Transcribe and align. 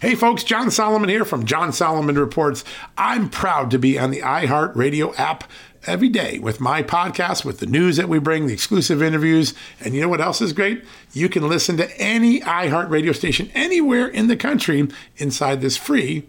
Hey 0.00 0.14
folks, 0.14 0.44
John 0.44 0.70
Solomon 0.70 1.08
here 1.08 1.24
from 1.24 1.44
John 1.44 1.72
Solomon 1.72 2.16
Reports. 2.16 2.62
I'm 2.96 3.28
proud 3.28 3.72
to 3.72 3.80
be 3.80 3.98
on 3.98 4.12
the 4.12 4.20
iHeartRadio 4.20 5.18
app 5.18 5.50
every 5.86 6.08
day 6.08 6.38
with 6.38 6.60
my 6.60 6.84
podcast, 6.84 7.44
with 7.44 7.58
the 7.58 7.66
news 7.66 7.96
that 7.96 8.08
we 8.08 8.20
bring, 8.20 8.46
the 8.46 8.52
exclusive 8.52 9.02
interviews. 9.02 9.54
And 9.80 9.96
you 9.96 10.00
know 10.00 10.08
what 10.08 10.20
else 10.20 10.40
is 10.40 10.52
great? 10.52 10.84
You 11.14 11.28
can 11.28 11.48
listen 11.48 11.76
to 11.78 12.00
any 12.00 12.38
iHeartRadio 12.42 13.12
station 13.12 13.50
anywhere 13.56 14.06
in 14.06 14.28
the 14.28 14.36
country 14.36 14.86
inside 15.16 15.62
this 15.62 15.76
free 15.76 16.28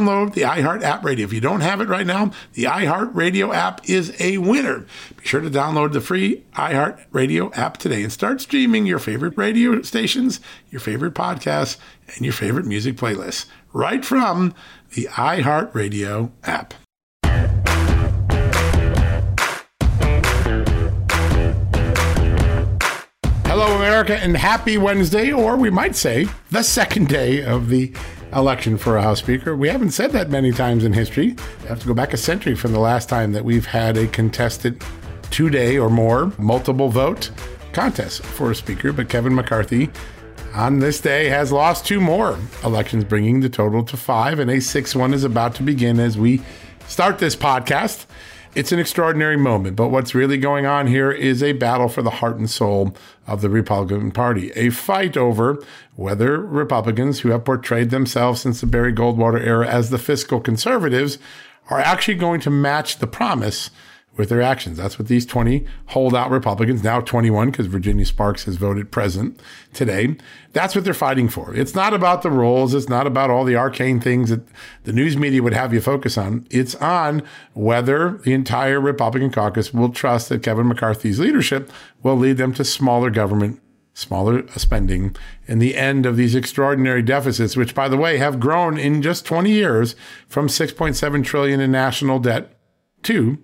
the 0.05 0.41
iHeart 0.41 0.83
app 0.83 1.03
radio. 1.03 1.25
If 1.25 1.33
you 1.33 1.41
don't 1.41 1.61
have 1.61 1.81
it 1.81 1.87
right 1.87 2.05
now, 2.05 2.31
the 2.53 2.63
iHeart 2.63 3.11
Radio 3.13 3.53
app 3.53 3.87
is 3.89 4.15
a 4.19 4.37
winner. 4.39 4.85
Be 5.17 5.25
sure 5.25 5.41
to 5.41 5.49
download 5.49 5.93
the 5.93 6.01
free 6.01 6.43
iHeart 6.55 7.05
Radio 7.11 7.51
app 7.53 7.77
today 7.77 8.03
and 8.03 8.11
start 8.11 8.41
streaming 8.41 8.85
your 8.85 8.99
favorite 8.99 9.37
radio 9.37 9.81
stations, 9.81 10.39
your 10.69 10.81
favorite 10.81 11.13
podcasts, 11.13 11.77
and 12.15 12.25
your 12.25 12.33
favorite 12.33 12.65
music 12.65 12.95
playlists 12.95 13.45
right 13.73 14.03
from 14.03 14.53
the 14.93 15.07
iHeart 15.11 15.73
Radio 15.73 16.31
app. 16.43 16.73
Hello, 23.45 23.75
America, 23.75 24.17
and 24.17 24.35
happy 24.37 24.77
Wednesday, 24.77 25.31
or 25.31 25.55
we 25.57 25.69
might 25.69 25.95
say 25.95 26.25
the 26.49 26.63
second 26.63 27.09
day 27.09 27.43
of 27.43 27.69
the 27.69 27.93
election 28.33 28.77
for 28.77 28.97
a 28.97 29.01
House 29.01 29.19
Speaker. 29.19 29.55
We 29.55 29.69
haven't 29.69 29.91
said 29.91 30.11
that 30.11 30.29
many 30.29 30.51
times 30.51 30.83
in 30.83 30.93
history. 30.93 31.35
We 31.61 31.67
have 31.67 31.79
to 31.81 31.87
go 31.87 31.93
back 31.93 32.13
a 32.13 32.17
century 32.17 32.55
from 32.55 32.71
the 32.71 32.79
last 32.79 33.09
time 33.09 33.33
that 33.33 33.45
we've 33.45 33.65
had 33.65 33.97
a 33.97 34.07
contested 34.07 34.81
two 35.29 35.49
day 35.49 35.77
or 35.77 35.89
more 35.89 36.31
multiple 36.37 36.89
vote 36.89 37.31
contest 37.73 38.23
for 38.23 38.51
a 38.51 38.55
Speaker. 38.55 38.93
But 38.93 39.09
Kevin 39.09 39.35
McCarthy 39.35 39.89
on 40.53 40.79
this 40.79 40.99
day 40.99 41.29
has 41.29 41.51
lost 41.51 41.85
two 41.85 42.01
more 42.01 42.37
elections, 42.63 43.03
bringing 43.03 43.39
the 43.39 43.49
total 43.49 43.83
to 43.85 43.97
five, 43.97 44.39
and 44.39 44.51
a 44.51 44.59
sixth 44.59 44.95
one 44.95 45.13
is 45.13 45.23
about 45.23 45.55
to 45.55 45.63
begin 45.63 45.99
as 45.99 46.17
we 46.17 46.41
start 46.87 47.19
this 47.19 47.35
podcast. 47.35 48.05
It's 48.53 48.73
an 48.73 48.79
extraordinary 48.79 49.37
moment, 49.37 49.77
but 49.77 49.87
what's 49.89 50.13
really 50.13 50.37
going 50.37 50.65
on 50.65 50.87
here 50.87 51.09
is 51.09 51.41
a 51.41 51.53
battle 51.53 51.87
for 51.87 52.01
the 52.01 52.09
heart 52.09 52.35
and 52.35 52.49
soul 52.49 52.93
of 53.25 53.39
the 53.39 53.49
Republican 53.49 54.11
Party, 54.11 54.51
a 54.57 54.69
fight 54.71 55.15
over 55.15 55.63
whether 55.95 56.37
Republicans 56.37 57.21
who 57.21 57.29
have 57.29 57.45
portrayed 57.45 57.91
themselves 57.91 58.41
since 58.41 58.59
the 58.59 58.67
Barry 58.67 58.91
Goldwater 58.91 59.39
era 59.39 59.65
as 59.65 59.89
the 59.89 59.97
fiscal 59.97 60.41
conservatives 60.41 61.17
are 61.69 61.79
actually 61.79 62.15
going 62.15 62.41
to 62.41 62.49
match 62.49 62.97
the 62.97 63.07
promise 63.07 63.69
with 64.21 64.29
their 64.29 64.41
actions. 64.43 64.77
That's 64.77 64.99
what 64.99 65.07
these 65.07 65.25
20 65.25 65.65
holdout 65.87 66.29
Republicans, 66.29 66.83
now 66.83 67.01
21, 67.01 67.49
because 67.49 67.65
Virginia 67.65 68.05
Spartz 68.05 68.43
has 68.43 68.55
voted 68.55 68.91
present 68.91 69.39
today, 69.73 70.15
that's 70.53 70.75
what 70.75 70.83
they're 70.83 70.93
fighting 70.93 71.27
for. 71.27 71.55
It's 71.55 71.73
not 71.73 71.91
about 71.91 72.21
the 72.21 72.29
rules. 72.29 72.75
It's 72.75 72.87
not 72.87 73.07
about 73.07 73.31
all 73.31 73.43
the 73.43 73.55
arcane 73.55 73.99
things 73.99 74.29
that 74.29 74.47
the 74.83 74.93
news 74.93 75.17
media 75.17 75.41
would 75.41 75.55
have 75.55 75.73
you 75.73 75.81
focus 75.81 76.19
on. 76.19 76.45
It's 76.51 76.75
on 76.75 77.23
whether 77.53 78.19
the 78.19 78.33
entire 78.33 78.79
Republican 78.79 79.31
caucus 79.31 79.73
will 79.73 79.89
trust 79.89 80.29
that 80.29 80.43
Kevin 80.43 80.67
McCarthy's 80.67 81.19
leadership 81.19 81.71
will 82.03 82.15
lead 82.15 82.37
them 82.37 82.53
to 82.53 82.63
smaller 82.63 83.09
government 83.09 83.59
smaller 83.93 84.45
uh, 84.47 84.57
spending 84.57 85.13
and 85.49 85.61
the 85.61 85.75
end 85.75 86.05
of 86.05 86.15
these 86.15 86.33
extraordinary 86.33 87.01
deficits 87.01 87.57
which 87.57 87.75
by 87.75 87.89
the 87.89 87.97
way 87.97 88.17
have 88.17 88.39
grown 88.39 88.77
in 88.77 89.01
just 89.01 89.25
20 89.25 89.51
years 89.51 89.97
from 90.29 90.47
6.7 90.47 91.25
trillion 91.25 91.59
in 91.59 91.73
national 91.73 92.17
debt 92.17 92.57
to 93.03 93.37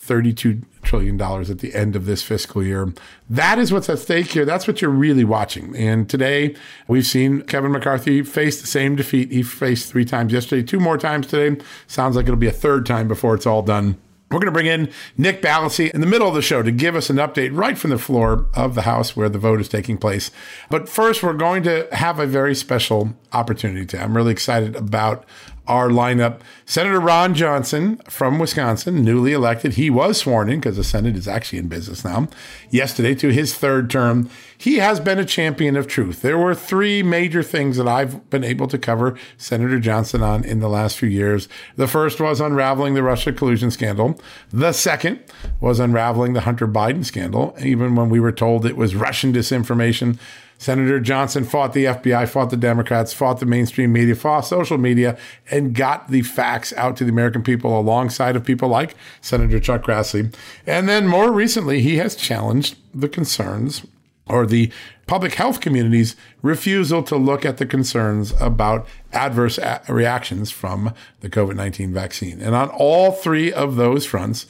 $32 0.00 0.64
trillion 0.82 1.20
at 1.20 1.58
the 1.58 1.74
end 1.74 1.94
of 1.94 2.06
this 2.06 2.22
fiscal 2.22 2.62
year. 2.62 2.92
That 3.28 3.58
is 3.58 3.72
what's 3.72 3.88
at 3.88 3.98
stake 3.98 4.28
here. 4.28 4.44
That's 4.44 4.66
what 4.66 4.80
you're 4.80 4.90
really 4.90 5.24
watching. 5.24 5.76
And 5.76 6.08
today, 6.08 6.56
we've 6.88 7.06
seen 7.06 7.42
Kevin 7.42 7.72
McCarthy 7.72 8.22
face 8.22 8.60
the 8.60 8.66
same 8.66 8.96
defeat 8.96 9.30
he 9.30 9.42
faced 9.42 9.90
three 9.90 10.04
times 10.04 10.32
yesterday, 10.32 10.62
two 10.62 10.80
more 10.80 10.98
times 10.98 11.26
today. 11.26 11.62
Sounds 11.86 12.16
like 12.16 12.24
it'll 12.24 12.36
be 12.36 12.46
a 12.46 12.52
third 12.52 12.86
time 12.86 13.08
before 13.08 13.34
it's 13.34 13.46
all 13.46 13.62
done. 13.62 14.00
We're 14.30 14.38
going 14.38 14.46
to 14.46 14.52
bring 14.52 14.66
in 14.66 14.92
Nick 15.16 15.42
Ballasy 15.42 15.90
in 15.90 16.00
the 16.00 16.06
middle 16.06 16.28
of 16.28 16.34
the 16.34 16.42
show 16.42 16.62
to 16.62 16.70
give 16.70 16.94
us 16.94 17.10
an 17.10 17.16
update 17.16 17.50
right 17.52 17.76
from 17.76 17.90
the 17.90 17.98
floor 17.98 18.46
of 18.54 18.76
the 18.76 18.82
House 18.82 19.16
where 19.16 19.28
the 19.28 19.40
vote 19.40 19.60
is 19.60 19.68
taking 19.68 19.98
place. 19.98 20.30
But 20.68 20.88
first, 20.88 21.24
we're 21.24 21.32
going 21.32 21.64
to 21.64 21.88
have 21.90 22.20
a 22.20 22.28
very 22.28 22.54
special 22.54 23.16
opportunity 23.32 23.84
to. 23.86 24.00
I'm 24.00 24.16
really 24.16 24.30
excited 24.30 24.76
about 24.76 25.24
our 25.70 25.88
lineup. 25.88 26.40
Senator 26.66 26.98
Ron 26.98 27.32
Johnson 27.32 27.98
from 28.08 28.40
Wisconsin, 28.40 29.04
newly 29.04 29.32
elected, 29.32 29.74
he 29.74 29.88
was 29.88 30.18
sworn 30.18 30.50
in 30.50 30.58
because 30.58 30.76
the 30.76 30.82
Senate 30.82 31.14
is 31.14 31.28
actually 31.28 31.60
in 31.60 31.68
business 31.68 32.04
now, 32.04 32.26
yesterday 32.70 33.14
to 33.14 33.28
his 33.28 33.54
third 33.54 33.88
term. 33.88 34.28
He 34.58 34.78
has 34.78 34.98
been 34.98 35.20
a 35.20 35.24
champion 35.24 35.76
of 35.76 35.86
truth. 35.86 36.22
There 36.22 36.36
were 36.36 36.56
three 36.56 37.04
major 37.04 37.44
things 37.44 37.76
that 37.76 37.86
I've 37.86 38.28
been 38.30 38.42
able 38.42 38.66
to 38.66 38.78
cover 38.78 39.16
Senator 39.38 39.78
Johnson 39.78 40.24
on 40.24 40.44
in 40.44 40.58
the 40.58 40.68
last 40.68 40.98
few 40.98 41.08
years. 41.08 41.48
The 41.76 41.86
first 41.86 42.20
was 42.20 42.40
unraveling 42.40 42.94
the 42.94 43.04
Russia 43.04 43.32
collusion 43.32 43.70
scandal. 43.70 44.20
The 44.50 44.72
second 44.72 45.20
was 45.60 45.78
unraveling 45.78 46.32
the 46.32 46.40
Hunter 46.40 46.66
Biden 46.66 47.04
scandal, 47.04 47.54
even 47.62 47.94
when 47.94 48.10
we 48.10 48.18
were 48.18 48.32
told 48.32 48.66
it 48.66 48.76
was 48.76 48.96
Russian 48.96 49.32
disinformation. 49.32 50.18
Senator 50.60 51.00
Johnson 51.00 51.44
fought 51.44 51.72
the 51.72 51.86
FBI, 51.86 52.28
fought 52.28 52.50
the 52.50 52.56
Democrats, 52.56 53.14
fought 53.14 53.40
the 53.40 53.46
mainstream 53.46 53.94
media, 53.94 54.14
fought 54.14 54.42
social 54.42 54.76
media, 54.76 55.16
and 55.50 55.74
got 55.74 56.10
the 56.10 56.20
facts 56.20 56.74
out 56.74 56.98
to 56.98 57.04
the 57.04 57.10
American 57.10 57.42
people 57.42 57.80
alongside 57.80 58.36
of 58.36 58.44
people 58.44 58.68
like 58.68 58.94
Senator 59.22 59.58
Chuck 59.58 59.84
Grassley. 59.84 60.34
And 60.66 60.86
then 60.86 61.06
more 61.06 61.32
recently, 61.32 61.80
he 61.80 61.96
has 61.96 62.14
challenged 62.14 62.76
the 62.94 63.08
concerns 63.08 63.86
or 64.26 64.44
the 64.44 64.70
public 65.06 65.32
health 65.36 65.62
community's 65.62 66.14
refusal 66.42 67.02
to 67.04 67.16
look 67.16 67.46
at 67.46 67.56
the 67.56 67.64
concerns 67.64 68.34
about 68.38 68.86
adverse 69.14 69.56
a- 69.56 69.80
reactions 69.88 70.50
from 70.50 70.92
the 71.20 71.30
COVID 71.30 71.56
19 71.56 71.90
vaccine. 71.94 72.38
And 72.38 72.54
on 72.54 72.68
all 72.68 73.12
three 73.12 73.50
of 73.50 73.76
those 73.76 74.04
fronts, 74.04 74.44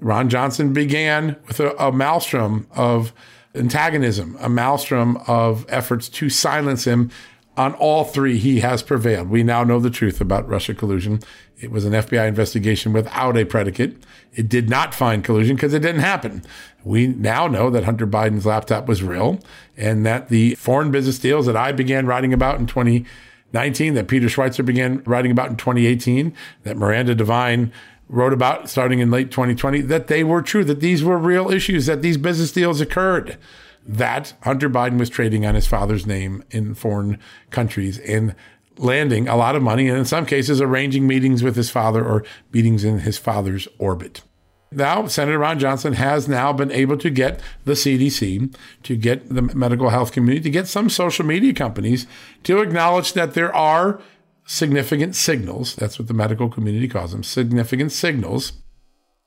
Ron 0.00 0.30
Johnson 0.30 0.72
began 0.72 1.36
with 1.46 1.60
a, 1.60 1.76
a 1.76 1.92
maelstrom 1.92 2.66
of 2.74 3.12
antagonism, 3.54 4.36
a 4.40 4.48
maelstrom 4.48 5.18
of 5.26 5.66
efforts 5.68 6.08
to 6.08 6.30
silence 6.30 6.86
him. 6.86 7.10
On 7.56 7.74
all 7.74 8.04
three, 8.04 8.38
he 8.38 8.60
has 8.60 8.82
prevailed. 8.82 9.28
We 9.28 9.42
now 9.42 9.62
know 9.62 9.78
the 9.78 9.90
truth 9.90 10.22
about 10.22 10.48
Russia 10.48 10.74
collusion. 10.74 11.20
It 11.60 11.70
was 11.70 11.84
an 11.84 11.92
FBI 11.92 12.26
investigation 12.26 12.94
without 12.94 13.36
a 13.36 13.44
predicate. 13.44 14.02
It 14.32 14.48
did 14.48 14.70
not 14.70 14.94
find 14.94 15.22
collusion 15.22 15.56
because 15.56 15.74
it 15.74 15.80
didn't 15.80 16.00
happen. 16.00 16.42
We 16.82 17.08
now 17.08 17.46
know 17.46 17.68
that 17.70 17.84
Hunter 17.84 18.06
Biden's 18.06 18.46
laptop 18.46 18.88
was 18.88 19.02
real 19.02 19.38
and 19.76 20.06
that 20.06 20.28
the 20.28 20.54
foreign 20.54 20.90
business 20.90 21.18
deals 21.18 21.44
that 21.46 21.56
I 21.56 21.72
began 21.72 22.06
writing 22.06 22.32
about 22.32 22.58
in 22.58 22.66
2019, 22.66 23.94
that 23.94 24.08
Peter 24.08 24.26
Schweizer 24.26 24.64
began 24.64 25.02
writing 25.04 25.30
about 25.30 25.50
in 25.50 25.56
2018, 25.56 26.34
that 26.62 26.78
Miranda 26.78 27.14
Devine 27.14 27.70
wrote 28.12 28.34
about 28.34 28.68
starting 28.68 29.00
in 29.00 29.10
late 29.10 29.30
2020 29.30 29.80
that 29.80 30.06
they 30.06 30.22
were 30.22 30.42
true, 30.42 30.64
that 30.64 30.80
these 30.80 31.02
were 31.02 31.16
real 31.16 31.50
issues, 31.50 31.86
that 31.86 32.02
these 32.02 32.18
business 32.18 32.52
deals 32.52 32.80
occurred, 32.80 33.38
that 33.86 34.34
Hunter 34.42 34.68
Biden 34.68 34.98
was 34.98 35.08
trading 35.08 35.46
on 35.46 35.54
his 35.54 35.66
father's 35.66 36.06
name 36.06 36.44
in 36.50 36.74
foreign 36.74 37.18
countries 37.50 37.98
and 37.98 38.34
landing 38.76 39.28
a 39.28 39.36
lot 39.36 39.56
of 39.56 39.62
money, 39.62 39.88
and 39.88 39.98
in 39.98 40.04
some 40.04 40.26
cases, 40.26 40.60
arranging 40.60 41.06
meetings 41.06 41.42
with 41.42 41.56
his 41.56 41.70
father 41.70 42.04
or 42.04 42.22
meetings 42.52 42.84
in 42.84 43.00
his 43.00 43.16
father's 43.16 43.66
orbit. 43.78 44.22
Now, 44.70 45.06
Senator 45.06 45.38
Ron 45.38 45.58
Johnson 45.58 45.94
has 45.94 46.28
now 46.28 46.52
been 46.52 46.70
able 46.70 46.96
to 46.98 47.10
get 47.10 47.40
the 47.64 47.72
CDC, 47.72 48.54
to 48.82 48.96
get 48.96 49.28
the 49.28 49.42
medical 49.42 49.88
health 49.88 50.12
community, 50.12 50.42
to 50.44 50.50
get 50.50 50.68
some 50.68 50.90
social 50.90 51.24
media 51.24 51.52
companies 51.54 52.06
to 52.44 52.60
acknowledge 52.60 53.14
that 53.14 53.34
there 53.34 53.54
are 53.54 54.00
significant 54.52 55.16
signals, 55.16 55.74
that's 55.74 55.98
what 55.98 56.08
the 56.08 56.14
medical 56.14 56.50
community 56.50 56.86
calls 56.86 57.12
them, 57.12 57.22
significant 57.22 57.90
signals 57.90 58.52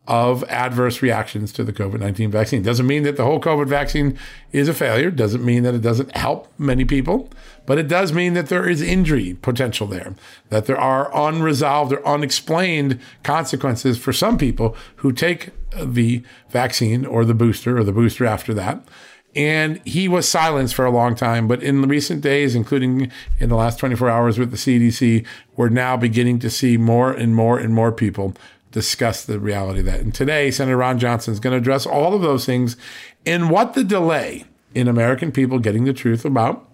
of 0.07 0.43
adverse 0.43 1.01
reactions 1.01 1.51
to 1.51 1.63
the 1.63 1.73
COVID 1.73 1.99
19 1.99 2.29
vaccine. 2.29 2.61
Doesn't 2.61 2.85
mean 2.85 3.01
that 3.03 3.17
the 3.17 3.23
whole 3.25 3.39
COVID 3.39 3.67
vaccine 3.67 4.19
is 4.51 4.67
a 4.67 4.73
failure, 4.73 5.09
doesn't 5.09 5.43
mean 5.43 5.63
that 5.63 5.73
it 5.73 5.81
doesn't 5.81 6.15
help 6.15 6.47
many 6.59 6.85
people, 6.85 7.31
but 7.65 7.79
it 7.79 7.87
does 7.87 8.13
mean 8.13 8.35
that 8.35 8.49
there 8.49 8.69
is 8.69 8.83
injury 8.83 9.33
potential 9.41 9.87
there, 9.87 10.13
that 10.49 10.67
there 10.67 10.77
are 10.77 11.09
unresolved 11.11 11.91
or 11.91 12.07
unexplained 12.07 12.99
consequences 13.23 13.97
for 13.97 14.13
some 14.13 14.37
people 14.37 14.77
who 14.97 15.11
take 15.11 15.49
the 15.75 16.21
vaccine 16.51 17.03
or 17.03 17.25
the 17.25 17.33
booster 17.33 17.75
or 17.75 17.83
the 17.83 17.91
booster 17.91 18.27
after 18.27 18.53
that 18.53 18.87
And 19.35 19.85
he 19.85 20.07
was 20.07 20.27
silenced 20.27 20.75
for 20.75 20.85
a 20.85 20.91
long 20.91 21.13
time. 21.15 21.47
But 21.47 21.61
in 21.61 21.81
the 21.81 21.87
recent 21.87 22.21
days, 22.21 22.55
including 22.55 23.11
in 23.39 23.49
the 23.49 23.55
last 23.55 23.79
24 23.79 24.09
hours 24.09 24.39
with 24.39 24.51
the 24.51 24.57
CDC, 24.57 25.25
we're 25.57 25.69
now 25.69 25.97
beginning 25.97 26.39
to 26.39 26.49
see 26.49 26.77
more 26.77 27.11
and 27.11 27.35
more 27.35 27.59
and 27.59 27.73
more 27.73 27.91
people 27.91 28.33
discuss 28.71 29.23
the 29.25 29.39
reality 29.39 29.79
of 29.79 29.85
that. 29.85 30.01
And 30.01 30.13
today, 30.13 30.51
Senator 30.51 30.77
Ron 30.77 30.99
Johnson 30.99 31.33
is 31.33 31.39
going 31.39 31.51
to 31.51 31.57
address 31.57 31.85
all 31.85 32.13
of 32.13 32.21
those 32.21 32.45
things 32.45 32.77
and 33.25 33.49
what 33.49 33.73
the 33.73 33.83
delay 33.83 34.45
in 34.73 34.87
American 34.87 35.31
people 35.31 35.59
getting 35.59 35.85
the 35.85 35.93
truth 35.93 36.25
about 36.25 36.69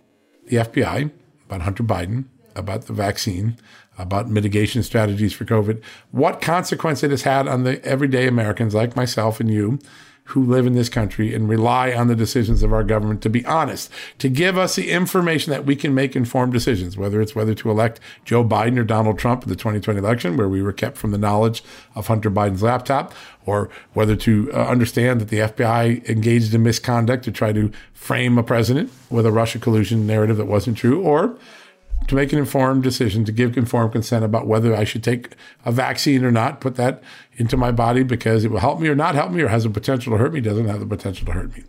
the 0.47 0.57
FBI, 0.57 1.11
about 1.45 1.61
Hunter 1.61 1.83
Biden, 1.83 2.25
about 2.55 2.87
the 2.87 2.93
vaccine, 2.93 3.57
about 3.97 4.29
mitigation 4.29 4.83
strategies 4.83 5.33
for 5.33 5.45
COVID, 5.45 5.81
what 6.11 6.41
consequence 6.41 7.03
it 7.03 7.11
has 7.11 7.21
had 7.21 7.47
on 7.47 7.63
the 7.63 7.83
everyday 7.85 8.27
Americans 8.27 8.73
like 8.73 8.95
myself 8.95 9.39
and 9.39 9.51
you 9.51 9.79
who 10.31 10.43
live 10.43 10.65
in 10.65 10.73
this 10.73 10.89
country 10.89 11.33
and 11.33 11.47
rely 11.47 11.93
on 11.93 12.07
the 12.07 12.15
decisions 12.15 12.63
of 12.63 12.73
our 12.73 12.83
government 12.83 13.21
to 13.21 13.29
be 13.29 13.45
honest, 13.45 13.89
to 14.17 14.29
give 14.29 14.57
us 14.57 14.75
the 14.75 14.89
information 14.89 15.51
that 15.51 15.65
we 15.65 15.75
can 15.75 15.93
make 15.93 16.15
informed 16.15 16.53
decisions, 16.53 16.97
whether 16.97 17.21
it's 17.21 17.35
whether 17.35 17.53
to 17.53 17.69
elect 17.69 17.99
Joe 18.25 18.43
Biden 18.43 18.77
or 18.77 18.83
Donald 18.83 19.19
Trump 19.19 19.43
in 19.43 19.49
the 19.49 19.55
2020 19.55 19.99
election, 19.99 20.37
where 20.37 20.49
we 20.49 20.61
were 20.61 20.73
kept 20.73 20.97
from 20.97 21.11
the 21.11 21.17
knowledge 21.17 21.63
of 21.95 22.07
Hunter 22.07 22.31
Biden's 22.31 22.63
laptop, 22.63 23.13
or 23.45 23.69
whether 23.93 24.15
to 24.15 24.51
uh, 24.53 24.67
understand 24.67 25.21
that 25.21 25.29
the 25.29 25.39
FBI 25.39 26.07
engaged 26.09 26.53
in 26.53 26.63
misconduct 26.63 27.23
to 27.25 27.31
try 27.31 27.51
to 27.51 27.71
frame 27.93 28.37
a 28.37 28.43
president 28.43 28.91
with 29.09 29.25
a 29.25 29.31
Russia 29.31 29.59
collusion 29.59 30.07
narrative 30.07 30.37
that 30.37 30.45
wasn't 30.45 30.77
true, 30.77 31.01
or 31.01 31.37
to 32.07 32.15
make 32.15 32.33
an 32.33 32.39
informed 32.39 32.83
decision, 32.83 33.23
to 33.25 33.31
give 33.31 33.57
informed 33.57 33.93
consent 33.93 34.25
about 34.25 34.47
whether 34.47 34.75
I 34.75 34.83
should 34.83 35.03
take 35.03 35.35
a 35.65 35.71
vaccine 35.71 36.25
or 36.25 36.31
not, 36.31 36.59
put 36.59 36.75
that 36.75 37.01
into 37.37 37.55
my 37.55 37.71
body 37.71 38.03
because 38.03 38.43
it 38.43 38.51
will 38.51 38.59
help 38.59 38.79
me 38.79 38.87
or 38.87 38.95
not 38.95 39.15
help 39.15 39.31
me 39.31 39.41
or 39.41 39.47
has 39.47 39.63
the 39.63 39.69
potential 39.69 40.11
to 40.11 40.17
hurt 40.17 40.33
me, 40.33 40.41
doesn't 40.41 40.67
have 40.67 40.79
the 40.79 40.85
potential 40.85 41.25
to 41.27 41.31
hurt 41.31 41.55
me. 41.55 41.63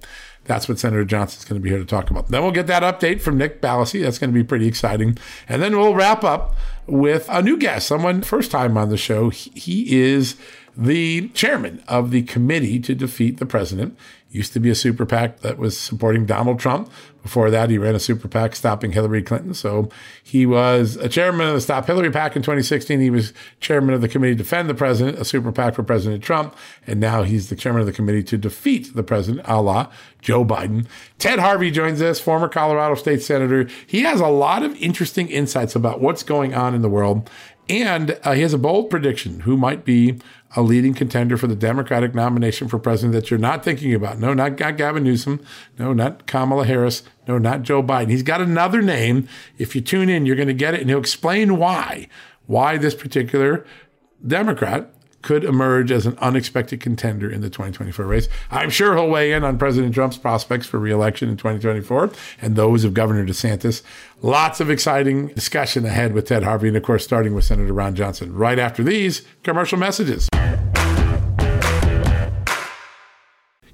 That's 0.45 0.69
what 0.69 0.79
Senator 0.79 1.05
Johnson's 1.05 1.45
going 1.45 1.61
to 1.61 1.63
be 1.63 1.71
here 1.71 1.79
to 1.79 1.85
talk 1.85 2.11
about. 2.11 2.29
Then 2.29 2.43
we'll 2.43 2.51
get 2.51 2.67
that 2.67 2.83
update 2.83 3.21
from 3.21 3.39
Nick 3.39 3.63
Ballasy. 3.63 4.03
That's 4.03 4.19
going 4.19 4.31
to 4.31 4.35
be 4.35 4.43
pretty 4.43 4.67
exciting. 4.67 5.17
And 5.49 5.63
then 5.63 5.79
we'll 5.79 5.95
wrap 5.95 6.25
up 6.25 6.57
with 6.87 7.29
a 7.29 7.43
new 7.43 7.57
guest, 7.57 7.87
someone 7.87 8.23
first 8.23 8.51
time 8.51 8.77
on 8.77 8.89
the 8.89 8.97
show. 8.97 9.31
He 9.31 10.01
is 10.01 10.37
the 10.77 11.29
chairman 11.29 11.83
of 11.87 12.11
the 12.11 12.23
committee 12.23 12.81
to 12.81 12.95
defeat 12.95 13.39
the 13.39 13.47
president. 13.47 13.97
Used 14.33 14.55
to 14.55 14.61
be 14.61 14.71
a 14.71 14.75
super 14.75 15.05
PAC 15.05 15.41
that 15.41 15.59
was 15.59 15.79
supporting 15.79 16.25
Donald 16.25 16.59
Trump. 16.59 16.91
Before 17.23 17.51
that, 17.51 17.69
he 17.69 17.77
ran 17.77 17.95
a 17.95 18.01
super 18.01 18.29
PAC 18.29 18.57
stopping 18.57 18.93
Hillary 18.93 19.23
Clinton. 19.23 19.53
So 19.53 19.91
he 20.23 20.47
was 20.47 20.97
a 20.97 21.09
chairman 21.09 21.49
of 21.49 21.55
the 21.55 21.61
Stop 21.61 21.87
Hillary 21.87 22.11
PAC 22.11 22.35
in 22.35 22.41
2016. 22.41 22.99
He 22.99 23.11
was 23.11 23.35
chairman 23.61 23.95
of 23.95 24.01
the 24.01 24.09
committee 24.09 24.33
to 24.33 24.39
defend 24.39 24.71
the 24.71 24.75
president, 24.75 25.19
a 25.19 25.25
super 25.27 25.53
PAC 25.53 25.75
for 25.75 25.83
President 25.83 26.25
Trump. 26.25 26.57
And 26.87 26.99
now 26.99 27.25
he's 27.25 27.51
the 27.51 27.57
chairman 27.57 27.81
of 27.81 27.87
the 27.87 27.93
committee 27.93 28.23
to 28.25 28.39
defeat 28.39 28.95
the 28.97 29.03
president, 29.03 29.47
a 29.47 29.61
la 29.61 29.89
Joe 30.23 30.45
Biden. 30.45 30.87
Ted 31.19 31.39
Harvey 31.39 31.71
joins 31.71 32.01
us, 32.01 32.19
former 32.19 32.49
Colorado 32.49 32.95
state 32.95 33.23
senator. 33.23 33.69
He 33.87 34.01
has 34.01 34.21
a 34.21 34.29
lot 34.29 34.63
of 34.63 34.75
interesting 34.77 35.29
insights 35.29 35.77
about 35.77 36.01
what's 36.01 36.23
going 36.23 36.55
on 36.55 36.75
in 36.75 36.81
the 36.81 36.89
world. 36.89 37.29
And 37.73 38.19
uh, 38.23 38.33
he 38.33 38.43
has 38.43 38.53
a 38.53 38.59
bold 38.59 38.91
prediction 38.91 39.41
who 39.41 39.57
might 39.57 39.83
be 39.83 40.21
a 40.55 40.61
leading 40.61 40.93
contender 40.93 41.39
for 41.39 41.47
the 41.47 41.57
Democratic 41.57 42.15
nomination 42.15 42.69
for 42.69 42.79
president 42.79 43.15
that 43.15 43.31
you're 43.31 43.41
not 43.41 43.65
thinking 43.65 43.95
about. 43.95 44.19
No, 44.19 44.35
not, 44.35 44.61
not 44.61 44.77
Gavin 44.77 45.05
Newsom. 45.05 45.41
No, 45.79 45.95
not 45.95 46.27
Kamala 46.27 46.67
Harris. 46.67 47.03
No, 47.27 47.39
not 47.39 47.63
Joe 47.63 47.83
Biden. 47.83 48.11
He's 48.11 48.23
got 48.23 48.43
another 48.43 48.83
name. 48.83 49.27
If 49.57 49.75
you 49.75 49.81
tune 49.81 50.11
in, 50.11 50.27
you're 50.27 50.37
going 50.37 50.49
to 50.49 50.55
get 50.55 50.75
it, 50.75 50.83
and 50.83 50.91
he'll 50.91 50.99
explain 50.99 51.57
why. 51.57 52.09
Why 52.45 52.77
this 52.77 52.95
particular 52.95 53.65
Democrat 54.27 54.93
could 55.23 55.45
emerge 55.45 55.91
as 55.91 56.07
an 56.07 56.19
unexpected 56.19 56.81
contender 56.81 57.31
in 57.31 57.41
the 57.41 57.49
2024 57.49 58.05
race. 58.05 58.29
I'm 58.51 58.71
sure 58.71 58.95
he'll 58.95 59.09
weigh 59.09 59.33
in 59.33 59.45
on 59.45 59.59
President 59.59 59.95
Trump's 59.95 60.19
prospects 60.19 60.67
for 60.67 60.79
reelection 60.79 61.29
in 61.29 61.37
2024 61.37 62.11
and 62.41 62.57
those 62.57 62.85
of 62.85 62.95
Governor 62.95 63.25
DeSantis. 63.25 63.83
Lots 64.21 64.61
of 64.61 64.71
exciting 64.71 65.29
discussion 65.29 65.87
ahead 65.87 66.13
with 66.13 66.27
Ted 66.27 66.43
Harvey, 66.43 66.69
and 66.69 66.77
of 66.77 66.83
course, 66.83 67.05
starting 67.05 67.35
with 67.35 67.45
Senator 67.45 67.73
Ron 67.73 67.95
Johnson 67.95 68.35
right 68.35 68.59
after 68.59 68.83
these 68.83 69.23
commercial 69.43 69.79
messages. 69.79 70.29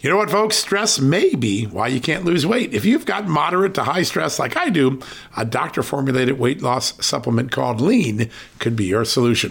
You 0.00 0.08
know 0.08 0.16
what, 0.16 0.30
folks? 0.30 0.56
Stress 0.56 1.00
may 1.00 1.34
be 1.34 1.64
why 1.64 1.88
you 1.88 2.00
can't 2.00 2.24
lose 2.24 2.46
weight. 2.46 2.72
If 2.72 2.84
you've 2.84 3.04
got 3.04 3.26
moderate 3.26 3.74
to 3.74 3.82
high 3.82 4.04
stress 4.04 4.38
like 4.38 4.56
I 4.56 4.70
do, 4.70 5.00
a 5.36 5.44
doctor 5.44 5.82
formulated 5.82 6.38
weight 6.38 6.62
loss 6.62 7.04
supplement 7.04 7.50
called 7.50 7.80
Lean 7.80 8.30
could 8.60 8.76
be 8.76 8.84
your 8.84 9.04
solution. 9.04 9.50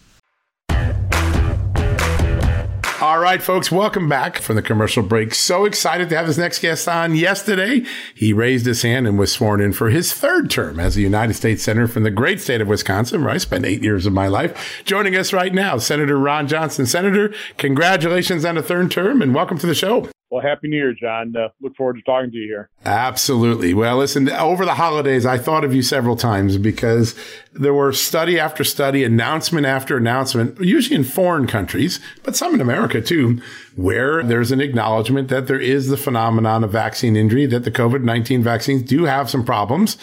All 3.01 3.17
right, 3.17 3.41
folks, 3.41 3.71
welcome 3.71 4.07
back 4.07 4.37
from 4.37 4.57
the 4.57 4.61
commercial 4.61 5.01
break. 5.01 5.33
So 5.33 5.65
excited 5.65 6.07
to 6.09 6.17
have 6.17 6.27
this 6.27 6.37
next 6.37 6.59
guest 6.59 6.87
on. 6.87 7.15
Yesterday, 7.15 7.83
he 8.13 8.31
raised 8.31 8.67
his 8.67 8.83
hand 8.83 9.07
and 9.07 9.17
was 9.17 9.33
sworn 9.33 9.59
in 9.59 9.73
for 9.73 9.89
his 9.89 10.13
third 10.13 10.51
term 10.51 10.79
as 10.79 10.95
a 10.95 11.01
United 11.01 11.33
States 11.33 11.63
Senator 11.63 11.87
from 11.87 12.03
the 12.03 12.11
great 12.11 12.39
state 12.39 12.61
of 12.61 12.67
Wisconsin, 12.67 13.23
where 13.23 13.33
I 13.33 13.39
spent 13.39 13.65
eight 13.65 13.81
years 13.81 14.05
of 14.05 14.13
my 14.13 14.27
life. 14.27 14.83
Joining 14.85 15.15
us 15.15 15.33
right 15.33 15.51
now, 15.51 15.79
Senator 15.79 16.19
Ron 16.19 16.47
Johnson. 16.47 16.85
Senator, 16.85 17.33
congratulations 17.57 18.45
on 18.45 18.55
a 18.55 18.61
third 18.61 18.91
term 18.91 19.23
and 19.23 19.33
welcome 19.33 19.57
to 19.57 19.65
the 19.65 19.73
show. 19.73 20.07
Well, 20.31 20.41
Happy 20.41 20.69
New 20.69 20.77
Year, 20.77 20.93
John. 20.93 21.35
Uh, 21.35 21.49
look 21.59 21.75
forward 21.75 21.97
to 21.97 22.01
talking 22.03 22.31
to 22.31 22.37
you 22.37 22.47
here. 22.47 22.69
Absolutely. 22.85 23.73
Well, 23.73 23.97
listen, 23.97 24.29
over 24.29 24.63
the 24.63 24.75
holidays, 24.75 25.25
I 25.25 25.37
thought 25.37 25.65
of 25.65 25.75
you 25.75 25.81
several 25.81 26.15
times 26.15 26.57
because 26.57 27.13
there 27.51 27.73
were 27.73 27.91
study 27.91 28.39
after 28.39 28.63
study, 28.63 29.03
announcement 29.03 29.65
after 29.65 29.97
announcement, 29.97 30.57
usually 30.61 30.95
in 30.95 31.03
foreign 31.03 31.47
countries, 31.47 31.99
but 32.23 32.37
some 32.37 32.55
in 32.55 32.61
America 32.61 33.01
too, 33.01 33.41
where 33.75 34.23
there's 34.23 34.53
an 34.53 34.61
acknowledgement 34.61 35.27
that 35.27 35.47
there 35.47 35.59
is 35.59 35.89
the 35.89 35.97
phenomenon 35.97 36.63
of 36.63 36.71
vaccine 36.71 37.17
injury, 37.17 37.45
that 37.47 37.65
the 37.65 37.71
COVID 37.71 38.01
19 38.01 38.41
vaccines 38.41 38.83
do 38.83 39.03
have 39.03 39.29
some 39.29 39.43
problems 39.43 39.97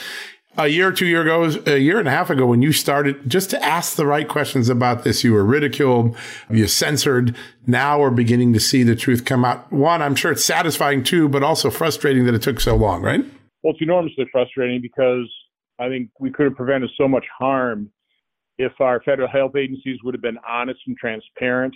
a 0.58 0.66
year 0.66 0.88
or 0.88 0.92
two 0.92 1.06
year 1.06 1.22
ago, 1.22 1.44
a 1.66 1.78
year 1.78 2.00
and 2.00 2.08
a 2.08 2.10
half 2.10 2.30
ago, 2.30 2.44
when 2.44 2.60
you 2.60 2.72
started 2.72 3.30
just 3.30 3.48
to 3.50 3.64
ask 3.64 3.94
the 3.94 4.04
right 4.04 4.28
questions 4.28 4.68
about 4.68 5.04
this, 5.04 5.22
you 5.22 5.32
were 5.32 5.44
ridiculed, 5.44 6.16
you 6.50 6.66
censored. 6.66 7.34
Now 7.66 8.00
we're 8.00 8.10
beginning 8.10 8.52
to 8.54 8.60
see 8.60 8.82
the 8.82 8.96
truth 8.96 9.24
come 9.24 9.44
out. 9.44 9.72
One, 9.72 10.02
I'm 10.02 10.16
sure 10.16 10.32
it's 10.32 10.44
satisfying 10.44 11.04
too, 11.04 11.28
but 11.28 11.44
also 11.44 11.70
frustrating 11.70 12.24
that 12.24 12.34
it 12.34 12.42
took 12.42 12.58
so 12.58 12.74
long, 12.74 13.02
right? 13.02 13.24
Well, 13.62 13.72
it's 13.72 13.82
enormously 13.82 14.26
frustrating 14.32 14.82
because 14.82 15.30
I 15.78 15.88
think 15.88 16.10
we 16.18 16.30
could 16.30 16.46
have 16.46 16.56
prevented 16.56 16.90
so 16.98 17.06
much 17.06 17.24
harm 17.38 17.90
if 18.58 18.72
our 18.80 19.00
federal 19.02 19.28
health 19.28 19.54
agencies 19.54 19.98
would 20.02 20.14
have 20.14 20.22
been 20.22 20.38
honest 20.46 20.80
and 20.88 20.96
transparent, 20.96 21.74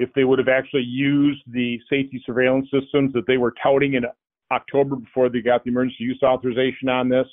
if 0.00 0.12
they 0.14 0.24
would 0.24 0.40
have 0.40 0.48
actually 0.48 0.82
used 0.82 1.40
the 1.46 1.78
safety 1.88 2.20
surveillance 2.26 2.68
systems 2.72 3.12
that 3.12 3.28
they 3.28 3.36
were 3.36 3.54
touting 3.62 3.94
in 3.94 4.02
October 4.50 4.96
before 4.96 5.28
they 5.28 5.40
got 5.40 5.62
the 5.62 5.70
emergency 5.70 6.02
use 6.02 6.20
authorization 6.24 6.88
on 6.88 7.08
this 7.08 7.26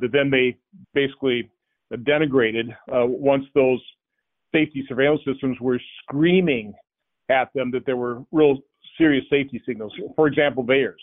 that 0.00 0.10
then 0.12 0.30
they 0.30 0.56
basically 0.92 1.50
denigrated 1.92 2.70
uh, 2.92 3.06
once 3.06 3.44
those 3.54 3.80
safety 4.52 4.84
surveillance 4.88 5.20
systems 5.26 5.58
were 5.60 5.80
screaming 6.02 6.72
at 7.30 7.52
them 7.54 7.70
that 7.70 7.84
there 7.86 7.96
were 7.96 8.24
real 8.32 8.58
serious 8.98 9.24
safety 9.30 9.60
signals. 9.66 9.92
For 10.16 10.26
example, 10.26 10.64
VAERS. 10.64 10.94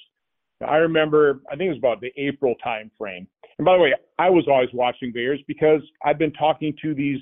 I 0.67 0.77
remember, 0.77 1.41
I 1.51 1.55
think 1.55 1.67
it 1.67 1.69
was 1.69 1.77
about 1.79 2.01
the 2.01 2.11
April 2.17 2.55
time 2.63 2.91
frame. 2.97 3.27
And 3.57 3.65
by 3.65 3.75
the 3.75 3.81
way, 3.81 3.93
I 4.19 4.29
was 4.29 4.45
always 4.47 4.69
watching 4.73 5.11
VAERS 5.11 5.45
because 5.47 5.81
I've 6.05 6.17
been 6.17 6.33
talking 6.33 6.73
to 6.81 6.93
these 6.93 7.19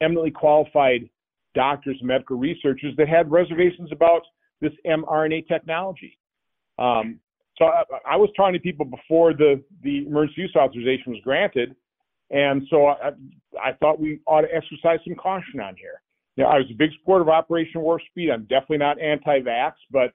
eminently 0.00 0.30
qualified 0.30 1.08
doctors 1.54 1.96
and 2.00 2.08
medical 2.08 2.36
researchers 2.36 2.94
that 2.96 3.08
had 3.08 3.30
reservations 3.30 3.90
about 3.92 4.22
this 4.60 4.72
mRNA 4.86 5.48
technology. 5.48 6.18
Um, 6.78 7.20
so 7.62 7.68
I, 7.68 8.14
I 8.14 8.16
was 8.16 8.28
talking 8.36 8.54
to 8.54 8.58
people 8.58 8.84
before 8.84 9.32
the 9.34 9.62
the 9.82 10.06
emergency 10.06 10.42
use 10.42 10.54
authorization 10.56 11.12
was 11.12 11.20
granted, 11.22 11.76
and 12.30 12.62
so 12.70 12.86
I, 12.86 13.10
I 13.62 13.72
thought 13.78 14.00
we 14.00 14.20
ought 14.26 14.40
to 14.40 14.48
exercise 14.54 14.98
some 15.06 15.14
caution 15.14 15.60
on 15.60 15.76
here. 15.76 16.02
Now, 16.36 16.46
I 16.46 16.56
was 16.56 16.66
a 16.70 16.74
big 16.74 16.90
supporter 16.98 17.22
of 17.22 17.28
Operation 17.28 17.82
Warp 17.82 18.00
Speed. 18.10 18.30
I'm 18.30 18.42
definitely 18.42 18.78
not 18.78 19.00
anti-vax, 19.00 19.72
but 19.90 20.12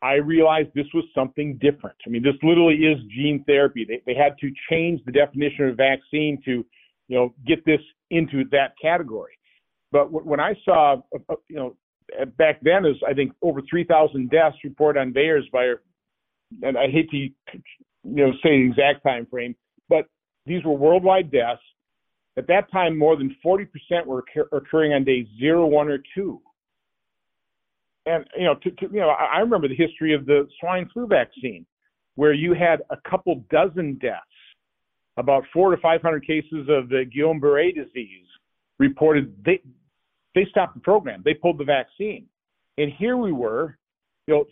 I 0.00 0.14
realized 0.14 0.70
this 0.74 0.86
was 0.94 1.04
something 1.14 1.58
different. 1.60 1.96
I 2.06 2.10
mean, 2.10 2.22
this 2.22 2.34
literally 2.42 2.76
is 2.76 2.98
gene 3.14 3.44
therapy. 3.46 3.84
They, 3.86 4.02
they 4.06 4.18
had 4.18 4.36
to 4.40 4.50
change 4.70 5.00
the 5.04 5.12
definition 5.12 5.68
of 5.68 5.76
vaccine 5.76 6.40
to, 6.46 6.64
you 7.08 7.16
know, 7.16 7.34
get 7.46 7.64
this 7.66 7.80
into 8.10 8.44
that 8.50 8.72
category. 8.80 9.38
But 9.92 10.04
w- 10.04 10.26
when 10.26 10.40
I 10.40 10.54
saw, 10.64 11.02
uh, 11.14 11.18
uh 11.28 11.34
you 11.48 11.56
know, 11.56 11.76
back 12.38 12.60
then 12.62 12.86
is 12.86 12.96
I 13.06 13.12
think 13.12 13.32
over 13.42 13.60
3,000 13.68 14.30
deaths 14.30 14.56
reported 14.64 15.00
on 15.00 15.12
VAERS 15.12 15.50
by 15.52 15.74
and 16.62 16.76
I 16.76 16.88
hate 16.90 17.10
to 17.10 17.16
you 17.16 17.32
know 18.04 18.32
say 18.42 18.62
the 18.62 18.66
exact 18.70 19.02
time 19.02 19.26
frame, 19.30 19.54
but 19.88 20.06
these 20.46 20.64
were 20.64 20.72
worldwide 20.72 21.30
deaths. 21.30 21.62
At 22.36 22.46
that 22.48 22.70
time, 22.72 22.98
more 22.98 23.16
than 23.16 23.36
40% 23.44 23.68
were 24.06 24.24
occurring 24.52 24.94
on 24.94 25.04
day 25.04 25.26
zero, 25.38 25.66
one, 25.66 25.88
or 25.88 25.98
two. 26.14 26.40
And 28.06 28.24
you 28.36 28.44
know, 28.44 28.54
to, 28.54 28.70
to, 28.70 28.86
you 28.90 29.00
know, 29.00 29.10
I 29.10 29.38
remember 29.40 29.68
the 29.68 29.76
history 29.76 30.14
of 30.14 30.26
the 30.26 30.48
swine 30.58 30.88
flu 30.92 31.06
vaccine, 31.06 31.66
where 32.14 32.32
you 32.32 32.54
had 32.54 32.82
a 32.90 32.96
couple 33.08 33.44
dozen 33.50 33.98
deaths, 34.00 34.20
about 35.18 35.44
four 35.52 35.74
to 35.74 35.80
500 35.80 36.26
cases 36.26 36.68
of 36.68 36.88
the 36.88 37.04
Guillain-Barré 37.14 37.74
disease 37.74 38.26
reported. 38.78 39.34
They 39.44 39.60
they 40.34 40.46
stopped 40.50 40.74
the 40.74 40.80
program. 40.80 41.22
They 41.24 41.34
pulled 41.34 41.58
the 41.58 41.64
vaccine, 41.64 42.26
and 42.78 42.90
here 42.98 43.16
we 43.18 43.30
were, 43.30 43.76
you 44.26 44.34
know, 44.34 44.44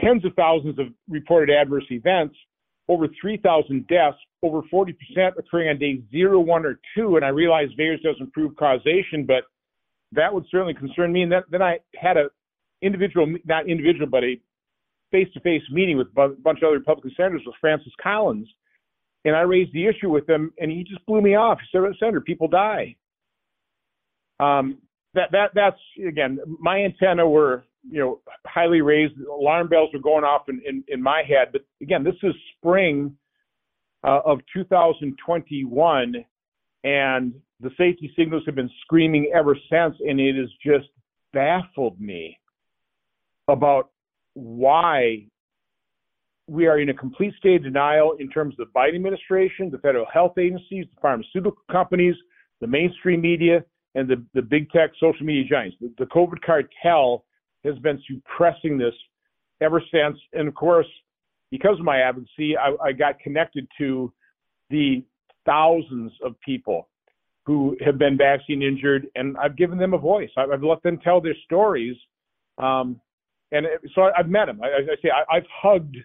tens 0.00 0.24
of 0.24 0.34
thousands 0.34 0.78
of 0.78 0.86
reported 1.08 1.54
adverse 1.54 1.84
events, 1.90 2.36
over 2.88 3.06
3,000 3.20 3.86
deaths, 3.86 4.16
over 4.42 4.62
40% 4.72 4.94
occurring 5.38 5.68
on 5.68 5.78
day 5.78 6.00
zero, 6.10 6.40
one, 6.40 6.64
or 6.64 6.78
two. 6.96 7.16
And 7.16 7.24
I 7.24 7.28
realize 7.28 7.68
VAERS 7.78 8.02
doesn't 8.02 8.32
prove 8.32 8.56
causation, 8.56 9.26
but 9.26 9.44
that 10.12 10.32
would 10.32 10.44
certainly 10.50 10.74
concern 10.74 11.12
me. 11.12 11.22
And 11.22 11.32
that, 11.32 11.44
then 11.50 11.62
I 11.62 11.78
had 12.00 12.16
a 12.16 12.28
individual, 12.80 13.34
not 13.44 13.68
individual, 13.68 14.06
but 14.06 14.24
a 14.24 14.40
face-to-face 15.10 15.62
meeting 15.70 15.98
with 15.98 16.08
a 16.16 16.28
bunch 16.28 16.58
of 16.62 16.68
other 16.68 16.78
Republican 16.78 17.12
senators 17.16 17.42
with 17.46 17.54
Francis 17.60 17.92
Collins, 18.02 18.48
and 19.24 19.34
I 19.34 19.40
raised 19.40 19.72
the 19.72 19.86
issue 19.86 20.10
with 20.10 20.28
him, 20.28 20.52
and 20.58 20.70
he 20.70 20.84
just 20.84 21.04
blew 21.06 21.20
me 21.20 21.34
off. 21.34 21.58
He 21.60 21.66
said, 21.72 21.82
"Senator, 21.98 22.20
people 22.20 22.48
die." 22.48 22.96
Um, 24.40 24.78
that 25.14 25.30
that 25.32 25.54
that's 25.54 25.80
again, 26.06 26.38
my 26.60 26.84
antenna 26.84 27.28
were 27.28 27.64
you 27.90 28.00
know, 28.00 28.20
highly 28.46 28.80
raised. 28.80 29.14
Alarm 29.20 29.68
bells 29.68 29.90
were 29.92 30.00
going 30.00 30.24
off 30.24 30.48
in, 30.48 30.60
in, 30.66 30.84
in 30.88 31.02
my 31.02 31.22
head. 31.26 31.48
But 31.52 31.62
again, 31.80 32.04
this 32.04 32.16
is 32.22 32.34
spring 32.56 33.16
uh, 34.04 34.20
of 34.24 34.40
2021, 34.52 36.14
and 36.84 37.34
the 37.60 37.70
safety 37.70 38.12
signals 38.16 38.44
have 38.46 38.54
been 38.54 38.70
screaming 38.82 39.30
ever 39.34 39.56
since, 39.70 39.96
and 40.00 40.20
it 40.20 40.36
has 40.36 40.48
just 40.64 40.88
baffled 41.32 42.00
me 42.00 42.38
about 43.48 43.90
why 44.34 45.26
we 46.46 46.66
are 46.66 46.78
in 46.78 46.88
a 46.88 46.94
complete 46.94 47.34
state 47.38 47.56
of 47.56 47.62
denial 47.64 48.16
in 48.18 48.30
terms 48.30 48.54
of 48.58 48.66
the 48.66 48.78
Biden 48.78 48.94
administration, 48.94 49.70
the 49.70 49.78
federal 49.78 50.06
health 50.12 50.38
agencies, 50.38 50.86
the 50.94 51.00
pharmaceutical 51.00 51.62
companies, 51.70 52.14
the 52.60 52.66
mainstream 52.66 53.20
media, 53.20 53.64
and 53.94 54.08
the, 54.08 54.24
the 54.34 54.42
big 54.42 54.70
tech 54.70 54.90
social 54.98 55.26
media 55.26 55.44
giants. 55.48 55.76
The, 55.80 55.92
the 55.98 56.06
COVID 56.06 56.40
cartel 56.44 57.24
has 57.68 57.78
been 57.78 58.02
suppressing 58.06 58.78
this 58.78 58.94
ever 59.60 59.82
since. 59.92 60.18
And 60.32 60.48
of 60.48 60.54
course, 60.54 60.86
because 61.50 61.78
of 61.78 61.84
my 61.84 62.00
advocacy, 62.00 62.56
I, 62.56 62.74
I 62.82 62.92
got 62.92 63.18
connected 63.20 63.66
to 63.78 64.12
the 64.70 65.02
thousands 65.46 66.12
of 66.22 66.38
people 66.40 66.88
who 67.46 67.76
have 67.82 67.96
been 67.96 68.18
vaccine 68.18 68.62
injured, 68.62 69.06
and 69.14 69.36
I've 69.38 69.56
given 69.56 69.78
them 69.78 69.94
a 69.94 69.98
voice. 69.98 70.28
I've, 70.36 70.50
I've 70.50 70.62
let 70.62 70.82
them 70.82 70.98
tell 70.98 71.20
their 71.20 71.36
stories. 71.46 71.96
Um, 72.58 73.00
and 73.52 73.64
it, 73.64 73.80
so 73.94 74.02
I, 74.02 74.10
have 74.16 74.28
met 74.28 74.46
them. 74.46 74.60
I, 74.62 74.66
I 74.66 74.96
say 75.02 75.08
I, 75.10 75.36
have 75.36 75.46
hugged 75.62 75.96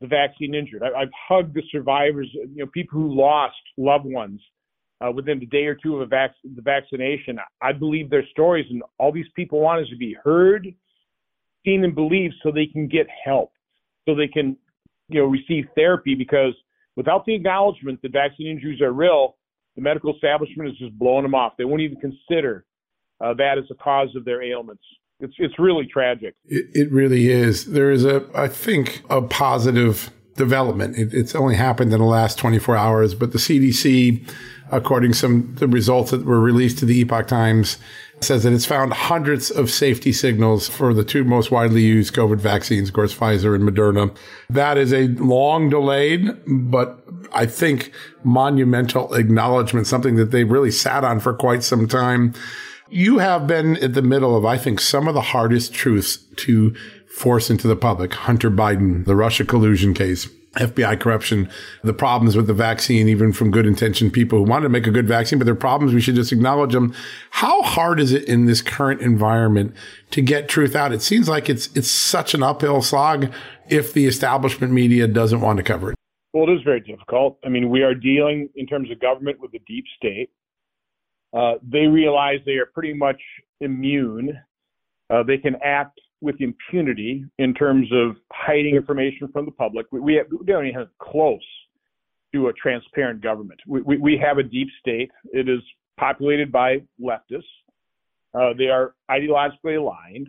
the 0.00 0.06
vaccine 0.06 0.54
injured. 0.54 0.82
I, 0.84 1.00
have 1.00 1.08
hugged 1.28 1.54
the 1.54 1.62
survivors, 1.72 2.30
you 2.32 2.64
know, 2.64 2.66
people 2.66 3.00
who 3.00 3.12
lost 3.12 3.56
loved 3.76 4.04
ones 4.04 4.40
uh, 5.04 5.10
within 5.10 5.42
a 5.42 5.46
day 5.46 5.66
or 5.66 5.74
two 5.74 5.96
of 5.96 6.02
a 6.02 6.06
vac- 6.06 6.36
the 6.44 6.62
vaccination. 6.62 7.40
I 7.60 7.72
believe 7.72 8.08
their 8.08 8.26
stories, 8.30 8.66
and 8.70 8.82
all 8.98 9.10
these 9.10 9.26
people 9.34 9.60
want 9.60 9.82
is 9.82 9.88
to 9.88 9.96
be 9.96 10.16
heard 10.22 10.72
seen 11.64 11.84
and 11.84 11.94
believed 11.94 12.34
so 12.42 12.50
they 12.50 12.66
can 12.66 12.88
get 12.88 13.06
help, 13.24 13.52
so 14.06 14.14
they 14.14 14.28
can, 14.28 14.56
you 15.08 15.20
know, 15.20 15.26
receive 15.26 15.66
therapy 15.74 16.14
because 16.14 16.54
without 16.96 17.24
the 17.26 17.34
acknowledgement 17.34 18.00
that 18.02 18.12
vaccine 18.12 18.48
injuries 18.48 18.80
are 18.80 18.92
real, 18.92 19.36
the 19.76 19.82
medical 19.82 20.14
establishment 20.14 20.68
is 20.68 20.76
just 20.78 20.96
blowing 20.98 21.22
them 21.22 21.34
off. 21.34 21.54
They 21.58 21.64
won't 21.64 21.82
even 21.82 21.98
consider 22.00 22.64
uh, 23.20 23.34
that 23.34 23.58
as 23.58 23.64
a 23.70 23.74
cause 23.74 24.14
of 24.16 24.24
their 24.24 24.42
ailments. 24.42 24.82
It's 25.20 25.34
it's 25.38 25.58
really 25.58 25.86
tragic. 25.86 26.34
It, 26.44 26.66
it 26.74 26.92
really 26.92 27.30
is. 27.30 27.66
There 27.66 27.90
is 27.90 28.04
a, 28.04 28.28
I 28.34 28.48
think, 28.48 29.02
a 29.08 29.22
positive 29.22 30.10
development. 30.36 30.98
It, 30.98 31.14
it's 31.14 31.34
only 31.34 31.54
happened 31.54 31.92
in 31.92 32.00
the 32.00 32.04
last 32.04 32.38
24 32.38 32.76
hours, 32.76 33.14
but 33.14 33.32
the 33.32 33.38
CDC, 33.38 34.28
according 34.70 35.12
to 35.12 35.18
some 35.18 35.54
the 35.54 35.68
results 35.68 36.10
that 36.10 36.24
were 36.24 36.40
released 36.40 36.78
to 36.78 36.84
the 36.84 37.00
Epoch 37.00 37.28
Times, 37.28 37.78
says 38.20 38.42
that 38.42 38.52
it's 38.52 38.64
found 38.64 38.92
hundreds 38.92 39.50
of 39.50 39.70
safety 39.70 40.12
signals 40.12 40.68
for 40.68 40.94
the 40.94 41.04
two 41.04 41.24
most 41.24 41.50
widely 41.50 41.82
used 41.82 42.14
COVID 42.14 42.38
vaccines, 42.38 42.88
of 42.88 42.94
course, 42.94 43.14
Pfizer 43.14 43.54
and 43.54 43.64
Moderna. 43.64 44.16
That 44.48 44.78
is 44.78 44.92
a 44.92 45.08
long 45.08 45.68
delayed, 45.68 46.28
but 46.46 47.04
I 47.32 47.46
think 47.46 47.92
monumental 48.22 49.14
acknowledgement, 49.14 49.86
something 49.86 50.16
that 50.16 50.30
they 50.30 50.44
really 50.44 50.70
sat 50.70 51.04
on 51.04 51.20
for 51.20 51.34
quite 51.34 51.62
some 51.62 51.86
time. 51.86 52.34
You 52.88 53.18
have 53.18 53.46
been 53.46 53.76
at 53.78 53.94
the 53.94 54.02
middle 54.02 54.36
of, 54.36 54.44
I 54.44 54.56
think, 54.56 54.80
some 54.80 55.08
of 55.08 55.14
the 55.14 55.20
hardest 55.20 55.74
truths 55.74 56.16
to 56.36 56.74
force 57.08 57.50
into 57.50 57.68
the 57.68 57.76
public. 57.76 58.12
Hunter 58.12 58.50
Biden, 58.50 59.04
the 59.04 59.16
Russia 59.16 59.44
collusion 59.44 59.94
case. 59.94 60.28
FBI 60.54 61.00
corruption, 61.00 61.48
the 61.82 61.92
problems 61.92 62.36
with 62.36 62.46
the 62.46 62.54
vaccine, 62.54 63.08
even 63.08 63.32
from 63.32 63.50
good 63.50 63.66
intentioned 63.66 64.12
people 64.12 64.38
who 64.38 64.44
want 64.44 64.62
to 64.62 64.68
make 64.68 64.86
a 64.86 64.90
good 64.90 65.08
vaccine, 65.08 65.38
but 65.38 65.44
there 65.44 65.54
are 65.54 65.56
problems. 65.56 65.94
We 65.94 66.00
should 66.00 66.14
just 66.14 66.32
acknowledge 66.32 66.72
them. 66.72 66.94
How 67.30 67.62
hard 67.62 68.00
is 68.00 68.12
it 68.12 68.24
in 68.24 68.46
this 68.46 68.62
current 68.62 69.00
environment 69.00 69.74
to 70.10 70.22
get 70.22 70.48
truth 70.48 70.74
out? 70.74 70.92
It 70.92 71.02
seems 71.02 71.28
like 71.28 71.48
it's, 71.48 71.68
it's 71.74 71.90
such 71.90 72.34
an 72.34 72.42
uphill 72.42 72.82
slog 72.82 73.32
if 73.68 73.92
the 73.92 74.06
establishment 74.06 74.72
media 74.72 75.06
doesn't 75.06 75.40
want 75.40 75.56
to 75.58 75.62
cover 75.62 75.90
it. 75.90 75.96
Well, 76.32 76.48
it 76.48 76.52
is 76.52 76.62
very 76.64 76.80
difficult. 76.80 77.38
I 77.44 77.48
mean, 77.48 77.70
we 77.70 77.82
are 77.82 77.94
dealing 77.94 78.48
in 78.56 78.66
terms 78.66 78.90
of 78.90 79.00
government 79.00 79.40
with 79.40 79.52
the 79.52 79.60
deep 79.66 79.84
state. 79.96 80.30
Uh, 81.32 81.54
they 81.62 81.86
realize 81.86 82.38
they 82.44 82.56
are 82.56 82.66
pretty 82.66 82.92
much 82.92 83.20
immune. 83.60 84.38
Uh, 85.10 85.22
they 85.22 85.38
can 85.38 85.56
act 85.64 86.00
with 86.24 86.40
impunity 86.40 87.24
in 87.38 87.54
terms 87.54 87.86
of 87.92 88.16
hiding 88.32 88.74
information 88.74 89.28
from 89.32 89.44
the 89.44 89.52
public. 89.52 89.86
We, 89.92 90.00
we, 90.00 90.14
have, 90.14 90.26
we 90.30 90.46
don't 90.46 90.66
even 90.66 90.78
have 90.80 90.88
close 90.98 91.44
to 92.32 92.48
a 92.48 92.52
transparent 92.54 93.22
government. 93.22 93.60
We, 93.66 93.82
we, 93.82 93.98
we 93.98 94.22
have 94.24 94.38
a 94.38 94.42
deep 94.42 94.68
state. 94.80 95.10
It 95.32 95.48
is 95.48 95.60
populated 95.98 96.50
by 96.50 96.82
leftists. 97.00 97.42
Uh, 98.34 98.52
they 98.58 98.64
are 98.64 98.94
ideologically 99.10 99.78
aligned, 99.78 100.28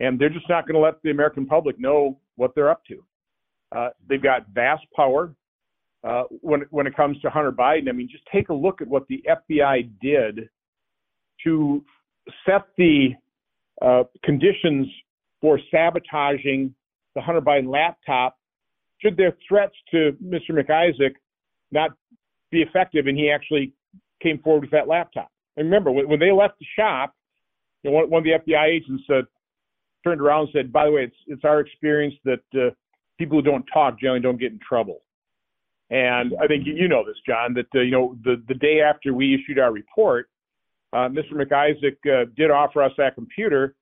and 0.00 0.18
they're 0.18 0.30
just 0.30 0.48
not 0.48 0.66
going 0.66 0.74
to 0.74 0.80
let 0.80 0.94
the 1.04 1.10
American 1.10 1.46
public 1.46 1.78
know 1.78 2.18
what 2.34 2.54
they're 2.54 2.70
up 2.70 2.82
to. 2.86 3.04
Uh, 3.76 3.88
they've 4.08 4.22
got 4.22 4.48
vast 4.52 4.84
power. 4.94 5.34
Uh, 6.02 6.22
when 6.40 6.62
when 6.70 6.86
it 6.86 6.96
comes 6.96 7.20
to 7.20 7.30
Hunter 7.30 7.52
Biden, 7.52 7.88
I 7.88 7.92
mean, 7.92 8.08
just 8.10 8.24
take 8.32 8.48
a 8.48 8.54
look 8.54 8.80
at 8.80 8.86
what 8.86 9.06
the 9.08 9.22
FBI 9.28 9.90
did 10.00 10.48
to 11.44 11.84
set 12.44 12.62
the 12.76 13.10
uh, 13.82 14.04
conditions 14.24 14.86
for 15.46 15.60
sabotaging 15.70 16.74
the 17.14 17.20
Hunter 17.20 17.40
Biden 17.40 17.70
laptop 17.70 18.36
should 19.00 19.16
their 19.16 19.36
threats 19.48 19.76
to 19.92 20.16
Mr. 20.20 20.50
Mac 20.50 20.70
Isaac 20.70 21.14
not 21.70 21.92
be 22.50 22.62
effective 22.62 23.06
and 23.06 23.16
he 23.16 23.30
actually 23.30 23.72
came 24.20 24.40
forward 24.40 24.62
with 24.62 24.72
that 24.72 24.88
laptop. 24.88 25.30
And 25.56 25.66
remember, 25.66 25.92
when, 25.92 26.18
they 26.18 26.32
left 26.32 26.58
the 26.58 26.66
shop, 26.76 27.14
you 27.84 27.92
know, 27.92 28.06
one, 28.08 28.18
of 28.18 28.24
the 28.24 28.52
FBI 28.52 28.66
agents 28.66 29.04
turned 30.02 30.20
around 30.20 30.40
and 30.40 30.48
said, 30.52 30.72
by 30.72 30.86
the 30.86 30.90
way, 30.90 31.04
it's, 31.04 31.16
it's 31.28 31.44
our 31.44 31.60
experience 31.60 32.14
that 32.24 32.40
uh, 32.60 32.70
people 33.16 33.38
who 33.38 33.42
don't 33.42 33.64
talk 33.72 34.00
generally 34.00 34.20
don't 34.20 34.40
get 34.40 34.50
in 34.50 34.58
trouble. 34.68 35.02
And 35.90 36.32
I 36.42 36.48
think 36.48 36.64
you 36.66 36.88
know 36.88 37.04
this, 37.06 37.18
John, 37.24 37.54
that, 37.54 37.66
uh, 37.72 37.82
you 37.82 37.92
know, 37.92 38.18
the, 38.24 38.42
the 38.48 38.54
day 38.54 38.80
after 38.80 39.14
we 39.14 39.32
issued 39.32 39.60
our 39.60 39.72
report, 39.72 40.28
uh, 40.92 41.08
Mr. 41.08 41.34
Mac 41.34 41.52
Isaac 41.52 41.98
uh, 42.06 42.24
did 42.36 42.50
offer 42.50 42.82
us 42.82 42.90
that 42.98 43.14
computer, 43.14 43.76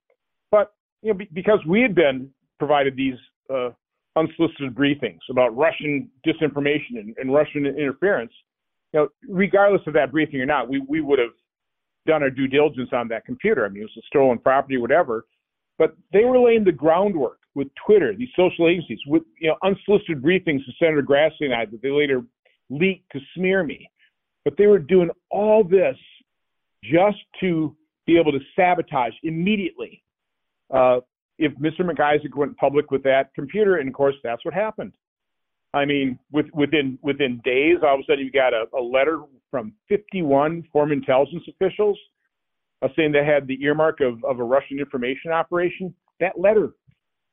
but 0.51 0.75
you 1.05 1.13
know, 1.13 1.19
be, 1.19 1.29
because 1.33 1.61
we 1.69 1.83
had 1.83 1.95
been 1.95 2.31
provided 2.59 2.97
these 2.97 3.15
uh, 3.55 3.69
unsolicited 4.17 4.75
briefings 4.75 5.21
about 5.31 5.55
Russian 5.55 6.11
disinformation 6.27 6.97
and, 6.97 7.15
and, 7.19 7.33
Russian 7.33 7.67
interference, 7.67 8.33
you 8.93 9.01
know, 9.01 9.09
regardless 9.29 9.83
of 9.87 9.93
that 9.95 10.11
briefing 10.11 10.41
or 10.41 10.47
not, 10.47 10.69
we, 10.69 10.83
we 10.89 11.03
would 11.03 11.19
have 11.19 11.35
done 12.07 12.23
our 12.23 12.31
due 12.31 12.49
diligence 12.49 12.89
on 12.93 13.07
that 13.09 13.27
computer. 13.27 13.67
I 13.67 13.69
mean, 13.69 13.83
it 13.83 13.91
was 13.95 13.99
a 13.99 14.07
stolen 14.07 14.39
property, 14.39 14.79
whatever. 14.79 15.27
But 15.79 15.95
they 16.13 16.25
were 16.25 16.39
laying 16.39 16.65
the 16.65 16.73
groundwork 16.73 17.39
with 17.55 17.69
Twitter, 17.87 18.15
these 18.17 18.29
social 18.37 18.69
agencies, 18.69 19.01
with 19.07 19.25
you 19.41 19.49
know 19.49 19.57
unsolicited 19.63 20.23
briefings 20.23 20.65
to 20.65 20.73
Senator 20.79 21.03
Grassley 21.03 21.43
and 21.47 21.55
I 21.55 21.67
that 21.67 21.83
they 21.83 21.91
later 21.91 22.23
leaked 22.71 23.11
to 23.13 23.21
smear 23.37 23.63
me. 23.63 23.89
But 24.45 24.57
they 24.57 24.67
were 24.67 24.79
doing 24.79 25.11
all 25.31 25.65
this 25.65 25.97
just 26.85 27.19
to 27.41 27.77
be 28.07 28.19
able 28.19 28.33
to 28.33 28.41
sabotage 28.55 29.15
immediately 29.23 30.04
uh, 30.75 31.01
if 31.39 31.53
Mr. 31.59 31.85
Mac 31.85 32.01
Isaac 32.01 32.37
went 32.37 32.57
public 32.57 32.91
with 32.91 33.03
that 33.05 33.33
computer, 33.35 33.77
and 33.77 33.89
of 33.89 33.95
course 33.95 34.15
that's 34.23 34.45
what 34.45 34.55
happened. 34.55 34.93
I 35.73 35.85
mean, 35.85 36.19
with, 36.31 36.47
within 36.55 36.99
within 37.03 37.41
days, 37.45 37.79
all 37.83 37.95
of 37.95 38.01
a 38.01 38.05
sudden 38.05 38.25
you 38.25 38.31
got 38.31 38.53
a, 38.53 38.65
a 38.77 38.81
letter 38.81 39.21
from 39.51 39.73
51 39.89 40.65
former 40.73 40.93
intelligence 40.93 41.43
officials 41.49 41.99
uh, 42.83 42.89
saying 42.97 43.13
they 43.13 43.25
had 43.25 43.47
the 43.47 43.61
earmark 43.63 44.01
of, 44.01 44.23
of 44.25 44.39
a 44.39 44.45
Russian 44.45 44.79
information 44.79 45.33
operation. 45.33 45.95
That 46.21 46.39
letter 46.39 46.71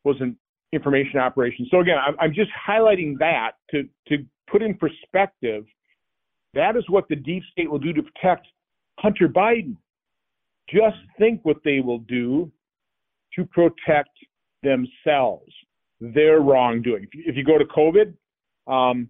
was 0.03 0.15
an 0.19 0.37
information 0.73 1.19
operation. 1.19 1.67
So 1.69 1.81
again, 1.81 1.97
I'm, 2.05 2.15
I'm 2.19 2.33
just 2.33 2.49
highlighting 2.67 3.17
that 3.19 3.51
to 3.71 3.83
to 4.07 4.25
put 4.51 4.61
in 4.61 4.75
perspective. 4.75 5.65
That 6.53 6.75
is 6.75 6.83
what 6.89 7.07
the 7.09 7.15
deep 7.15 7.43
state 7.51 7.69
will 7.69 7.79
do 7.79 7.93
to 7.93 8.01
protect 8.01 8.47
Hunter 8.99 9.29
Biden. 9.29 9.77
Just 10.69 10.97
think 11.19 11.41
what 11.43 11.57
they 11.63 11.79
will 11.79 11.99
do 11.99 12.51
to 13.35 13.45
protect 13.45 14.09
themselves, 14.63 15.51
their 15.99 16.39
wrongdoing. 16.39 17.07
If 17.13 17.35
you 17.35 17.43
go 17.43 17.57
to 17.57 17.65
COVID, 17.65 18.13
um, 18.67 19.09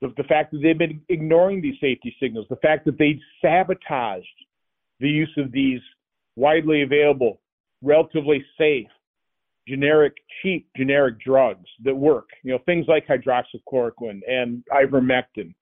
the, 0.00 0.12
the, 0.16 0.24
fact 0.24 0.52
that 0.52 0.60
they've 0.62 0.76
been 0.76 1.00
ignoring 1.08 1.62
these 1.62 1.76
safety 1.80 2.14
signals, 2.20 2.46
the 2.50 2.56
fact 2.56 2.84
that 2.84 2.98
they 2.98 3.18
sabotaged 3.40 4.26
the 5.00 5.08
use 5.08 5.32
of 5.38 5.50
these 5.52 5.80
widely 6.36 6.82
available, 6.82 7.40
relatively 7.82 8.44
safe, 8.58 8.88
generic, 9.66 10.14
cheap 10.42 10.68
generic 10.76 11.18
drugs 11.20 11.66
that 11.84 11.94
work, 11.94 12.28
you 12.42 12.52
know, 12.52 12.58
things 12.66 12.86
like 12.88 13.06
hydroxychloroquine 13.06 14.20
and 14.28 14.62
ivermectin 14.72 15.54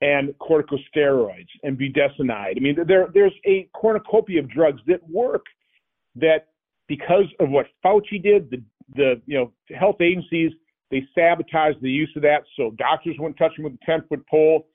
and 0.00 0.32
corticosteroids 0.38 1.48
and 1.64 1.78
budesonide. 1.78 2.56
I 2.56 2.60
mean, 2.60 2.76
there, 2.86 3.08
there's 3.12 3.34
a 3.46 3.68
cornucopia 3.74 4.40
of 4.40 4.50
drugs 4.50 4.80
that 4.86 5.00
work 5.08 5.44
that 6.14 6.48
because 6.88 7.26
of 7.40 7.50
what 7.50 7.66
Fauci 7.84 8.22
did, 8.22 8.50
the, 8.50 8.62
the 8.94 9.20
you 9.26 9.38
know 9.38 9.52
health 9.78 10.00
agencies 10.00 10.52
they 10.90 11.06
sabotaged 11.14 11.82
the 11.82 11.90
use 11.90 12.10
of 12.16 12.22
that, 12.22 12.42
so 12.56 12.70
doctors 12.78 13.16
wouldn't 13.18 13.36
touch 13.36 13.54
them 13.56 13.64
with 13.64 13.74
a 13.74 13.84
10 13.84 14.04
foot 14.08 14.26
pole. 14.26 14.66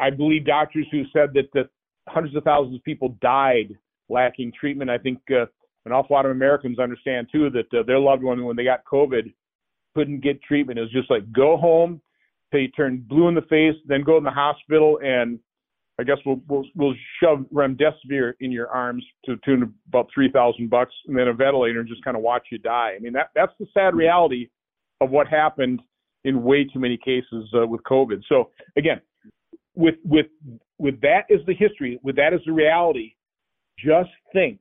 I 0.00 0.10
believe 0.10 0.44
doctors 0.44 0.86
who 0.90 1.04
said 1.12 1.30
that, 1.34 1.48
that 1.54 1.68
hundreds 2.08 2.34
of 2.34 2.42
thousands 2.42 2.76
of 2.76 2.84
people 2.84 3.16
died 3.20 3.76
lacking 4.08 4.52
treatment. 4.58 4.90
I 4.90 4.98
think 4.98 5.18
uh, 5.30 5.46
an 5.86 5.92
awful 5.92 6.16
lot 6.16 6.26
of 6.26 6.32
Americans 6.32 6.80
understand 6.80 7.28
too 7.30 7.48
that 7.50 7.78
uh, 7.78 7.84
their 7.84 8.00
loved 8.00 8.24
one, 8.24 8.44
when 8.44 8.56
they 8.56 8.64
got 8.64 8.84
COVID, 8.84 9.32
couldn't 9.94 10.20
get 10.20 10.42
treatment. 10.42 10.78
It 10.78 10.82
was 10.82 10.92
just 10.92 11.10
like 11.10 11.30
go 11.32 11.56
home, 11.56 12.00
till 12.50 12.60
you 12.60 12.68
turn 12.68 13.04
blue 13.08 13.28
in 13.28 13.34
the 13.34 13.42
face, 13.42 13.76
then 13.86 14.02
go 14.02 14.18
in 14.18 14.24
the 14.24 14.30
hospital, 14.30 14.98
and 15.02 15.38
I 15.98 16.02
guess 16.02 16.16
we'll 16.26 16.40
we'll, 16.48 16.64
we'll 16.74 16.94
shove 17.22 17.46
remdesivir 17.52 18.34
in 18.40 18.50
your 18.50 18.68
arms 18.68 19.04
to 19.26 19.36
tune 19.44 19.62
of 19.62 19.70
about 19.88 20.08
three 20.12 20.30
thousand 20.30 20.70
bucks, 20.70 20.92
and 21.06 21.16
then 21.16 21.28
a 21.28 21.32
ventilator, 21.32 21.80
and 21.80 21.88
just 21.88 22.04
kind 22.04 22.16
of 22.16 22.22
watch 22.22 22.46
you 22.50 22.58
die. 22.58 22.94
I 22.96 22.98
mean 22.98 23.12
that 23.12 23.28
that's 23.34 23.52
the 23.60 23.66
sad 23.72 23.94
reality 23.94 24.48
of 25.00 25.10
what 25.10 25.28
happened 25.28 25.80
in 26.24 26.42
way 26.42 26.64
too 26.64 26.80
many 26.80 26.96
cases 26.96 27.48
uh, 27.54 27.66
with 27.66 27.82
COVID. 27.82 28.22
So 28.28 28.50
again, 28.76 29.00
with 29.74 29.96
with 30.04 30.26
with 30.78 31.00
that 31.02 31.24
as 31.32 31.44
the 31.46 31.54
history, 31.54 31.98
with 32.02 32.16
that 32.16 32.34
as 32.34 32.40
the 32.44 32.52
reality, 32.52 33.14
just 33.78 34.10
think 34.32 34.60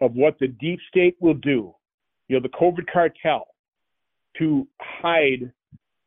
of 0.00 0.14
what 0.14 0.38
the 0.38 0.48
deep 0.48 0.80
state 0.88 1.16
will 1.20 1.34
do. 1.34 1.74
You 2.28 2.36
know, 2.36 2.42
the 2.42 2.48
COVID 2.48 2.90
cartel 2.92 3.46
to 4.38 4.66
hide 4.80 5.52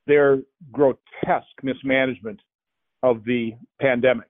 their 0.06 0.40
grotesque 0.72 1.64
mismanagement 1.64 2.40
of 3.04 3.24
the 3.26 3.54
pandemic. 3.80 4.30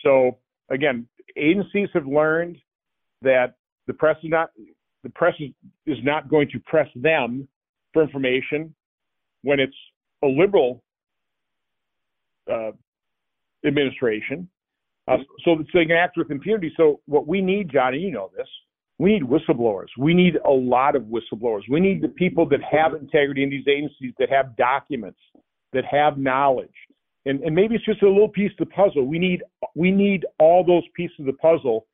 So 0.00 0.38
again, 0.70 1.06
agencies 1.36 1.88
have 1.94 2.06
learned 2.06 2.56
that 3.22 3.54
the 3.86 3.94
press 3.94 4.16
is 4.22 4.30
not 4.30 4.50
the 5.02 5.10
press 5.10 5.34
is 5.40 5.50
is 5.86 5.98
not 6.02 6.28
going 6.28 6.48
to 6.50 6.58
press 6.60 6.88
them 6.94 7.48
for 7.92 8.02
information 8.02 8.74
when 9.42 9.58
it's 9.58 9.76
a 10.22 10.26
liberal 10.26 10.82
uh, 12.50 12.72
administration, 13.66 14.48
uh, 15.08 15.16
so 15.44 15.56
that 15.56 15.66
they 15.72 15.84
can 15.84 15.96
act 15.96 16.16
with 16.16 16.30
impunity. 16.30 16.72
So 16.76 17.00
what 17.06 17.26
we 17.26 17.40
need, 17.40 17.70
Johnny, 17.70 17.98
you 17.98 18.10
know 18.10 18.30
this, 18.36 18.46
we 18.98 19.12
need 19.12 19.22
whistleblowers. 19.22 19.88
We 19.98 20.14
need 20.14 20.36
a 20.44 20.50
lot 20.50 20.94
of 20.94 21.04
whistleblowers. 21.04 21.62
We 21.70 21.80
need 21.80 22.02
the 22.02 22.08
people 22.08 22.46
that 22.50 22.60
have 22.70 22.94
integrity 22.94 23.42
in 23.42 23.50
these 23.50 23.66
agencies, 23.66 24.12
that 24.18 24.30
have 24.30 24.56
documents, 24.56 25.18
that 25.72 25.84
have 25.86 26.18
knowledge. 26.18 26.68
And, 27.26 27.40
and 27.42 27.54
maybe 27.54 27.74
it's 27.74 27.84
just 27.84 28.02
a 28.02 28.08
little 28.08 28.28
piece 28.28 28.50
of 28.58 28.68
the 28.68 28.74
puzzle. 28.74 29.06
We 29.06 29.18
need 29.18 29.42
we 29.74 29.90
need 29.90 30.24
all 30.38 30.64
those 30.64 30.84
pieces 30.96 31.16
of 31.20 31.26
the 31.26 31.34
puzzle 31.34 31.86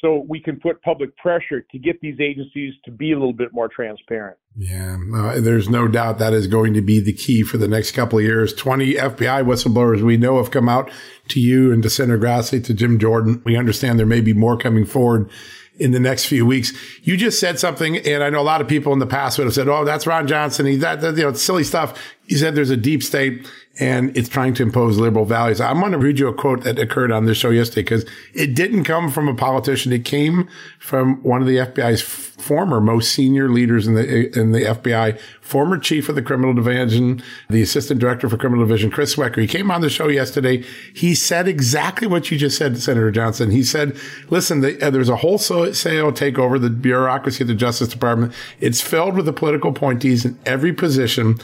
so 0.00 0.24
we 0.28 0.40
can 0.40 0.58
put 0.58 0.80
public 0.82 1.14
pressure 1.16 1.60
to 1.70 1.78
get 1.78 2.00
these 2.00 2.18
agencies 2.20 2.74
to 2.84 2.90
be 2.90 3.12
a 3.12 3.16
little 3.16 3.34
bit 3.34 3.52
more 3.52 3.68
transparent. 3.68 4.38
Yeah, 4.56 4.96
uh, 5.14 5.40
there's 5.40 5.68
no 5.68 5.88
doubt 5.88 6.18
that 6.18 6.32
is 6.32 6.46
going 6.46 6.74
to 6.74 6.80
be 6.80 7.00
the 7.00 7.12
key 7.12 7.42
for 7.42 7.58
the 7.58 7.68
next 7.68 7.92
couple 7.92 8.18
of 8.18 8.24
years. 8.24 8.54
20 8.54 8.94
FBI 8.94 9.44
whistleblowers 9.44 10.00
we 10.00 10.16
know 10.16 10.38
have 10.38 10.50
come 10.50 10.68
out 10.68 10.90
to 11.28 11.40
you 11.40 11.72
and 11.72 11.82
to 11.82 11.90
Senator 11.90 12.18
Grassley, 12.18 12.64
to 12.64 12.72
Jim 12.72 12.98
Jordan. 12.98 13.42
We 13.44 13.56
understand 13.56 13.98
there 13.98 14.06
may 14.06 14.22
be 14.22 14.32
more 14.32 14.56
coming 14.56 14.86
forward 14.86 15.30
in 15.78 15.92
the 15.92 16.00
next 16.00 16.26
few 16.26 16.44
weeks. 16.46 16.72
You 17.02 17.16
just 17.16 17.40
said 17.40 17.58
something, 17.58 17.96
and 17.96 18.22
I 18.22 18.30
know 18.30 18.40
a 18.40 18.42
lot 18.42 18.60
of 18.60 18.68
people 18.68 18.92
in 18.92 18.98
the 18.98 19.06
past 19.06 19.38
would 19.38 19.44
have 19.44 19.54
said, 19.54 19.68
"Oh, 19.68 19.84
that's 19.84 20.06
Ron 20.06 20.26
Johnson. 20.26 20.66
He 20.66 20.76
that, 20.76 21.00
that 21.00 21.16
you 21.16 21.24
know 21.24 21.32
silly 21.32 21.64
stuff." 21.64 21.98
You 22.26 22.36
said 22.36 22.54
there's 22.54 22.70
a 22.70 22.76
deep 22.76 23.02
state 23.02 23.50
and 23.78 24.16
it's 24.16 24.28
trying 24.28 24.54
to 24.54 24.62
impose 24.62 24.98
liberal 24.98 25.24
values. 25.24 25.60
I'm 25.60 25.80
going 25.80 25.92
to 25.92 25.98
read 25.98 26.18
you 26.18 26.28
a 26.28 26.34
quote 26.34 26.64
that 26.64 26.78
occurred 26.78 27.12
on 27.12 27.26
this 27.26 27.38
show 27.38 27.50
yesterday 27.50 27.82
because 27.82 28.04
it 28.34 28.54
didn't 28.54 28.84
come 28.84 29.10
from 29.10 29.28
a 29.28 29.34
politician. 29.34 29.92
It 29.92 30.04
came 30.04 30.48
from 30.78 31.22
one 31.22 31.40
of 31.40 31.46
the 31.46 31.56
FBI's 31.56 32.02
former 32.40 32.80
most 32.80 33.12
senior 33.12 33.48
leaders 33.48 33.86
in 33.86 33.94
the 33.94 34.38
in 34.38 34.52
the 34.52 34.60
FBI, 34.60 35.18
former 35.40 35.78
chief 35.78 36.08
of 36.08 36.14
the 36.14 36.22
criminal 36.22 36.54
division, 36.54 37.22
the 37.48 37.62
assistant 37.62 38.00
director 38.00 38.28
for 38.28 38.36
criminal 38.36 38.64
division, 38.64 38.90
Chris 38.90 39.14
Swecker. 39.14 39.40
He 39.40 39.46
came 39.46 39.70
on 39.70 39.80
the 39.80 39.90
show 39.90 40.08
yesterday. 40.08 40.64
He 40.94 41.14
said 41.14 41.46
exactly 41.46 42.06
what 42.06 42.30
you 42.30 42.38
just 42.38 42.56
said, 42.56 42.78
Senator 42.78 43.10
Johnson. 43.10 43.50
He 43.50 43.62
said, 43.62 43.96
"Listen, 44.30 44.60
the, 44.60 44.80
uh, 44.84 44.90
there's 44.90 45.08
a 45.08 45.16
wholesale 45.16 45.72
takeover 45.72 46.60
the 46.60 46.70
bureaucracy 46.70 47.44
of 47.44 47.48
the 47.48 47.54
Justice 47.54 47.88
Department. 47.88 48.32
It's 48.60 48.80
filled 48.80 49.16
with 49.16 49.26
the 49.26 49.32
political 49.32 49.70
appointees 49.70 50.24
in 50.24 50.38
every 50.46 50.72
position." 50.72 51.38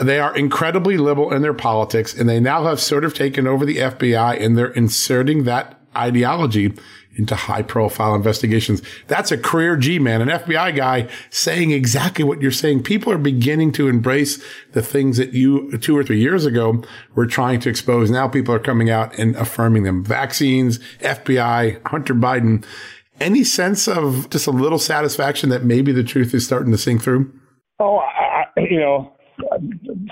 They 0.00 0.18
are 0.18 0.34
incredibly 0.34 0.96
liberal 0.96 1.32
in 1.32 1.42
their 1.42 1.52
politics, 1.52 2.14
and 2.14 2.28
they 2.28 2.40
now 2.40 2.64
have 2.64 2.80
sort 2.80 3.04
of 3.04 3.12
taken 3.12 3.46
over 3.46 3.66
the 3.66 3.78
FBI, 3.78 4.40
and 4.42 4.56
they're 4.56 4.68
inserting 4.68 5.44
that 5.44 5.80
ideology 5.96 6.72
into 7.16 7.34
high 7.34 7.62
profile 7.62 8.14
investigations. 8.14 8.82
That's 9.08 9.32
a 9.32 9.38
career 9.38 9.76
G 9.76 9.98
man, 9.98 10.22
an 10.22 10.28
FBI 10.28 10.76
guy 10.76 11.08
saying 11.30 11.70
exactly 11.70 12.24
what 12.24 12.40
you're 12.40 12.50
saying. 12.50 12.82
People 12.82 13.12
are 13.12 13.18
beginning 13.18 13.72
to 13.72 13.88
embrace 13.88 14.42
the 14.72 14.82
things 14.82 15.16
that 15.16 15.32
you 15.32 15.76
two 15.78 15.96
or 15.96 16.04
three 16.04 16.20
years 16.20 16.46
ago 16.46 16.82
were 17.14 17.26
trying 17.26 17.60
to 17.60 17.68
expose. 17.68 18.10
Now 18.10 18.28
people 18.28 18.54
are 18.54 18.60
coming 18.60 18.90
out 18.90 19.16
and 19.18 19.34
affirming 19.36 19.82
them. 19.82 20.04
Vaccines, 20.04 20.78
FBI, 21.00 21.86
Hunter 21.86 22.14
Biden. 22.14 22.64
Any 23.20 23.44
sense 23.44 23.86
of 23.86 24.30
just 24.30 24.46
a 24.46 24.50
little 24.50 24.78
satisfaction 24.78 25.50
that 25.50 25.64
maybe 25.64 25.92
the 25.92 26.04
truth 26.04 26.32
is 26.32 26.46
starting 26.46 26.72
to 26.72 26.78
sink 26.78 27.02
through? 27.02 27.32
Oh, 27.78 27.98
I, 27.98 28.44
you 28.56 28.78
know, 28.78 29.12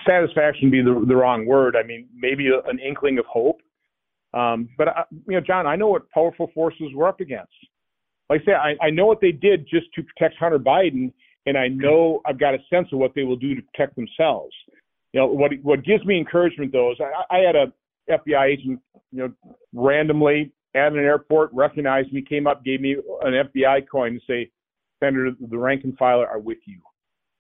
satisfaction 0.06 0.70
be 0.70 0.82
the, 0.82 1.04
the 1.06 1.16
wrong 1.16 1.46
word. 1.46 1.76
I 1.76 1.86
mean, 1.86 2.08
maybe 2.14 2.48
an 2.48 2.78
inkling 2.78 3.18
of 3.18 3.26
hope. 3.26 3.60
Um, 4.34 4.68
but 4.76 4.88
I, 4.88 5.04
you 5.10 5.34
know, 5.34 5.40
John, 5.40 5.66
I 5.66 5.76
know 5.76 5.88
what 5.88 6.08
powerful 6.10 6.50
forces 6.54 6.88
we're 6.94 7.08
up 7.08 7.20
against. 7.20 7.52
Like 8.28 8.42
I 8.42 8.44
say, 8.44 8.52
I, 8.52 8.86
I 8.86 8.90
know 8.90 9.06
what 9.06 9.20
they 9.20 9.32
did 9.32 9.66
just 9.68 9.86
to 9.94 10.02
protect 10.02 10.38
Hunter 10.38 10.58
Biden, 10.58 11.12
and 11.46 11.56
I 11.56 11.68
know 11.68 12.20
I've 12.26 12.38
got 12.38 12.54
a 12.54 12.58
sense 12.70 12.88
of 12.92 12.98
what 12.98 13.12
they 13.14 13.22
will 13.22 13.36
do 13.36 13.54
to 13.54 13.62
protect 13.62 13.96
themselves. 13.96 14.54
You 15.12 15.20
know, 15.20 15.26
what 15.26 15.52
what 15.62 15.84
gives 15.84 16.04
me 16.04 16.18
encouragement 16.18 16.72
though 16.72 16.92
is 16.92 16.98
I, 17.00 17.36
I 17.36 17.38
had 17.40 17.56
a 17.56 17.72
FBI 18.10 18.44
agent, 18.46 18.80
you 19.12 19.18
know, 19.18 19.54
randomly 19.72 20.52
at 20.74 20.92
an 20.92 20.98
airport 20.98 21.50
recognized 21.54 22.12
me, 22.12 22.22
came 22.22 22.46
up, 22.46 22.64
gave 22.64 22.80
me 22.80 22.96
an 23.22 23.32
FBI 23.32 23.88
coin 23.90 24.14
to 24.14 24.20
say, 24.26 24.50
Senator, 25.02 25.30
the 25.40 25.56
rank 25.56 25.84
and 25.84 25.96
filer 25.96 26.26
are 26.26 26.38
with 26.38 26.58
you 26.66 26.80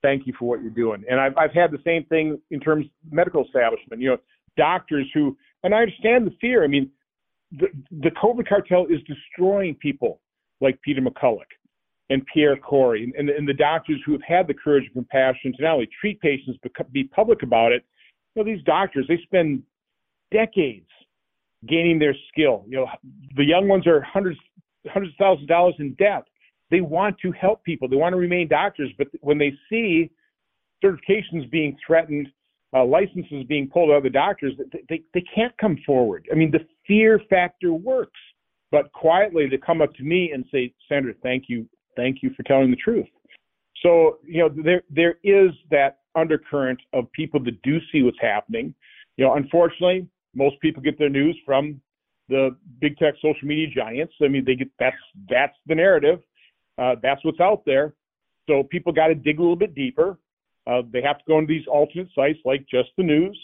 thank 0.02 0.26
you 0.26 0.32
for 0.38 0.48
what 0.48 0.62
you're 0.62 0.70
doing. 0.70 1.04
And 1.10 1.20
I've 1.20 1.36
I've 1.36 1.52
had 1.52 1.70
the 1.70 1.78
same 1.84 2.04
thing 2.04 2.40
in 2.50 2.60
terms 2.60 2.86
of 2.86 3.12
medical 3.12 3.44
establishment. 3.44 4.00
You 4.00 4.10
know, 4.10 4.16
doctors 4.56 5.06
who, 5.14 5.36
and 5.62 5.74
I 5.74 5.78
understand 5.78 6.26
the 6.26 6.34
fear. 6.40 6.64
I 6.64 6.66
mean, 6.66 6.90
the 7.52 7.68
the 7.90 8.10
COVID 8.10 8.48
cartel 8.48 8.86
is 8.86 9.00
destroying 9.06 9.74
people 9.74 10.20
like 10.60 10.80
Peter 10.82 11.00
McCullough 11.00 11.42
and 12.10 12.24
Pierre 12.32 12.56
Kory 12.56 13.04
and, 13.04 13.14
and, 13.14 13.30
and 13.30 13.48
the 13.48 13.54
doctors 13.54 14.00
who 14.04 14.12
have 14.12 14.22
had 14.26 14.46
the 14.46 14.54
courage 14.54 14.84
and 14.84 14.94
compassion 14.94 15.52
to 15.56 15.62
not 15.62 15.74
only 15.74 15.88
treat 16.00 16.20
patients 16.20 16.58
but 16.62 16.92
be 16.92 17.04
public 17.04 17.42
about 17.42 17.72
it. 17.72 17.84
You 18.34 18.44
know, 18.44 18.50
these 18.50 18.64
doctors 18.64 19.06
they 19.08 19.18
spend 19.24 19.62
decades 20.32 20.88
gaining 21.66 21.98
their 21.98 22.14
skill. 22.28 22.64
You 22.68 22.78
know, 22.78 22.86
the 23.36 23.44
young 23.44 23.68
ones 23.68 23.86
are 23.86 24.00
hundreds 24.02 24.38
hundreds 24.90 25.12
of 25.14 25.18
thousands 25.18 25.44
of 25.44 25.48
dollars 25.48 25.74
in 25.78 25.94
debt 25.94 26.24
they 26.70 26.80
want 26.80 27.18
to 27.20 27.32
help 27.32 27.64
people. 27.64 27.88
They 27.88 27.96
want 27.96 28.12
to 28.12 28.18
remain 28.18 28.48
doctors, 28.48 28.90
but 28.98 29.08
when 29.20 29.38
they 29.38 29.52
see 29.70 30.10
certifications 30.84 31.50
being 31.50 31.76
threatened, 31.84 32.28
uh, 32.74 32.84
licenses 32.84 33.44
being 33.48 33.68
pulled 33.68 33.90
out 33.90 33.98
of 33.98 34.02
the 34.02 34.10
doctors, 34.10 34.52
they, 34.72 34.80
they, 34.88 35.02
they 35.14 35.24
can't 35.34 35.56
come 35.58 35.78
forward. 35.86 36.26
I 36.30 36.34
mean, 36.34 36.50
the 36.50 36.66
fear 36.86 37.20
factor 37.30 37.72
works, 37.72 38.18
but 38.70 38.92
quietly 38.92 39.48
to 39.48 39.58
come 39.58 39.80
up 39.80 39.94
to 39.94 40.02
me 40.02 40.32
and 40.32 40.44
say, 40.52 40.74
Sandra, 40.88 41.14
thank 41.22 41.44
you, 41.48 41.66
thank 41.96 42.22
you 42.22 42.30
for 42.36 42.42
telling 42.42 42.70
the 42.70 42.76
truth. 42.76 43.06
So, 43.82 44.18
you 44.24 44.40
know, 44.40 44.48
there 44.48 44.82
there 44.90 45.18
is 45.22 45.52
that 45.70 45.98
undercurrent 46.16 46.80
of 46.92 47.10
people 47.12 47.42
that 47.44 47.62
do 47.62 47.78
see 47.92 48.02
what's 48.02 48.20
happening. 48.20 48.74
You 49.16 49.24
know, 49.24 49.34
unfortunately, 49.34 50.08
most 50.34 50.58
people 50.60 50.82
get 50.82 50.98
their 50.98 51.08
news 51.08 51.38
from 51.46 51.80
the 52.28 52.56
big 52.80 52.96
tech 52.98 53.14
social 53.22 53.46
media 53.46 53.68
giants. 53.74 54.14
I 54.22 54.28
mean, 54.28 54.44
they 54.44 54.56
get 54.56 54.68
that's 54.78 54.96
that's 55.30 55.56
the 55.66 55.74
narrative. 55.74 56.20
Uh, 56.76 56.96
that's 57.02 57.24
what's 57.24 57.40
out 57.40 57.62
there. 57.64 57.94
So 58.48 58.62
people 58.62 58.92
got 58.92 59.08
to 59.08 59.14
dig 59.14 59.38
a 59.38 59.42
little 59.42 59.56
bit 59.56 59.74
deeper. 59.74 60.18
Uh, 60.68 60.82
they 60.92 61.02
have 61.02 61.18
to 61.18 61.24
go 61.26 61.38
into 61.38 61.52
these 61.52 61.66
alternate 61.66 62.08
sites 62.14 62.38
like 62.44 62.66
Just 62.70 62.90
the 62.96 63.04
News. 63.04 63.38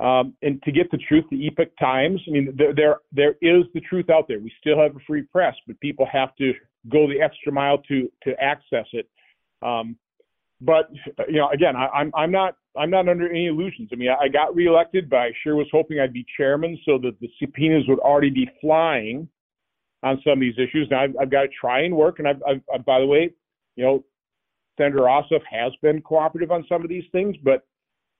Um, 0.00 0.34
and 0.42 0.60
to 0.64 0.72
get 0.72 0.90
the 0.90 0.98
truth, 0.98 1.24
the 1.30 1.46
Epoch 1.46 1.70
Times. 1.78 2.20
I 2.26 2.30
mean, 2.32 2.54
there, 2.56 2.74
there 2.74 2.96
there 3.12 3.34
is 3.40 3.64
the 3.74 3.80
truth 3.80 4.10
out 4.10 4.26
there. 4.26 4.40
We 4.40 4.52
still 4.60 4.78
have 4.78 4.96
a 4.96 4.98
free 5.06 5.22
press, 5.22 5.54
but 5.66 5.78
people 5.78 6.06
have 6.12 6.34
to 6.36 6.52
go 6.90 7.06
the 7.06 7.22
extra 7.22 7.52
mile 7.52 7.78
to 7.88 8.10
to 8.24 8.32
access 8.42 8.86
it. 8.92 9.08
Um, 9.62 9.96
but 10.60 10.90
you 11.28 11.36
know, 11.36 11.48
again, 11.50 11.76
I, 11.76 11.86
I'm 11.86 12.10
I'm 12.16 12.32
not 12.32 12.56
I'm 12.76 12.90
not 12.90 13.08
under 13.08 13.30
any 13.30 13.46
illusions. 13.46 13.90
I 13.92 13.96
mean, 13.96 14.10
I, 14.10 14.24
I 14.24 14.28
got 14.28 14.54
reelected, 14.54 15.08
but 15.08 15.18
I 15.18 15.32
sure 15.44 15.54
was 15.54 15.68
hoping 15.70 16.00
I'd 16.00 16.12
be 16.12 16.26
chairman 16.36 16.76
so 16.84 16.98
that 16.98 17.18
the 17.20 17.28
subpoenas 17.38 17.84
would 17.86 18.00
already 18.00 18.30
be 18.30 18.50
flying 18.60 19.28
on 20.02 20.20
some 20.24 20.34
of 20.34 20.40
these 20.40 20.58
issues. 20.58 20.88
Now 20.90 21.04
I've, 21.04 21.16
I've 21.20 21.30
got 21.30 21.42
to 21.42 21.48
try 21.48 21.82
and 21.82 21.96
work. 21.96 22.18
And 22.18 22.28
I've, 22.28 22.42
I've, 22.46 22.60
I've, 22.72 22.84
by 22.84 23.00
the 23.00 23.06
way, 23.06 23.30
you 23.76 23.84
know, 23.84 24.04
Senator 24.76 25.02
Ossoff 25.02 25.42
has 25.50 25.72
been 25.82 26.02
cooperative 26.02 26.50
on 26.50 26.64
some 26.68 26.82
of 26.82 26.88
these 26.88 27.04
things, 27.12 27.36
but 27.42 27.66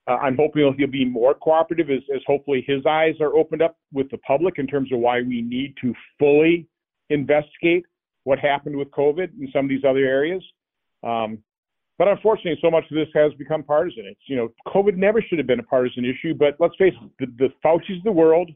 uh, 0.06 0.16
I'm 0.16 0.36
hoping 0.36 0.74
he'll 0.76 0.86
be 0.86 1.04
more 1.04 1.34
cooperative 1.34 1.90
as, 1.90 2.02
as 2.14 2.20
hopefully 2.26 2.64
his 2.66 2.84
eyes 2.86 3.14
are 3.20 3.34
opened 3.36 3.62
up 3.62 3.76
with 3.92 4.10
the 4.10 4.18
public 4.18 4.58
in 4.58 4.66
terms 4.66 4.92
of 4.92 4.98
why 4.98 5.22
we 5.22 5.40
need 5.40 5.74
to 5.80 5.94
fully 6.18 6.66
investigate 7.10 7.84
what 8.24 8.38
happened 8.38 8.76
with 8.76 8.90
COVID 8.90 9.30
in 9.40 9.48
some 9.52 9.64
of 9.64 9.68
these 9.68 9.84
other 9.84 10.04
areas. 10.04 10.42
Um, 11.02 11.38
but 11.98 12.08
unfortunately, 12.08 12.58
so 12.60 12.70
much 12.70 12.84
of 12.90 12.96
this 12.96 13.08
has 13.14 13.32
become 13.34 13.62
partisan. 13.62 14.06
It's 14.06 14.20
you 14.26 14.36
know, 14.36 14.48
COVID 14.66 14.96
never 14.96 15.22
should 15.22 15.38
have 15.38 15.46
been 15.46 15.60
a 15.60 15.64
partisan 15.64 16.04
issue. 16.04 16.34
But 16.34 16.56
let's 16.58 16.74
face 16.76 16.94
it, 17.00 17.10
the, 17.18 17.26
the 17.46 17.52
Fauci's 17.64 17.98
of 17.98 18.04
the 18.04 18.12
world. 18.12 18.50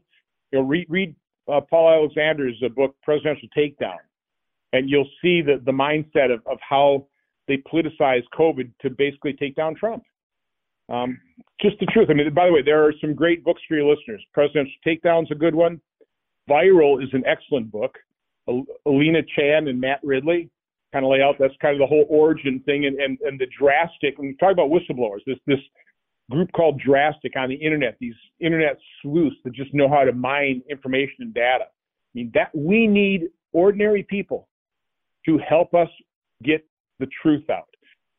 You 0.51 0.59
know, 0.59 0.65
read 0.65 0.87
read 0.89 1.15
uh, 1.51 1.61
Paul 1.61 1.89
Alexander's 1.89 2.61
uh, 2.63 2.69
book, 2.69 2.95
Presidential 3.01 3.47
Takedown, 3.57 3.99
and 4.73 4.89
you'll 4.89 5.09
see 5.21 5.41
the, 5.41 5.61
the 5.63 5.71
mindset 5.71 6.33
of, 6.33 6.45
of 6.47 6.57
how 6.67 7.07
they 7.49 7.57
politicize 7.57 8.21
COVID 8.37 8.71
to 8.81 8.89
basically 8.91 9.33
take 9.33 9.55
down 9.55 9.75
Trump. 9.75 10.03
Um, 10.87 11.19
just 11.61 11.77
the 11.79 11.85
truth. 11.87 12.07
I 12.09 12.13
mean, 12.13 12.33
by 12.33 12.47
the 12.47 12.53
way, 12.53 12.61
there 12.63 12.83
are 12.85 12.93
some 13.01 13.13
great 13.13 13.43
books 13.43 13.61
for 13.67 13.75
your 13.75 13.93
listeners. 13.93 14.23
Presidential 14.33 14.73
Takedown's 14.87 15.25
is 15.25 15.35
a 15.35 15.39
good 15.39 15.53
one. 15.53 15.81
Viral 16.49 17.03
is 17.03 17.09
an 17.13 17.23
excellent 17.27 17.71
book. 17.71 17.97
Alina 18.85 19.21
Chan 19.35 19.67
and 19.67 19.79
Matt 19.79 19.99
Ridley 20.03 20.49
kind 20.91 21.05
of 21.05 21.11
lay 21.11 21.21
out 21.21 21.35
that's 21.37 21.53
kind 21.61 21.75
of 21.75 21.79
the 21.79 21.85
whole 21.85 22.05
origin 22.09 22.61
thing 22.65 22.85
and, 22.85 22.99
and, 22.99 23.19
and 23.21 23.39
the 23.39 23.45
drastic. 23.59 24.17
When 24.17 24.29
we 24.29 24.35
talk 24.37 24.51
about 24.53 24.69
whistleblowers, 24.69 25.19
this 25.25 25.37
this 25.45 25.59
group 26.31 26.51
called 26.53 26.79
Drastic 26.79 27.33
on 27.35 27.49
the 27.49 27.55
internet, 27.55 27.97
these 27.99 28.15
internet 28.39 28.77
sleuths 29.01 29.35
that 29.43 29.53
just 29.53 29.73
know 29.73 29.89
how 29.89 30.03
to 30.03 30.11
mine 30.11 30.61
information 30.69 31.15
and 31.19 31.33
data. 31.33 31.65
I 31.65 32.11
mean, 32.13 32.31
that 32.33 32.49
we 32.55 32.87
need 32.87 33.29
ordinary 33.51 34.03
people 34.03 34.47
to 35.25 35.37
help 35.37 35.73
us 35.73 35.89
get 36.43 36.65
the 36.99 37.07
truth 37.21 37.49
out. 37.49 37.69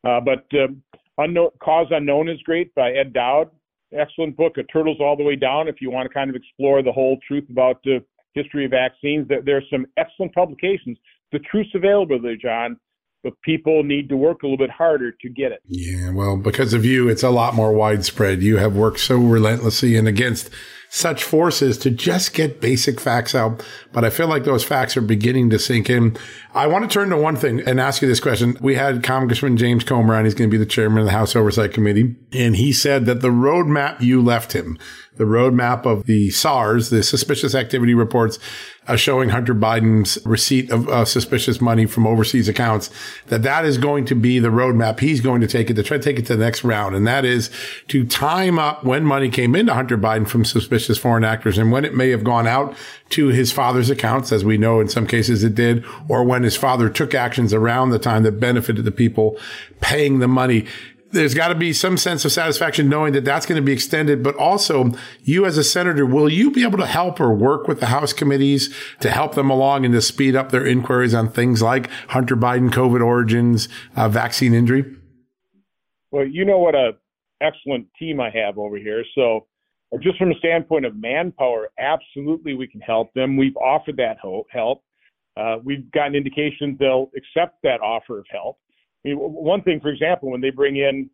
Uh, 0.03 0.19
but 0.19 0.45
um, 0.59 0.81
unknown, 1.17 1.49
Cause 1.61 1.87
Unknown 1.91 2.29
is 2.29 2.39
great 2.43 2.73
by 2.75 2.91
Ed 2.91 3.13
Dowd. 3.13 3.49
Excellent 3.93 4.37
book, 4.37 4.57
A 4.57 4.63
Turtles 4.63 4.97
All 4.99 5.17
the 5.17 5.23
Way 5.23 5.35
Down, 5.35 5.67
if 5.67 5.81
you 5.81 5.91
want 5.91 6.07
to 6.07 6.13
kind 6.13 6.29
of 6.29 6.35
explore 6.35 6.81
the 6.81 6.91
whole 6.91 7.17
truth 7.27 7.45
about 7.49 7.81
the 7.83 8.03
history 8.33 8.65
of 8.65 8.71
vaccines. 8.71 9.27
There, 9.27 9.57
are 9.57 9.63
some 9.69 9.85
excellent 9.97 10.33
publications. 10.33 10.97
The 11.31 11.39
truth's 11.39 11.75
available 11.75 12.19
there, 12.21 12.37
John 12.37 12.77
but 13.23 13.33
people 13.43 13.83
need 13.83 14.09
to 14.09 14.17
work 14.17 14.43
a 14.43 14.45
little 14.45 14.57
bit 14.57 14.69
harder 14.69 15.11
to 15.11 15.29
get 15.29 15.51
it. 15.51 15.61
Yeah, 15.67 16.11
well, 16.11 16.37
because 16.37 16.73
of 16.73 16.83
you, 16.85 17.07
it's 17.09 17.23
a 17.23 17.29
lot 17.29 17.53
more 17.53 17.71
widespread. 17.71 18.41
You 18.41 18.57
have 18.57 18.75
worked 18.75 18.99
so 18.99 19.17
relentlessly 19.17 19.95
and 19.95 20.07
against 20.07 20.49
such 20.93 21.23
forces 21.23 21.77
to 21.77 21.89
just 21.89 22.33
get 22.33 22.59
basic 22.59 22.99
facts 22.99 23.33
out. 23.33 23.65
But 23.93 24.03
I 24.03 24.09
feel 24.09 24.27
like 24.27 24.43
those 24.43 24.65
facts 24.65 24.97
are 24.97 25.01
beginning 25.01 25.49
to 25.51 25.57
sink 25.57 25.89
in. 25.89 26.17
I 26.53 26.67
want 26.67 26.83
to 26.83 26.93
turn 26.93 27.09
to 27.11 27.17
one 27.17 27.37
thing 27.37 27.61
and 27.61 27.79
ask 27.79 28.01
you 28.01 28.09
this 28.09 28.19
question. 28.19 28.57
We 28.59 28.75
had 28.75 29.01
Congressman 29.01 29.55
James 29.55 29.85
Comer 29.85 30.15
on. 30.15 30.25
He's 30.25 30.33
going 30.33 30.49
to 30.49 30.53
be 30.53 30.61
the 30.61 30.69
chairman 30.69 30.99
of 30.99 31.05
the 31.05 31.13
House 31.13 31.33
Oversight 31.33 31.73
Committee. 31.73 32.17
And 32.33 32.57
he 32.57 32.73
said 32.73 33.05
that 33.05 33.21
the 33.21 33.29
roadmap 33.29 34.01
you 34.01 34.21
left 34.21 34.51
him, 34.51 34.77
the 35.17 35.23
roadmap 35.25 35.85
of 35.85 36.05
the 36.05 36.29
SARS, 36.29 36.89
the 36.89 37.03
suspicious 37.03 37.53
activity 37.53 37.93
reports 37.93 38.39
uh, 38.87 38.95
showing 38.95 39.29
Hunter 39.29 39.53
Biden's 39.53 40.17
receipt 40.25 40.71
of 40.71 40.89
uh, 40.89 41.05
suspicious 41.05 41.61
money 41.61 41.85
from 41.85 42.07
overseas 42.07 42.47
accounts, 42.47 42.89
that 43.27 43.43
that 43.43 43.63
is 43.63 43.77
going 43.77 44.05
to 44.05 44.15
be 44.15 44.39
the 44.39 44.47
roadmap 44.47 44.99
he's 44.99 45.21
going 45.21 45.41
to 45.41 45.47
take 45.47 45.69
it 45.69 45.75
to 45.75 45.83
try 45.83 45.97
to 45.97 46.03
take 46.03 46.17
it 46.17 46.25
to 46.25 46.35
the 46.35 46.43
next 46.43 46.63
round. 46.63 46.95
And 46.95 47.05
that 47.05 47.23
is 47.23 47.51
to 47.89 48.05
time 48.05 48.57
up 48.57 48.83
when 48.83 49.05
money 49.05 49.29
came 49.29 49.55
into 49.55 49.73
Hunter 49.73 49.97
Biden 49.97 50.27
from 50.27 50.45
suspicious 50.45 50.97
foreign 50.97 51.23
actors 51.23 51.57
and 51.57 51.71
when 51.71 51.85
it 51.85 51.93
may 51.93 52.09
have 52.09 52.23
gone 52.23 52.47
out 52.47 52.75
to 53.09 53.27
his 53.27 53.51
father's 53.51 53.89
accounts, 53.89 54.31
as 54.31 54.43
we 54.43 54.57
know 54.57 54.79
in 54.79 54.87
some 54.87 55.05
cases 55.05 55.43
it 55.43 55.53
did, 55.53 55.85
or 56.07 56.23
when 56.23 56.43
his 56.43 56.55
father 56.55 56.89
took 56.89 57.13
actions 57.13 57.53
around 57.53 57.89
the 57.89 57.99
time 57.99 58.23
that 58.23 58.39
benefited 58.39 58.85
the 58.85 58.91
people 58.91 59.37
paying 59.81 60.19
the 60.19 60.27
money 60.27 60.65
there's 61.11 61.33
got 61.33 61.49
to 61.49 61.55
be 61.55 61.73
some 61.73 61.97
sense 61.97 62.25
of 62.25 62.31
satisfaction 62.31 62.89
knowing 62.89 63.13
that 63.13 63.25
that's 63.25 63.45
going 63.45 63.61
to 63.61 63.65
be 63.65 63.71
extended. 63.71 64.23
But 64.23 64.35
also, 64.35 64.91
you 65.23 65.45
as 65.45 65.57
a 65.57 65.63
senator, 65.63 66.05
will 66.05 66.29
you 66.29 66.51
be 66.51 66.63
able 66.63 66.77
to 66.79 66.85
help 66.85 67.19
or 67.19 67.33
work 67.33 67.67
with 67.67 67.79
the 67.79 67.87
House 67.87 68.13
committees 68.13 68.73
to 68.99 69.09
help 69.09 69.35
them 69.35 69.49
along 69.49 69.85
and 69.85 69.93
to 69.93 70.01
speed 70.01 70.35
up 70.35 70.51
their 70.51 70.65
inquiries 70.65 71.13
on 71.13 71.31
things 71.31 71.61
like 71.61 71.89
Hunter 72.09 72.35
Biden, 72.35 72.71
COVID 72.71 73.03
origins, 73.03 73.69
uh, 73.95 74.09
vaccine 74.09 74.53
injury? 74.53 74.95
Well, 76.11 76.25
you 76.25 76.45
know 76.45 76.57
what 76.57 76.75
a 76.75 76.91
excellent 77.41 77.87
team 77.97 78.19
I 78.19 78.29
have 78.29 78.57
over 78.57 78.77
here. 78.77 79.03
So, 79.15 79.47
just 80.01 80.17
from 80.17 80.31
a 80.31 80.35
standpoint 80.35 80.85
of 80.85 80.95
manpower, 80.95 81.69
absolutely 81.77 82.53
we 82.53 82.67
can 82.67 82.79
help 82.81 83.13
them. 83.13 83.35
We've 83.35 83.57
offered 83.57 83.97
that 83.97 84.17
help. 84.21 84.83
Uh, 85.37 85.57
we've 85.63 85.89
gotten 85.91 86.15
indications 86.15 86.77
they'll 86.79 87.09
accept 87.15 87.61
that 87.63 87.81
offer 87.81 88.19
of 88.19 88.25
help. 88.29 88.57
I 89.03 89.09
mean, 89.09 89.17
one 89.17 89.61
thing, 89.63 89.79
for 89.79 89.89
example, 89.89 90.29
when 90.29 90.41
they 90.41 90.51
bring 90.51 90.77
in 90.77 91.09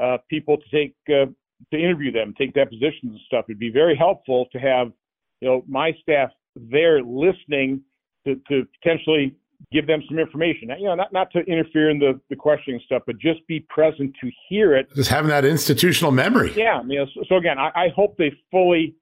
uh, 0.00 0.18
people 0.28 0.56
to 0.56 0.64
take 0.70 0.94
uh, 1.08 1.26
to 1.70 1.78
interview 1.78 2.10
them, 2.10 2.34
take 2.36 2.54
depositions 2.54 3.12
and 3.12 3.20
stuff, 3.26 3.44
it'd 3.48 3.58
be 3.58 3.70
very 3.70 3.96
helpful 3.96 4.46
to 4.52 4.58
have 4.58 4.92
you 5.40 5.48
know 5.48 5.64
my 5.68 5.92
staff 6.02 6.30
there 6.56 7.02
listening 7.02 7.82
to, 8.26 8.36
to 8.48 8.66
potentially 8.80 9.34
give 9.72 9.86
them 9.86 10.02
some 10.08 10.18
information. 10.18 10.70
You 10.78 10.86
know, 10.86 10.94
not 10.94 11.12
not 11.12 11.30
to 11.32 11.40
interfere 11.40 11.90
in 11.90 11.98
the 11.98 12.20
the 12.30 12.36
questioning 12.36 12.80
stuff, 12.84 13.02
but 13.06 13.18
just 13.18 13.46
be 13.46 13.60
present 13.68 14.14
to 14.20 14.30
hear 14.48 14.76
it. 14.76 14.88
Just 14.94 15.10
having 15.10 15.28
that 15.30 15.44
institutional 15.44 16.12
memory. 16.12 16.52
Yeah. 16.56 16.82
You 16.86 17.00
know, 17.00 17.06
so, 17.14 17.22
so 17.28 17.36
again, 17.36 17.58
I, 17.58 17.70
I 17.74 17.88
hope 17.94 18.16
they 18.16 18.32
fully 18.50 18.94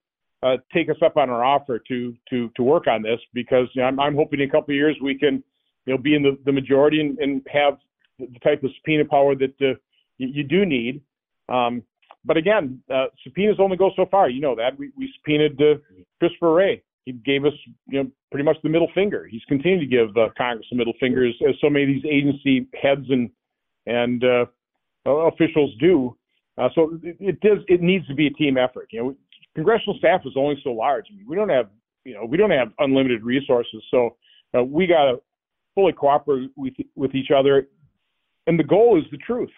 uh, 0.43 0.57
take 0.73 0.89
us 0.89 0.97
up 1.05 1.17
on 1.17 1.31
our 1.31 1.45
offer 1.45 1.79
to 1.89 2.15
to 2.31 2.51
to 2.57 2.63
work 2.63 2.87
on 2.87 3.03
this 3.03 3.21
because 3.35 3.69
you 3.75 3.83
know, 3.83 3.89
I'm, 3.89 3.99
I'm 4.01 4.15
hoping 4.15 4.41
in 4.41 4.49
a 4.49 4.53
couple 4.53 4.73
of 4.73 4.77
years 4.77 4.97
we 5.03 5.17
can 5.17 5.43
you 5.87 5.95
know 5.95 5.99
be 5.99 6.15
in 6.15 6.23
the, 6.23 6.39
the 6.45 6.53
majority 6.53 7.01
and, 7.01 7.19
and 7.19 7.47
have 7.51 7.79
the 8.19 8.39
type 8.43 8.63
of 8.63 8.71
subpoena 8.77 9.05
power 9.05 9.35
that 9.35 9.55
uh, 9.61 9.75
you, 10.19 10.43
do 10.43 10.67
need. 10.67 11.01
Um, 11.49 11.83
but 12.25 12.37
again, 12.37 12.83
uh, 12.93 13.07
subpoenas 13.23 13.57
only 13.59 13.77
go 13.77 13.91
so 13.97 14.07
far. 14.11 14.29
You 14.29 14.41
know 14.41 14.55
that 14.57 14.79
we, 14.79 14.91
we 14.97 15.13
subpoenaed 15.17 15.61
uh, 15.61 15.79
Christopher 16.19 16.53
Wray. 16.53 16.83
He 17.05 17.13
gave 17.13 17.45
us, 17.45 17.55
you 17.87 18.03
know, 18.03 18.11
pretty 18.31 18.45
much 18.45 18.57
the 18.63 18.69
middle 18.69 18.91
finger. 18.95 19.27
He's 19.27 19.45
continued 19.49 19.81
to 19.81 19.87
give 19.87 20.17
uh, 20.17 20.29
Congress 20.37 20.67
the 20.71 20.77
middle 20.77 20.93
fingers, 21.01 21.35
as, 21.41 21.55
as 21.55 21.61
so 21.61 21.71
many 21.71 21.85
of 21.85 21.89
these 21.89 22.05
agency 22.05 22.67
heads 22.81 23.07
and 23.09 23.31
and 23.87 24.23
uh, 24.23 24.45
officials 25.07 25.71
do. 25.81 26.17
Uh, 26.59 26.69
so 26.75 26.99
it, 27.03 27.17
it 27.21 27.41
does. 27.41 27.59
It 27.69 27.81
needs 27.81 28.07
to 28.09 28.15
be 28.15 28.27
a 28.27 28.31
team 28.31 28.59
effort. 28.59 28.89
You 28.91 29.03
know, 29.03 29.17
congressional 29.55 29.97
staff 29.99 30.23
is 30.27 30.33
only 30.37 30.61
so 30.63 30.71
large. 30.71 31.07
I 31.11 31.17
mean, 31.17 31.27
we 31.27 31.37
don't 31.37 31.49
have, 31.49 31.69
you 32.05 32.15
know, 32.15 32.25
we 32.25 32.37
don't 32.37 32.51
have 32.51 32.73
unlimited 32.79 33.23
resources. 33.23 33.83
So 33.91 34.17
uh, 34.57 34.63
we 34.63 34.87
got 34.87 35.11
to 35.11 35.21
fully 35.75 35.93
cooperate 35.93 36.51
with 36.57 36.75
with 36.95 37.15
each 37.15 37.31
other. 37.31 37.69
And 38.49 38.59
the 38.59 38.65
goal 38.65 38.99
is 38.99 39.05
the 39.13 39.19
truth. 39.19 39.51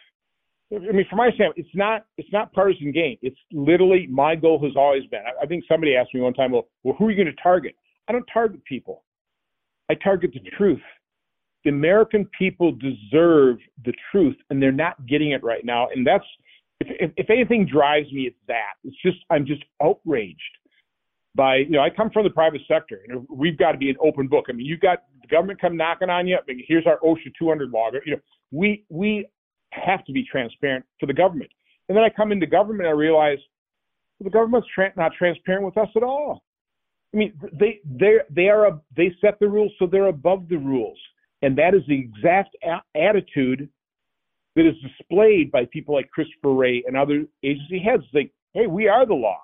I 0.75 0.93
mean, 0.93 1.07
from 1.09 1.19
my 1.19 1.31
standpoint, 1.31 1.65
it's 1.65 1.75
not 1.75 2.07
it's 2.19 2.33
not 2.33 2.53
partisan 2.53 2.93
gain. 2.93 3.17
It's 3.23 3.39
literally 3.53 4.07
my 4.09 4.37
goal 4.37 4.63
has 4.63 4.73
always 4.77 5.05
been. 5.07 5.21
I, 5.21 5.45
I 5.45 5.47
think 5.47 5.65
somebody 5.67 5.97
asked 5.97 6.13
me 6.13 6.21
one 6.21 6.35
time, 6.35 6.53
well, 6.53 6.69
well, 6.83 6.95
who 6.99 7.07
are 7.07 7.11
you 7.11 7.17
going 7.17 7.35
to 7.35 7.43
target? 7.43 7.75
I 8.09 8.13
don't 8.13 8.29
target 8.33 8.65
people. 8.65 9.05
I 9.91 9.95
target 9.95 10.33
the 10.33 10.51
truth. 10.57 10.83
The 11.65 11.71
American 11.71 12.29
people 12.39 12.73
deserve 12.73 13.59
the 13.85 13.93
truth, 14.11 14.37
and 14.49 14.63
they're 14.63 14.73
not 14.73 15.07
getting 15.07 15.33
it 15.33 15.43
right 15.43 15.65
now. 15.65 15.89
And 15.95 16.07
that's 16.07 16.25
if, 16.81 16.89
if, 17.01 17.11
if 17.17 17.31
anything 17.31 17.67
drives 17.67 18.11
me, 18.13 18.23
it's 18.23 18.39
that. 18.49 18.75
It's 18.85 18.97
just 19.05 19.19
I'm 19.31 19.47
just 19.47 19.63
outraged 19.83 20.41
by 21.35 21.57
you 21.57 21.71
know 21.71 21.81
I 21.81 21.91
come 21.91 22.11
from 22.11 22.25
the 22.25 22.31
private 22.31 22.63
sector. 22.67 23.01
Know, 23.09 23.27
we've 23.29 23.59
got 23.59 23.73
to 23.73 23.79
be 23.79 23.91
an 23.91 23.97
open 24.03 24.29
book. 24.29 24.47
I 24.49 24.53
mean, 24.53 24.67
you 24.67 24.79
got 24.79 25.05
the 25.21 25.29
government 25.29 25.61
come 25.61 25.77
knocking 25.77 26.11
on 26.11 26.27
you. 26.27 26.37
I 26.37 26.41
mean, 26.47 26.65
here's 26.67 26.87
our 26.87 26.99
OSHA 27.01 27.33
200 27.39 27.71
log. 27.71 27.95
You 28.05 28.13
know, 28.13 28.21
we 28.51 28.85
we 28.89 29.27
have 29.73 30.05
to 30.05 30.13
be 30.13 30.25
transparent 30.25 30.85
to 31.01 31.07
the 31.07 31.15
government. 31.15 31.51
And 31.89 31.97
then 31.97 32.05
I 32.05 32.11
come 32.11 32.33
into 32.33 32.47
government 32.47 32.89
I 32.89 32.93
realize 32.93 33.39
well, 34.19 34.25
the 34.25 34.31
government's 34.31 34.69
tra- 34.75 34.93
not 34.97 35.13
transparent 35.17 35.65
with 35.65 35.77
us 35.77 35.89
at 35.97 36.03
all. 36.03 36.43
I 37.13 37.17
mean, 37.17 37.33
they 37.53 37.81
they 37.85 38.19
they 38.31 38.49
are 38.49 38.67
a, 38.67 38.81
they 38.97 39.15
set 39.21 39.39
the 39.41 39.49
rules 39.49 39.73
so 39.79 39.87
they're 39.87 40.07
above 40.07 40.49
the 40.49 40.57
rules, 40.57 40.99
and 41.43 41.57
that 41.59 41.75
is 41.75 41.83
the 41.89 41.99
exact 41.99 42.57
a- 42.63 42.99
attitude 42.99 43.69
that 44.57 44.67
is 44.67 44.75
displayed 44.83 45.51
by 45.51 45.65
people 45.73 45.95
like 45.95 46.11
Christopher 46.11 46.53
Wray 46.53 46.85
and 46.87 46.97
other 46.97 47.25
agency 47.43 47.81
heads. 47.81 48.05
Like, 48.13 48.33
hey, 48.53 48.67
we 48.67 48.89
are 48.89 49.07
the 49.07 49.15
law. 49.15 49.41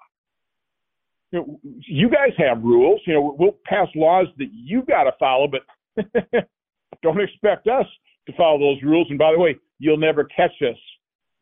You, 1.32 1.38
know, 1.40 1.60
you 1.62 2.08
guys 2.08 2.32
have 2.38 2.62
rules. 2.62 3.00
You 3.06 3.14
know, 3.14 3.36
we'll 3.38 3.56
pass 3.64 3.88
laws 3.94 4.26
that 4.38 4.48
you've 4.52 4.86
got 4.86 5.04
to 5.04 5.12
follow, 5.18 5.48
but 5.48 5.62
don't 7.02 7.20
expect 7.20 7.66
us 7.66 7.86
to 8.26 8.32
follow 8.36 8.58
those 8.58 8.82
rules. 8.82 9.06
And 9.10 9.18
by 9.18 9.32
the 9.32 9.38
way, 9.38 9.56
you'll 9.78 9.96
never 9.96 10.24
catch 10.24 10.62
us 10.62 10.76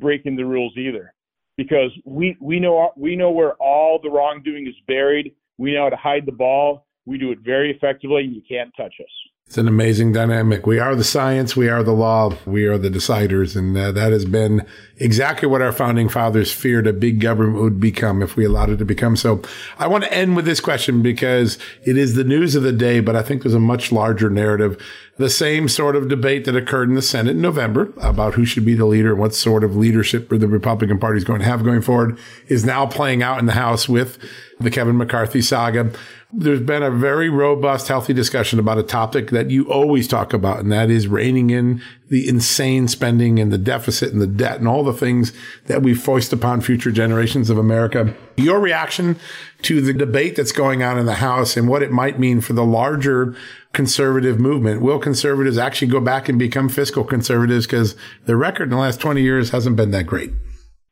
breaking 0.01 0.37
the 0.37 0.45
rules 0.45 0.77
either, 0.77 1.15
because 1.57 1.91
we 2.05 2.37
we 2.41 2.61
know 2.61 2.93
we 2.97 3.17
know 3.17 3.31
where 3.31 3.55
all 3.55 3.99
the 4.03 4.11
wrongdoing 4.11 4.67
is 4.67 4.75
buried. 4.87 5.35
We 5.59 5.75
know 5.75 5.85
how 5.85 5.91
to 5.91 5.97
hide 5.97 6.27
the 6.27 6.33
ball. 6.33 6.87
We 7.07 7.19
do 7.19 7.31
it 7.31 7.39
very 7.45 7.71
effectively. 7.71 8.25
And 8.25 8.35
you 8.35 8.43
can't 8.49 8.73
touch 8.77 8.95
us. 9.01 9.34
It's 9.47 9.59
an 9.59 9.69
amazing 9.69 10.13
dynamic. 10.13 10.67
We 10.67 10.79
are 10.79 10.97
the 10.97 11.05
science. 11.05 11.55
We 11.55 11.69
are 11.69 11.83
the 11.83 11.93
law. 11.93 12.35
We 12.47 12.65
are 12.65 12.79
the 12.79 12.89
deciders. 12.89 13.55
And 13.55 13.77
uh, 13.77 13.93
that 13.93 14.11
has 14.11 14.25
been 14.25 14.67
exactly 14.97 15.47
what 15.47 15.61
our 15.61 15.71
founding 15.71 16.09
fathers 16.09 16.51
feared 16.51 16.87
a 16.87 16.95
big 16.95 17.21
government 17.21 17.63
would 17.63 17.79
become 17.79 18.23
if 18.23 18.37
we 18.37 18.47
allowed 18.47 18.71
it 18.71 18.79
to 18.79 18.87
become 18.87 19.17
so. 19.17 19.43
I 19.79 19.87
want 19.87 20.05
to 20.05 20.13
end 20.13 20.35
with 20.35 20.47
this 20.47 20.61
question 20.61 21.03
because 21.03 21.59
it 21.85 21.99
is 21.99 22.15
the 22.15 22.25
news 22.25 22.55
of 22.55 22.63
the 22.63 22.73
day, 22.73 23.01
but 23.01 23.17
I 23.17 23.23
think 23.23 23.43
there's 23.43 23.55
a 23.55 23.61
much 23.61 23.93
larger 23.93 24.31
narrative. 24.31 24.83
The 25.19 25.31
same 25.31 25.69
sort 25.69 25.95
of 25.95 26.09
debate 26.09 26.47
that 26.47 26.57
occurred 26.57 26.89
in 26.89 26.95
the 26.95 27.03
Senate 27.03 27.33
in 27.33 27.43
November 27.43 27.93
about 27.99 28.35
who 28.35 28.47
should 28.47 28.65
be 28.65 28.75
the 28.75 28.87
leader 28.87 29.11
and 29.11 29.21
what 29.21 29.35
sort 29.35 29.63
of 29.63 29.77
leadership 29.77 30.31
the 30.31 30.49
Republican 30.49 30.99
Party 30.99 31.19
is 31.19 31.25
going 31.25 31.41
to 31.41 31.47
have 31.47 31.63
going 31.63 31.83
forward 31.83 32.19
is 32.49 32.65
now 32.65 32.87
playing 32.87 33.23
out 33.23 33.39
in 33.39 33.47
the 33.47 33.53
House 33.53 33.91
with 33.91 34.19
the 34.59 34.71
Kevin 34.71 34.97
McCarthy 34.97 35.43
saga 35.43 35.93
there's 36.37 36.61
been 36.61 36.83
a 36.83 36.91
very 36.91 37.29
robust, 37.29 37.89
healthy 37.89 38.13
discussion 38.13 38.59
about 38.59 38.79
a 38.79 38.83
topic 38.83 39.31
that 39.31 39.51
you 39.51 39.71
always 39.71 40.09
talk 40.09 40.33
about, 40.33 40.61
and 40.61 40.73
that 40.73 40.91
is 40.91 41.07
reining 41.07 41.51
in 41.51 41.81
the 42.09 42.29
insane 42.29 42.89
spending 42.89 43.39
and 43.39 43.53
the 43.53 43.59
deficit 43.59 44.13
and 44.13 44.21
the 44.21 44.27
debt 44.27 44.59
and 44.59 44.67
all 44.67 44.83
the 44.83 44.93
things 44.93 45.33
that 45.67 45.83
we 45.83 45.95
foist 45.95 46.33
upon 46.33 46.61
future 46.61 46.91
generations 46.91 47.51
of 47.51 47.59
America. 47.59 48.15
Your 48.37 48.59
reaction 48.59 49.17
to 49.63 49.81
the 49.81 49.93
debate 49.93 50.37
that's 50.37 50.53
going 50.53 50.83
on 50.83 50.99
in 50.99 51.07
the 51.07 51.15
House 51.15 51.57
and 51.57 51.69
what 51.69 51.83
it 51.83 51.93
might 51.93 52.19
mean 52.19 52.41
for 52.41 52.53
the 52.53 52.65
larger 52.65 53.37
conservative 53.73 54.41
movement. 54.41 54.83
Will 54.83 54.99
conservatives 54.99 55.57
actually 55.57 55.89
go 55.89 56.01
back 56.01 56.29
and 56.29 56.39
become 56.39 56.69
fiscal 56.69 57.05
conservatives? 57.05 57.67
Because 57.67 57.97
the 58.27 58.37
record 58.37 58.65
in 58.65 58.71
the 58.71 58.77
last 58.77 59.01
20 59.01 59.23
years 59.23 59.51
hasn't 59.51 59.77
been 59.77 59.93
that 59.93 60.07
great. 60.07 60.31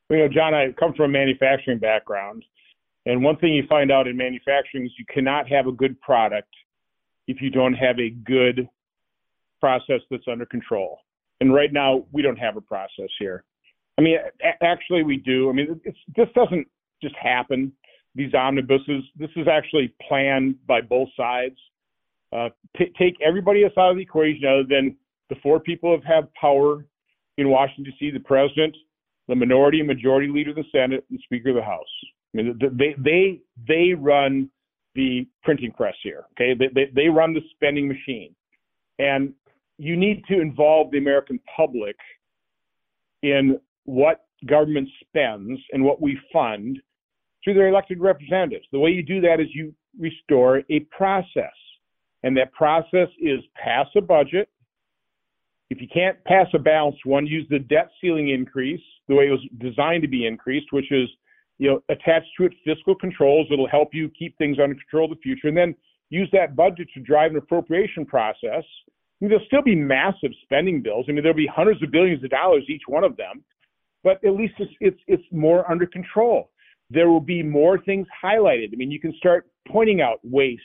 You 0.08 0.18
know, 0.18 0.28
John, 0.28 0.54
I 0.54 0.72
come 0.78 0.92
from 0.94 1.06
a 1.06 1.08
manufacturing 1.08 1.78
background. 1.78 2.44
And 3.06 3.22
one 3.22 3.36
thing 3.36 3.52
you 3.52 3.64
find 3.68 3.90
out 3.90 4.06
in 4.06 4.16
manufacturing 4.16 4.86
is 4.86 4.92
you 4.98 5.04
cannot 5.12 5.48
have 5.48 5.66
a 5.66 5.72
good 5.72 6.00
product 6.00 6.48
if 7.26 7.40
you 7.40 7.50
don't 7.50 7.74
have 7.74 7.98
a 7.98 8.10
good 8.10 8.68
process 9.60 10.00
that's 10.10 10.26
under 10.30 10.46
control. 10.46 10.98
And 11.40 11.52
right 11.52 11.72
now, 11.72 12.04
we 12.12 12.22
don't 12.22 12.38
have 12.38 12.56
a 12.56 12.60
process 12.60 13.08
here. 13.18 13.44
I 13.98 14.02
mean, 14.02 14.18
a- 14.42 14.64
actually, 14.64 15.02
we 15.02 15.16
do. 15.16 15.50
I 15.50 15.52
mean, 15.52 15.80
this 16.16 16.28
doesn't 16.34 16.66
just 17.02 17.14
happen. 17.16 17.72
These 18.14 18.34
omnibuses, 18.34 19.04
this 19.16 19.30
is 19.36 19.48
actually 19.48 19.94
planned 20.06 20.64
by 20.66 20.80
both 20.80 21.08
sides. 21.16 21.56
Uh, 22.32 22.48
t- 22.76 22.92
take 22.98 23.16
everybody 23.20 23.64
else 23.64 23.72
out 23.76 23.90
of 23.90 23.96
the 23.96 24.02
equation 24.02 24.46
other 24.46 24.64
than 24.64 24.96
the 25.28 25.36
four 25.42 25.60
people 25.60 25.96
who 25.96 26.02
have 26.06 26.32
power 26.34 26.86
in 27.38 27.48
Washington, 27.48 27.84
D.C. 27.84 28.10
the 28.10 28.20
president, 28.20 28.76
the 29.28 29.34
minority 29.34 29.78
and 29.78 29.88
majority 29.88 30.28
leader 30.28 30.50
of 30.50 30.56
the 30.56 30.64
Senate, 30.72 31.04
and 31.10 31.18
Speaker 31.24 31.50
of 31.50 31.56
the 31.56 31.62
House. 31.62 31.86
I 32.34 32.36
mean, 32.36 32.58
they 32.60 32.94
they 32.98 33.40
they 33.68 33.92
run 33.94 34.50
the 34.94 35.26
printing 35.42 35.72
press 35.72 35.94
here. 36.02 36.24
Okay, 36.32 36.54
they, 36.58 36.68
they 36.74 36.90
they 36.94 37.08
run 37.08 37.34
the 37.34 37.40
spending 37.54 37.88
machine, 37.88 38.34
and 38.98 39.34
you 39.78 39.96
need 39.96 40.24
to 40.28 40.40
involve 40.40 40.90
the 40.90 40.98
American 40.98 41.40
public 41.56 41.96
in 43.22 43.58
what 43.84 44.26
government 44.46 44.88
spends 45.00 45.58
and 45.72 45.84
what 45.84 46.00
we 46.00 46.18
fund 46.32 46.78
through 47.42 47.54
their 47.54 47.68
elected 47.68 48.00
representatives. 48.00 48.66
The 48.72 48.78
way 48.78 48.90
you 48.90 49.02
do 49.02 49.20
that 49.20 49.40
is 49.40 49.48
you 49.52 49.74
restore 49.98 50.62
a 50.70 50.80
process, 50.96 51.52
and 52.22 52.36
that 52.36 52.52
process 52.52 53.08
is 53.20 53.40
pass 53.62 53.86
a 53.96 54.00
budget. 54.00 54.48
If 55.70 55.80
you 55.80 55.88
can't 55.92 56.22
pass 56.24 56.46
a 56.54 56.58
balanced 56.58 57.04
one, 57.06 57.26
use 57.26 57.46
the 57.48 57.58
debt 57.58 57.90
ceiling 58.00 58.28
increase 58.28 58.82
the 59.08 59.14
way 59.14 59.28
it 59.28 59.30
was 59.30 59.46
designed 59.58 60.02
to 60.02 60.08
be 60.08 60.26
increased, 60.26 60.66
which 60.70 60.92
is 60.92 61.08
you 61.62 61.70
know, 61.70 61.80
attach 61.90 62.24
to 62.36 62.46
it 62.46 62.52
fiscal 62.64 62.92
controls 62.96 63.46
that'll 63.48 63.68
help 63.68 63.90
you 63.92 64.10
keep 64.18 64.36
things 64.36 64.58
under 64.60 64.74
control 64.74 65.04
in 65.04 65.10
the 65.12 65.20
future, 65.22 65.46
and 65.46 65.56
then 65.56 65.76
use 66.10 66.28
that 66.32 66.56
budget 66.56 66.88
to 66.92 67.00
drive 67.00 67.30
an 67.30 67.36
appropriation 67.36 68.04
process. 68.04 68.64
I 68.64 69.20
mean, 69.20 69.30
there'll 69.30 69.46
still 69.46 69.62
be 69.62 69.76
massive 69.76 70.32
spending 70.42 70.82
bills. 70.82 71.06
I 71.08 71.12
mean, 71.12 71.22
there'll 71.22 71.36
be 71.36 71.46
hundreds 71.46 71.80
of 71.80 71.92
billions 71.92 72.24
of 72.24 72.30
dollars 72.30 72.64
each 72.68 72.82
one 72.88 73.04
of 73.04 73.16
them, 73.16 73.44
but 74.02 74.22
at 74.24 74.32
least 74.32 74.54
it's 74.58 74.72
it's, 74.80 74.98
it's 75.06 75.22
more 75.30 75.70
under 75.70 75.86
control. 75.86 76.50
There 76.90 77.08
will 77.08 77.20
be 77.20 77.44
more 77.44 77.78
things 77.78 78.08
highlighted. 78.24 78.70
I 78.72 78.76
mean, 78.76 78.90
you 78.90 78.98
can 78.98 79.14
start 79.16 79.46
pointing 79.68 80.00
out 80.00 80.18
waste 80.24 80.62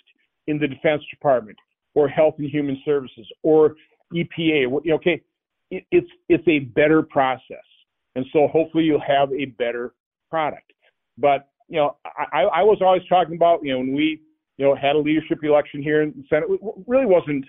in 0.47 0.57
the 0.57 0.67
Defense 0.67 1.03
Department 1.11 1.59
or 1.93 2.07
Health 2.07 2.35
and 2.39 2.49
Human 2.49 2.81
Services 2.83 3.27
or 3.43 3.75
EPA. 4.15 4.89
Okay, 4.93 5.21
it, 5.69 5.83
it's 5.91 6.09
it's 6.27 6.47
a 6.47 6.57
better 6.57 7.03
process, 7.03 7.67
and 8.15 8.25
so 8.33 8.47
hopefully 8.47 8.85
you'll 8.85 8.99
have 9.07 9.31
a 9.31 9.45
better 9.45 9.93
product. 10.31 10.73
But 11.17 11.49
you 11.67 11.77
know, 11.77 11.97
I, 12.05 12.43
I 12.43 12.63
was 12.63 12.79
always 12.81 13.03
talking 13.09 13.35
about 13.35 13.59
you 13.63 13.73
know 13.73 13.79
when 13.79 13.93
we 13.93 14.21
you 14.57 14.65
know 14.65 14.75
had 14.75 14.95
a 14.95 14.99
leadership 14.99 15.39
election 15.43 15.81
here 15.81 16.01
in 16.01 16.13
the 16.15 16.23
Senate, 16.29 16.49
it 16.49 16.59
really 16.87 17.05
wasn't 17.05 17.45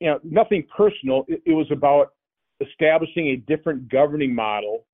you 0.00 0.08
know 0.08 0.20
nothing 0.22 0.64
personal. 0.76 1.24
It, 1.28 1.42
it 1.46 1.52
was 1.52 1.66
about 1.70 2.12
establishing 2.60 3.28
a 3.28 3.36
different 3.36 3.88
governing 3.88 4.34
model 4.34 4.84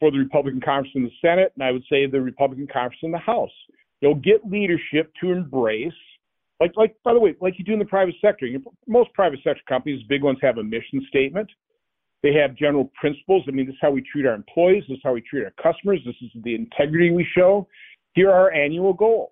for 0.00 0.10
the 0.10 0.18
Republican 0.18 0.60
conference 0.60 0.92
in 0.94 1.04
the 1.04 1.10
Senate, 1.20 1.52
and 1.56 1.64
I 1.64 1.72
would 1.72 1.84
say 1.90 2.06
the 2.06 2.20
Republican 2.20 2.66
conference 2.66 3.00
in 3.02 3.10
the 3.10 3.18
House. 3.18 3.50
You'll 4.00 4.14
get 4.14 4.48
leadership 4.48 5.12
to 5.20 5.32
embrace, 5.32 5.92
like, 6.60 6.72
like 6.76 6.94
by 7.04 7.14
the 7.14 7.18
way, 7.18 7.34
like 7.40 7.58
you 7.58 7.64
do 7.64 7.72
in 7.72 7.78
the 7.78 7.84
private 7.84 8.14
sector. 8.20 8.46
You, 8.46 8.62
most 8.86 9.12
private 9.12 9.40
sector 9.42 9.62
companies, 9.68 10.02
big 10.08 10.22
ones, 10.22 10.38
have 10.40 10.58
a 10.58 10.62
mission 10.62 11.04
statement. 11.08 11.50
They 12.22 12.34
have 12.34 12.56
general 12.56 12.90
principles. 13.00 13.44
I 13.46 13.52
mean, 13.52 13.66
this 13.66 13.74
is 13.74 13.78
how 13.80 13.90
we 13.90 14.02
treat 14.02 14.26
our 14.26 14.34
employees. 14.34 14.84
This 14.88 14.96
is 14.96 15.02
how 15.04 15.14
we 15.14 15.20
treat 15.22 15.44
our 15.44 15.52
customers. 15.62 16.00
This 16.04 16.16
is 16.20 16.30
the 16.42 16.54
integrity 16.54 17.10
we 17.10 17.26
show. 17.36 17.68
Here 18.14 18.30
are 18.30 18.40
our 18.40 18.52
annual 18.52 18.92
goals. 18.92 19.30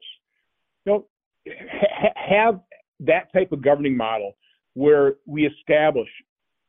You 0.84 0.92
know, 0.92 1.06
ha- 1.48 2.12
have 2.14 2.60
that 3.00 3.32
type 3.32 3.52
of 3.52 3.62
governing 3.62 3.96
model 3.96 4.36
where 4.74 5.14
we 5.26 5.46
establish 5.46 6.08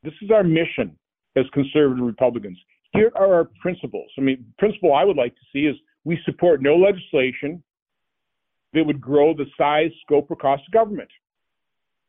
this 0.04 0.14
is 0.22 0.32
our 0.32 0.44
mission 0.44 0.98
as 1.36 1.46
conservative 1.54 2.04
Republicans. 2.04 2.58
Here 2.94 3.12
are 3.16 3.34
our 3.34 3.50
principles. 3.62 4.10
I 4.18 4.22
mean, 4.22 4.46
principle 4.58 4.94
I 4.94 5.04
would 5.04 5.18
like 5.18 5.36
to 5.36 5.42
see 5.52 5.68
is 5.68 5.76
we 6.04 6.18
support 6.26 6.62
no 6.62 6.78
legislation 6.78 7.62
that 8.74 8.86
would 8.86 9.02
grow 9.02 9.34
the 9.34 9.46
size, 9.58 9.92
scope, 10.06 10.32
or 10.32 10.36
cost 10.36 10.64
of 10.68 10.74
government. 10.74 11.10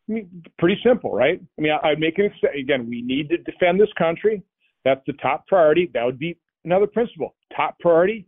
I 0.09 0.13
mean, 0.13 0.43
pretty 0.59 0.81
simple, 0.85 1.13
right? 1.13 1.41
I 1.59 1.61
mean, 1.61 1.73
I, 1.83 1.91
would 1.91 1.99
make 1.99 2.19
an 2.19 2.27
exception. 2.27 2.61
again. 2.61 2.89
We 2.89 3.03
need 3.03 3.29
to 3.31 3.39
defend 3.39 3.81
this 3.81 3.93
country. 3.99 4.43
That's 4.85 5.01
the 5.07 5.13
top 5.15 5.47
priority. 5.47 5.91
That 5.93 6.05
would 6.05 6.19
be 6.19 6.39
another 6.65 6.87
principle. 6.87 7.35
Top 7.55 7.79
priority: 7.79 8.27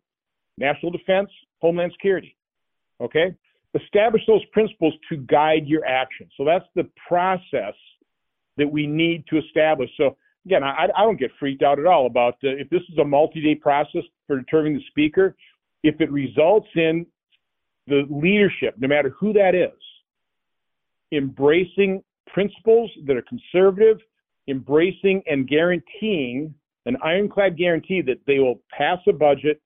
national 0.58 0.92
defense, 0.92 1.30
homeland 1.60 1.92
security. 1.92 2.36
Okay, 3.00 3.34
establish 3.74 4.22
those 4.26 4.44
principles 4.52 4.94
to 5.08 5.16
guide 5.16 5.66
your 5.66 5.84
action. 5.86 6.28
So 6.36 6.44
that's 6.44 6.66
the 6.74 6.88
process 7.08 7.74
that 8.56 8.70
we 8.70 8.86
need 8.86 9.24
to 9.28 9.38
establish. 9.38 9.90
So 9.96 10.16
again, 10.44 10.62
I, 10.62 10.88
I 10.94 11.02
don't 11.02 11.18
get 11.18 11.30
freaked 11.38 11.62
out 11.62 11.78
at 11.78 11.86
all 11.86 12.06
about 12.06 12.34
uh, 12.44 12.48
if 12.48 12.68
this 12.68 12.82
is 12.92 12.98
a 12.98 13.04
multi-day 13.04 13.54
process 13.54 14.02
for 14.26 14.38
determining 14.38 14.74
the 14.74 14.84
speaker. 14.88 15.36
If 15.82 16.00
it 16.00 16.12
results 16.12 16.68
in 16.74 17.06
the 17.86 18.06
leadership, 18.10 18.74
no 18.78 18.86
matter 18.86 19.14
who 19.18 19.32
that 19.32 19.54
is, 19.54 19.72
embracing 21.12 22.02
principles 22.26 22.90
that 23.06 23.16
are 23.16 23.22
conservative, 23.22 23.98
embracing 24.48 25.22
and 25.26 25.48
guaranteeing 25.48 26.54
an 26.86 26.96
ironclad 27.02 27.56
guarantee 27.56 28.02
that 28.02 28.18
they 28.26 28.38
will 28.38 28.60
pass 28.76 28.98
a 29.06 29.12
budget, 29.12 29.60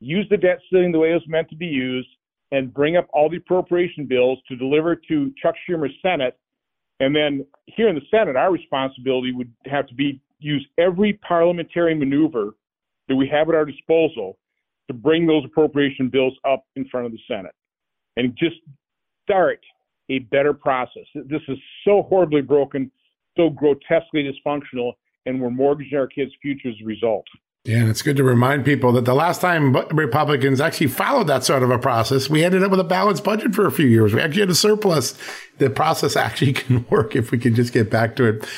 use 0.00 0.26
the 0.30 0.36
debt 0.36 0.58
ceiling 0.70 0.92
the 0.92 0.98
way 0.98 1.10
it 1.10 1.14
was 1.14 1.28
meant 1.28 1.48
to 1.48 1.56
be 1.56 1.66
used, 1.66 2.08
and 2.50 2.72
bring 2.74 2.96
up 2.96 3.08
all 3.12 3.30
the 3.30 3.38
appropriation 3.38 4.06
bills 4.06 4.38
to 4.46 4.56
deliver 4.56 4.94
to 4.94 5.32
Chuck 5.42 5.54
Schumer's 5.68 5.94
Senate. 6.02 6.38
And 7.00 7.16
then 7.16 7.46
here 7.66 7.88
in 7.88 7.94
the 7.94 8.02
Senate, 8.10 8.36
our 8.36 8.52
responsibility 8.52 9.32
would 9.32 9.50
have 9.66 9.86
to 9.86 9.94
be 9.94 10.20
use 10.38 10.66
every 10.78 11.14
parliamentary 11.26 11.94
maneuver 11.94 12.50
that 13.08 13.16
we 13.16 13.28
have 13.28 13.48
at 13.48 13.54
our 13.54 13.64
disposal 13.64 14.38
to 14.88 14.94
bring 14.94 15.26
those 15.26 15.44
appropriation 15.44 16.08
bills 16.08 16.34
up 16.48 16.64
in 16.76 16.86
front 16.88 17.06
of 17.06 17.12
the 17.12 17.18
Senate 17.28 17.54
and 18.16 18.36
just 18.36 18.56
start 19.24 19.60
a 20.10 20.20
better 20.20 20.52
process. 20.52 21.04
This 21.14 21.42
is 21.48 21.58
so 21.84 22.02
horribly 22.02 22.42
broken, 22.42 22.90
so 23.36 23.50
grotesquely 23.50 24.24
dysfunctional, 24.24 24.92
and 25.26 25.40
we're 25.40 25.50
mortgaging 25.50 25.98
our 25.98 26.06
kids' 26.06 26.32
futures 26.42 26.74
as 26.78 26.84
a 26.84 26.86
result. 26.86 27.24
Yeah, 27.64 27.78
and 27.78 27.88
it's 27.88 28.02
good 28.02 28.16
to 28.16 28.24
remind 28.24 28.64
people 28.64 28.90
that 28.92 29.04
the 29.04 29.14
last 29.14 29.40
time 29.40 29.72
Republicans 29.92 30.60
actually 30.60 30.88
followed 30.88 31.28
that 31.28 31.44
sort 31.44 31.62
of 31.62 31.70
a 31.70 31.78
process, 31.78 32.28
we 32.28 32.42
ended 32.42 32.64
up 32.64 32.72
with 32.72 32.80
a 32.80 32.84
balanced 32.84 33.22
budget 33.22 33.54
for 33.54 33.66
a 33.66 33.70
few 33.70 33.86
years. 33.86 34.12
We 34.12 34.20
actually 34.20 34.40
had 34.40 34.50
a 34.50 34.54
surplus. 34.56 35.16
The 35.58 35.70
process 35.70 36.16
actually 36.16 36.52
can 36.54 36.84
work 36.90 37.14
if 37.14 37.30
we 37.30 37.38
can 37.38 37.54
just 37.54 37.72
get 37.72 37.88
back 37.88 38.16
to 38.16 38.24
it. 38.24 38.48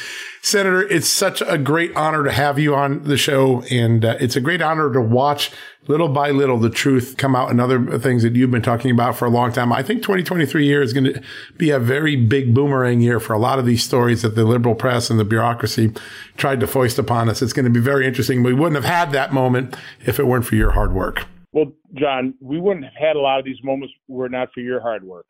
Senator, 0.40 0.82
it's 0.88 1.08
such 1.08 1.42
a 1.42 1.58
great 1.58 1.94
honor 1.94 2.24
to 2.24 2.32
have 2.32 2.58
you 2.58 2.74
on 2.74 3.02
the 3.02 3.18
show. 3.18 3.62
And 3.70 4.06
uh, 4.06 4.16
it's 4.20 4.36
a 4.36 4.40
great 4.40 4.62
honor 4.62 4.90
to 4.90 5.02
watch 5.02 5.50
little 5.86 6.08
by 6.08 6.30
little 6.30 6.58
the 6.58 6.70
truth 6.70 7.16
come 7.16 7.36
out 7.36 7.50
and 7.50 7.60
other 7.60 7.98
things 7.98 8.22
that 8.22 8.34
you've 8.34 8.50
been 8.50 8.62
talking 8.62 8.90
about 8.90 9.16
for 9.16 9.26
a 9.26 9.30
long 9.30 9.52
time. 9.52 9.72
I 9.72 9.82
think 9.82 10.02
2023 10.02 10.64
year 10.66 10.82
is 10.82 10.92
going 10.92 11.04
to 11.04 11.22
be 11.56 11.70
a 11.70 11.78
very 11.78 12.16
big 12.16 12.54
boomerang 12.54 13.00
year 13.00 13.20
for 13.20 13.32
a 13.32 13.38
lot 13.38 13.58
of 13.58 13.66
these 13.66 13.84
stories 13.84 14.22
that 14.22 14.34
the 14.34 14.44
liberal 14.44 14.74
press 14.74 15.10
and 15.10 15.18
the 15.18 15.24
bureaucracy 15.24 15.92
tried 16.36 16.60
to 16.60 16.66
foist 16.66 16.98
upon 16.98 17.28
us. 17.28 17.42
It's 17.42 17.52
going 17.52 17.64
to 17.64 17.70
be 17.70 17.80
very 17.80 18.06
interesting. 18.06 18.42
We 18.42 18.54
wouldn't 18.54 18.76
have 18.76 18.84
had 18.84 19.12
that 19.12 19.32
moment 19.32 19.76
if 20.04 20.18
it 20.18 20.26
weren't 20.26 20.46
for 20.46 20.56
your 20.56 20.72
hard 20.72 20.92
work. 20.92 21.26
Well, 21.52 21.72
John, 21.94 22.34
we 22.40 22.60
wouldn't 22.60 22.84
have 22.84 22.94
had 22.98 23.16
a 23.16 23.20
lot 23.20 23.38
of 23.38 23.44
these 23.44 23.62
moments 23.62 23.94
were 24.08 24.28
not 24.28 24.48
for 24.52 24.60
your 24.60 24.80
hard 24.80 25.04
work. 25.04 25.26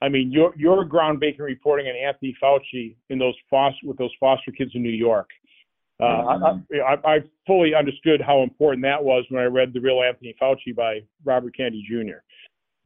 I 0.00 0.08
mean, 0.08 0.30
your 0.30 0.54
your 0.56 0.84
groundbreaking 0.84 1.40
reporting 1.40 1.88
on 1.88 1.94
Anthony 1.96 2.36
Fauci 2.42 2.94
in 3.10 3.18
those 3.18 3.34
foster 3.50 3.86
with 3.86 3.98
those 3.98 4.12
foster 4.20 4.52
kids 4.52 4.70
in 4.74 4.82
New 4.82 4.90
York. 4.90 5.28
Uh, 6.00 6.04
mm-hmm. 6.04 6.74
I, 6.74 7.10
I, 7.10 7.16
I 7.16 7.18
fully 7.46 7.74
understood 7.74 8.20
how 8.24 8.42
important 8.42 8.82
that 8.84 9.02
was 9.02 9.24
when 9.30 9.42
I 9.42 9.46
read 9.46 9.72
the 9.72 9.80
real 9.80 10.02
Anthony 10.02 10.34
Fauci 10.40 10.74
by 10.74 11.00
Robert 11.24 11.56
Kennedy 11.56 11.84
Jr. 11.88 12.18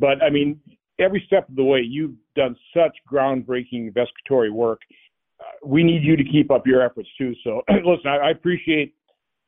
But 0.01 0.23
I 0.23 0.31
mean, 0.31 0.61
every 0.99 1.23
step 1.27 1.49
of 1.49 1.57
the 1.57 1.65
way, 1.65 1.81
you've 1.81 2.15
done 2.35 2.57
such 2.75 2.97
groundbreaking 3.11 3.89
investigatory 3.89 4.51
work. 4.51 4.81
Uh, 5.41 5.67
we 5.67 5.83
need 5.83 6.03
you 6.03 6.17
to 6.17 6.25
keep 6.25 6.51
up 6.51 6.67
your 6.67 6.83
efforts 6.83 7.09
too. 7.19 7.35
So 7.45 7.63
listen, 7.71 8.07
I, 8.07 8.17
I 8.17 8.31
appreciate 8.31 8.95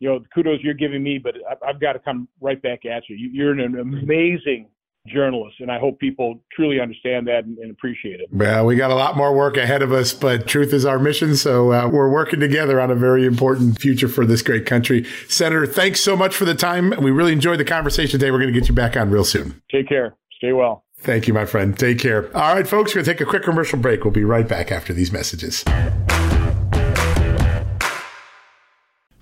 you 0.00 0.08
know 0.10 0.18
the 0.18 0.26
kudos 0.34 0.60
you're 0.62 0.74
giving 0.74 1.02
me, 1.02 1.18
but 1.18 1.34
I, 1.48 1.70
I've 1.70 1.80
got 1.80 1.94
to 1.94 1.98
come 1.98 2.28
right 2.40 2.60
back 2.60 2.84
at 2.84 3.08
you. 3.08 3.16
you 3.16 3.30
you're 3.32 3.52
an 3.52 3.78
amazing 3.78 4.68
journalists. 5.06 5.60
And 5.60 5.70
I 5.70 5.78
hope 5.78 5.98
people 5.98 6.40
truly 6.52 6.80
understand 6.80 7.26
that 7.28 7.44
and, 7.44 7.58
and, 7.58 7.70
appreciate 7.70 8.20
it. 8.20 8.28
Well, 8.32 8.64
we 8.64 8.76
got 8.76 8.90
a 8.90 8.94
lot 8.94 9.16
more 9.16 9.34
work 9.34 9.56
ahead 9.56 9.82
of 9.82 9.92
us, 9.92 10.12
but 10.12 10.46
truth 10.46 10.72
is 10.72 10.84
our 10.84 10.98
mission. 10.98 11.36
So 11.36 11.72
uh, 11.72 11.88
we're 11.88 12.10
working 12.10 12.40
together 12.40 12.80
on 12.80 12.90
a 12.90 12.94
very 12.94 13.26
important 13.26 13.80
future 13.80 14.08
for 14.08 14.24
this 14.24 14.42
great 14.42 14.64
country. 14.64 15.04
Senator, 15.28 15.66
thanks 15.66 16.00
so 16.00 16.16
much 16.16 16.34
for 16.34 16.44
the 16.44 16.54
time. 16.54 16.94
We 17.02 17.10
really 17.10 17.32
enjoyed 17.32 17.60
the 17.60 17.64
conversation 17.64 18.18
today. 18.18 18.30
We're 18.30 18.40
going 18.40 18.52
to 18.52 18.58
get 18.58 18.68
you 18.68 18.74
back 18.74 18.96
on 18.96 19.10
real 19.10 19.24
soon. 19.24 19.60
Take 19.70 19.88
care. 19.88 20.16
Stay 20.38 20.52
well. 20.52 20.84
Thank 20.98 21.28
you, 21.28 21.34
my 21.34 21.44
friend. 21.44 21.78
Take 21.78 21.98
care. 21.98 22.34
All 22.34 22.54
right, 22.54 22.66
folks, 22.66 22.92
we're 22.92 23.02
going 23.02 23.04
to 23.04 23.12
take 23.12 23.20
a 23.20 23.26
quick 23.26 23.42
commercial 23.42 23.78
break. 23.78 24.04
We'll 24.04 24.12
be 24.12 24.24
right 24.24 24.48
back 24.48 24.72
after 24.72 24.94
these 24.94 25.12
messages. 25.12 25.64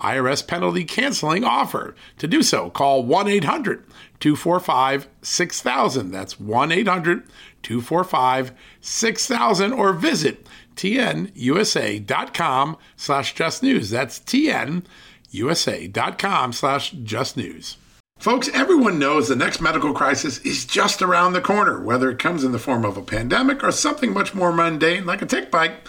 IRS 0.00 0.46
penalty 0.46 0.84
canceling 0.84 1.44
offer. 1.44 1.94
To 2.18 2.26
do 2.26 2.42
so, 2.42 2.70
call 2.70 3.04
1 3.04 3.28
800 3.28 3.84
245 4.20 5.08
6000. 5.22 6.10
That's 6.10 6.40
1 6.40 6.72
800 6.72 7.22
245 7.62 8.52
6000 8.80 9.72
or 9.72 9.92
visit 9.92 10.46
tnusa.com 10.76 12.76
slash 12.96 13.34
just 13.34 13.62
news. 13.62 13.90
That's 13.90 14.18
tnusa.com 14.20 14.82
slash 16.52 16.90
just 16.90 17.36
news. 17.36 17.76
Folks, 18.18 18.50
everyone 18.52 18.98
knows 18.98 19.28
the 19.28 19.36
next 19.36 19.60
medical 19.62 19.94
crisis 19.94 20.38
is 20.38 20.66
just 20.66 21.00
around 21.00 21.32
the 21.32 21.40
corner, 21.40 21.80
whether 21.80 22.10
it 22.10 22.18
comes 22.18 22.44
in 22.44 22.52
the 22.52 22.58
form 22.58 22.84
of 22.84 22.98
a 22.98 23.02
pandemic 23.02 23.64
or 23.64 23.72
something 23.72 24.12
much 24.12 24.34
more 24.34 24.52
mundane 24.52 25.06
like 25.06 25.22
a 25.22 25.26
tick 25.26 25.50
bite 25.50 25.88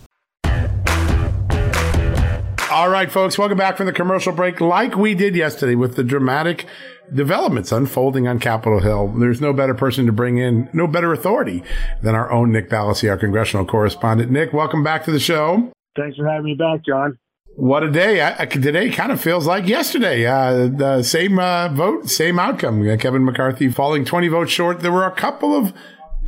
All 2.71 2.87
right, 2.87 3.11
folks, 3.11 3.37
welcome 3.37 3.57
back 3.57 3.75
from 3.75 3.85
the 3.85 3.91
commercial 3.91 4.31
break. 4.31 4.61
Like 4.61 4.95
we 4.95 5.13
did 5.13 5.35
yesterday 5.35 5.75
with 5.75 5.97
the 5.97 6.05
dramatic 6.05 6.65
developments 7.13 7.73
unfolding 7.73 8.29
on 8.29 8.39
Capitol 8.39 8.79
Hill, 8.79 9.09
there's 9.09 9.41
no 9.41 9.51
better 9.51 9.73
person 9.73 10.05
to 10.05 10.13
bring 10.13 10.37
in, 10.37 10.69
no 10.71 10.87
better 10.87 11.11
authority 11.11 11.65
than 12.01 12.15
our 12.15 12.31
own 12.31 12.53
Nick 12.53 12.69
Ballasy, 12.69 13.09
our 13.09 13.17
congressional 13.17 13.65
correspondent. 13.65 14.31
Nick, 14.31 14.53
welcome 14.53 14.85
back 14.85 15.03
to 15.03 15.11
the 15.11 15.19
show. 15.19 15.69
Thanks 15.97 16.15
for 16.15 16.25
having 16.25 16.45
me 16.45 16.53
back, 16.53 16.85
John. 16.85 17.17
What 17.57 17.83
a 17.83 17.91
day. 17.91 18.25
I, 18.25 18.45
today 18.45 18.89
kind 18.89 19.11
of 19.11 19.19
feels 19.19 19.45
like 19.45 19.67
yesterday. 19.67 20.25
Uh, 20.25 20.67
the 20.67 21.03
same 21.03 21.39
uh, 21.39 21.67
vote, 21.67 22.09
same 22.09 22.39
outcome. 22.39 22.85
Kevin 22.99 23.25
McCarthy 23.25 23.67
falling 23.67 24.05
20 24.05 24.29
votes 24.29 24.51
short. 24.53 24.79
There 24.79 24.93
were 24.93 25.05
a 25.05 25.11
couple 25.11 25.53
of 25.53 25.73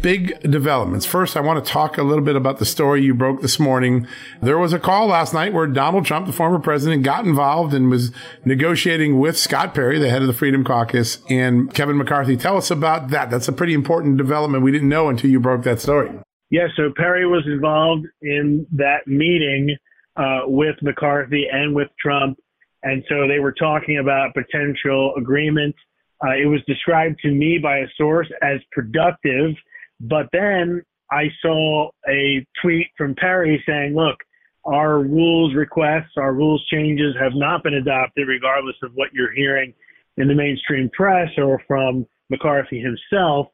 big 0.02 0.40
developments. 0.42 1.06
First, 1.06 1.38
I 1.38 1.40
want 1.40 1.64
to 1.64 1.72
talk 1.72 1.98
a 1.98 2.04
little 2.04 2.24
bit 2.24 2.36
about 2.36 2.60
the 2.60 2.66
story 2.66 3.04
you 3.04 3.14
broke 3.14 3.42
this 3.42 3.60
morning. 3.60 4.08
There 4.42 4.58
was 4.58 4.74
a 4.74 4.80
call 4.80 5.08
last 5.08 5.34
night 5.34 5.54
where 5.54 5.68
Donald 5.68 6.06
Trump, 6.06 6.28
the 6.28 6.34
former 6.34 6.60
president, 6.60 7.04
got 7.04 7.26
involved 7.26 7.74
and 7.74 7.90
was 7.90 8.12
negotiating 8.44 9.20
with 9.20 9.38
Scott 9.38 9.74
Perry, 9.74 10.00
the 10.00 10.10
head 10.10 10.22
of 10.22 10.28
the 10.28 10.34
Freedom 10.34 10.64
Caucus, 10.64 11.20
and 11.30 11.74
Kevin 11.74 11.98
McCarthy. 11.98 12.36
Tell 12.36 12.58
us 12.58 12.70
about 12.70 13.10
that. 13.10 13.30
That's 13.30 13.48
a 13.48 13.54
pretty 13.54 13.74
important 13.74 14.18
development 14.18 14.64
we 14.64 14.72
didn't 14.72 14.90
know 14.90 15.10
until 15.10 15.30
you 15.30 15.40
broke 15.40 15.64
that 15.64 15.80
story. 15.80 16.12
Yeah, 16.50 16.68
so 16.76 16.92
Perry 16.96 17.26
was 17.26 17.44
involved 17.48 18.06
in 18.22 18.68
that 18.74 19.08
meeting 19.08 19.76
uh, 20.16 20.42
with 20.46 20.76
McCarthy 20.82 21.48
and 21.52 21.74
with 21.74 21.88
Trump. 22.00 22.38
And 22.84 23.04
so 23.08 23.28
they 23.28 23.40
were 23.40 23.54
talking 23.54 23.98
about 23.98 24.34
potential 24.34 25.16
agreement. 25.18 25.76
Uh, 26.24 26.32
it 26.32 26.46
was 26.46 26.60
described 26.68 27.20
to 27.22 27.32
me 27.32 27.58
by 27.58 27.78
a 27.78 27.88
source 27.98 28.28
as 28.42 28.60
productive 28.72 29.56
but 30.04 30.28
then 30.32 30.82
I 31.12 31.26
saw 31.42 31.90
a 32.08 32.46
tweet 32.62 32.88
from 32.98 33.16
Perry 33.16 33.64
saying, 33.68 33.96
look, 33.96 34.18
our 34.66 35.00
rules 35.00 35.56
requests, 35.56 36.18
our 36.18 36.34
rules 36.34 36.66
changes 36.72 37.16
have 37.20 37.34
not 37.36 37.64
been 37.64 37.76
adopted, 37.76 38.28
regardless 38.28 38.76
of 38.84 38.92
what 38.96 39.14
you're 39.14 39.34
hearing 39.34 39.74
in 40.18 40.28
the 40.28 40.36
mainstream 40.36 40.90
press 40.94 41.30
or 41.38 41.62
from 41.68 42.06
McCarthy 42.30 42.80
himself. 42.80 43.48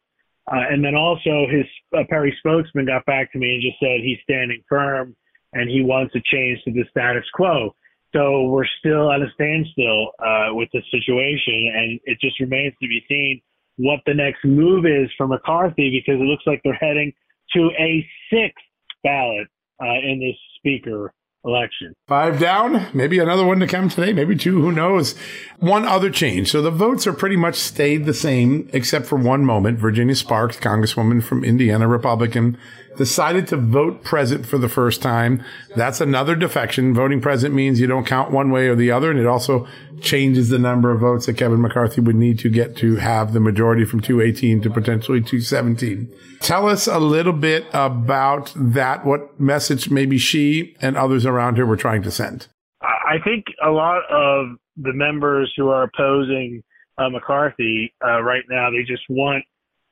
Uh, 0.52 0.66
and 0.72 0.84
then 0.84 0.95
also 0.95 1.45
his 1.50 1.66
uh, 1.95 2.04
Perry 2.10 2.36
spokesman 2.39 2.86
got 2.86 3.06
back 3.06 3.32
to 3.32 3.38
me 3.38 3.54
and 3.56 3.62
just 3.62 3.80
said 3.80 4.02
he's 4.02 4.18
standing 4.24 4.64
firm 4.68 5.16
and 5.54 5.70
he 5.70 5.84
wants 5.84 6.14
a 6.16 6.22
change 6.32 6.60
to 6.64 6.72
the 6.72 6.84
status 6.89 7.26
quo. 7.34 7.76
So 8.14 8.47
we're 8.47 8.66
still 8.80 9.12
at 9.12 9.22
a 9.22 9.30
standstill 9.36 10.12
uh, 10.18 10.54
with 10.54 10.70
this 10.74 10.84
situation, 10.89 11.72
and 11.76 12.00
it 12.06 12.18
just 12.20 12.39
remains 12.39 12.74
to 12.82 12.88
be 12.88 13.06
seen 13.08 13.41
what 13.80 14.02
the 14.06 14.14
next 14.14 14.44
move 14.44 14.86
is 14.86 15.10
for 15.18 15.26
McCarthy 15.26 15.90
because 15.90 16.22
it 16.22 16.26
looks 16.26 16.44
like 16.46 16.60
they're 16.64 16.74
heading 16.74 17.14
to 17.54 17.70
a 17.80 18.06
sixth 18.32 18.64
ballot 19.04 19.48
uh, 19.82 20.00
in 20.04 20.20
this 20.20 20.36
speaker 20.58 21.14
election. 21.46 21.94
Five 22.06 22.40
down, 22.40 22.88
maybe 22.94 23.20
another 23.20 23.46
one 23.46 23.62
to 23.62 23.68
come 23.68 23.88
today, 23.88 24.12
maybe 24.12 24.36
two, 24.36 24.62
who 24.62 24.74
knows. 24.74 25.18
One 25.60 25.86
other 25.86 26.10
change. 26.10 26.52
So 26.52 26.62
the 26.62 26.72
votes 26.72 27.08
are 27.08 27.14
pretty 27.14 27.38
much 27.38 27.56
stayed 27.56 28.06
the 28.06 28.14
same, 28.14 28.70
except 28.74 29.06
for 29.06 29.16
one 29.16 29.46
moment. 29.46 29.80
Virginia 29.80 30.16
Spartz, 30.16 30.58
Congresswoman 30.58 31.24
from 31.24 31.46
Indiana, 31.46 31.88
Republican, 31.88 32.58
decided 33.00 33.47
to 33.47 33.56
vote 33.56 34.04
present 34.04 34.45
for 34.45 34.58
the 34.58 34.68
first 34.68 35.02
time. 35.02 35.41
That's 35.74 36.02
another 36.02 36.36
defection. 36.36 36.93
Voting 36.93 37.22
present 37.22 37.56
means 37.56 37.80
you 37.80 37.88
don't 37.88 38.06
count 38.06 38.30
one 38.30 38.52
way 38.52 38.68
or 38.68 38.76
the 38.76 38.91
other, 38.91 39.10
and 39.10 39.18
it 39.18 39.26
also 39.26 39.66
changes 40.02 40.50
the 40.50 40.60
number 40.60 40.91
of 40.91 41.00
votes 41.00 41.26
that 41.26 41.38
Kevin 41.38 41.62
McCarthy 41.62 42.02
would 42.02 42.18
need 42.18 42.38
to 42.39 42.50
get 42.50 42.76
to 42.76 42.97
have 42.97 43.32
the 43.32 43.39
majority 43.39 43.86
from 43.86 44.02
218 44.02 44.62
to 44.64 44.70
potentially 44.70 45.22
217. 45.22 46.12
Tell 46.41 46.68
us 46.68 46.88
a 46.88 47.00
little 47.00 47.32
bit 47.32 47.68
about 47.72 48.52
that, 48.54 49.06
what 49.06 49.39
message 49.39 49.89
maybe 49.89 50.18
she 50.18 50.76
and 50.82 50.97
others 50.97 51.26
around 51.26 51.58
her 51.58 51.66
were 51.66 51.78
trying 51.78 52.04
to 52.04 52.12
send. 52.12 52.47
I 52.82 53.16
think 53.24 53.45
a 53.66 53.72
lot 53.72 54.02
of 54.12 54.58
the 54.76 54.93
members 54.93 55.54
who 55.56 55.70
are 55.70 55.84
opposing 55.84 56.64
uh, 56.97 57.10
McCarthy 57.10 57.93
uh, 58.06 58.22
right 58.22 58.43
now, 58.50 58.70
they 58.72 58.84
just 58.84 59.04
want 59.08 59.45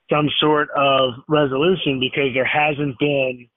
some 0.09 0.29
sort 0.39 0.69
of 0.75 1.13
resolution 1.27 1.99
because 1.99 2.33
there 2.33 2.45
hasn't 2.45 2.97
been 2.99 3.47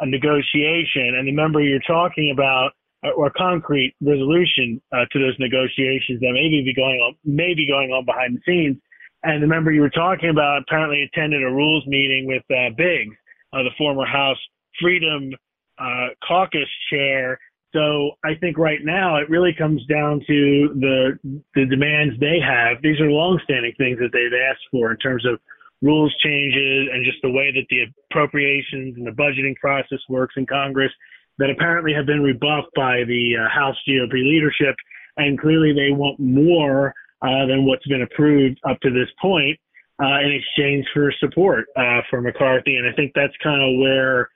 a 0.00 0.06
negotiation. 0.06 1.14
And 1.18 1.26
the 1.26 1.32
member 1.32 1.60
you're 1.60 1.80
talking 1.86 2.30
about, 2.32 2.72
or 3.16 3.30
concrete 3.36 3.94
resolution 4.00 4.80
uh, 4.92 5.04
to 5.12 5.18
those 5.18 5.36
negotiations 5.38 6.20
that 6.20 6.32
maybe 6.32 6.62
be 6.64 6.74
going 6.74 6.98
on, 6.98 7.14
maybe 7.24 7.66
going 7.66 7.90
on 7.90 8.04
behind 8.04 8.36
the 8.36 8.40
scenes. 8.46 8.76
And 9.22 9.42
the 9.42 9.46
member 9.46 9.72
you 9.72 9.80
were 9.80 9.90
talking 9.90 10.30
about 10.30 10.62
apparently 10.62 11.02
attended 11.02 11.42
a 11.42 11.50
rules 11.50 11.86
meeting 11.86 12.26
with 12.26 12.42
uh, 12.50 12.70
Biggs, 12.76 13.14
uh, 13.52 13.62
the 13.62 13.70
former 13.76 14.06
House 14.06 14.38
Freedom 14.80 15.30
uh, 15.78 16.08
Caucus 16.26 16.68
chair. 16.90 17.38
So 17.72 18.12
I 18.24 18.34
think 18.40 18.58
right 18.58 18.80
now 18.82 19.16
it 19.16 19.28
really 19.28 19.52
comes 19.56 19.84
down 19.86 20.20
to 20.26 20.68
the 20.74 21.18
the 21.54 21.66
demands 21.66 22.18
they 22.18 22.38
have. 22.40 22.80
These 22.82 23.00
are 23.00 23.10
longstanding 23.10 23.74
things 23.76 23.98
that 23.98 24.10
they've 24.12 24.40
asked 24.50 24.64
for 24.70 24.90
in 24.90 24.96
terms 24.98 25.26
of 25.26 25.38
rules 25.82 26.14
changes 26.22 26.88
and 26.92 27.04
just 27.04 27.18
the 27.22 27.30
way 27.30 27.52
that 27.52 27.66
the 27.70 27.86
appropriations 28.10 28.96
and 28.96 29.06
the 29.06 29.12
budgeting 29.12 29.54
process 29.56 29.98
works 30.08 30.34
in 30.36 30.46
Congress 30.46 30.92
that 31.38 31.50
apparently 31.50 31.92
have 31.94 32.06
been 32.06 32.22
rebuffed 32.22 32.74
by 32.74 33.04
the 33.06 33.36
uh, 33.38 33.48
House 33.48 33.76
GOP 33.88 34.12
leadership. 34.12 34.74
And 35.16 35.38
clearly 35.38 35.72
they 35.72 35.94
want 35.94 36.18
more 36.18 36.94
uh, 37.22 37.46
than 37.46 37.64
what's 37.64 37.86
been 37.86 38.02
approved 38.02 38.58
up 38.68 38.80
to 38.80 38.90
this 38.90 39.08
point 39.20 39.58
uh, 40.02 40.20
in 40.20 40.32
exchange 40.32 40.86
for 40.92 41.12
support 41.20 41.66
uh, 41.76 42.00
for 42.10 42.20
McCarthy. 42.20 42.76
And 42.76 42.88
I 42.88 42.92
think 42.94 43.12
that's 43.14 43.34
kind 43.42 43.62
of 43.62 43.80
where 43.80 44.30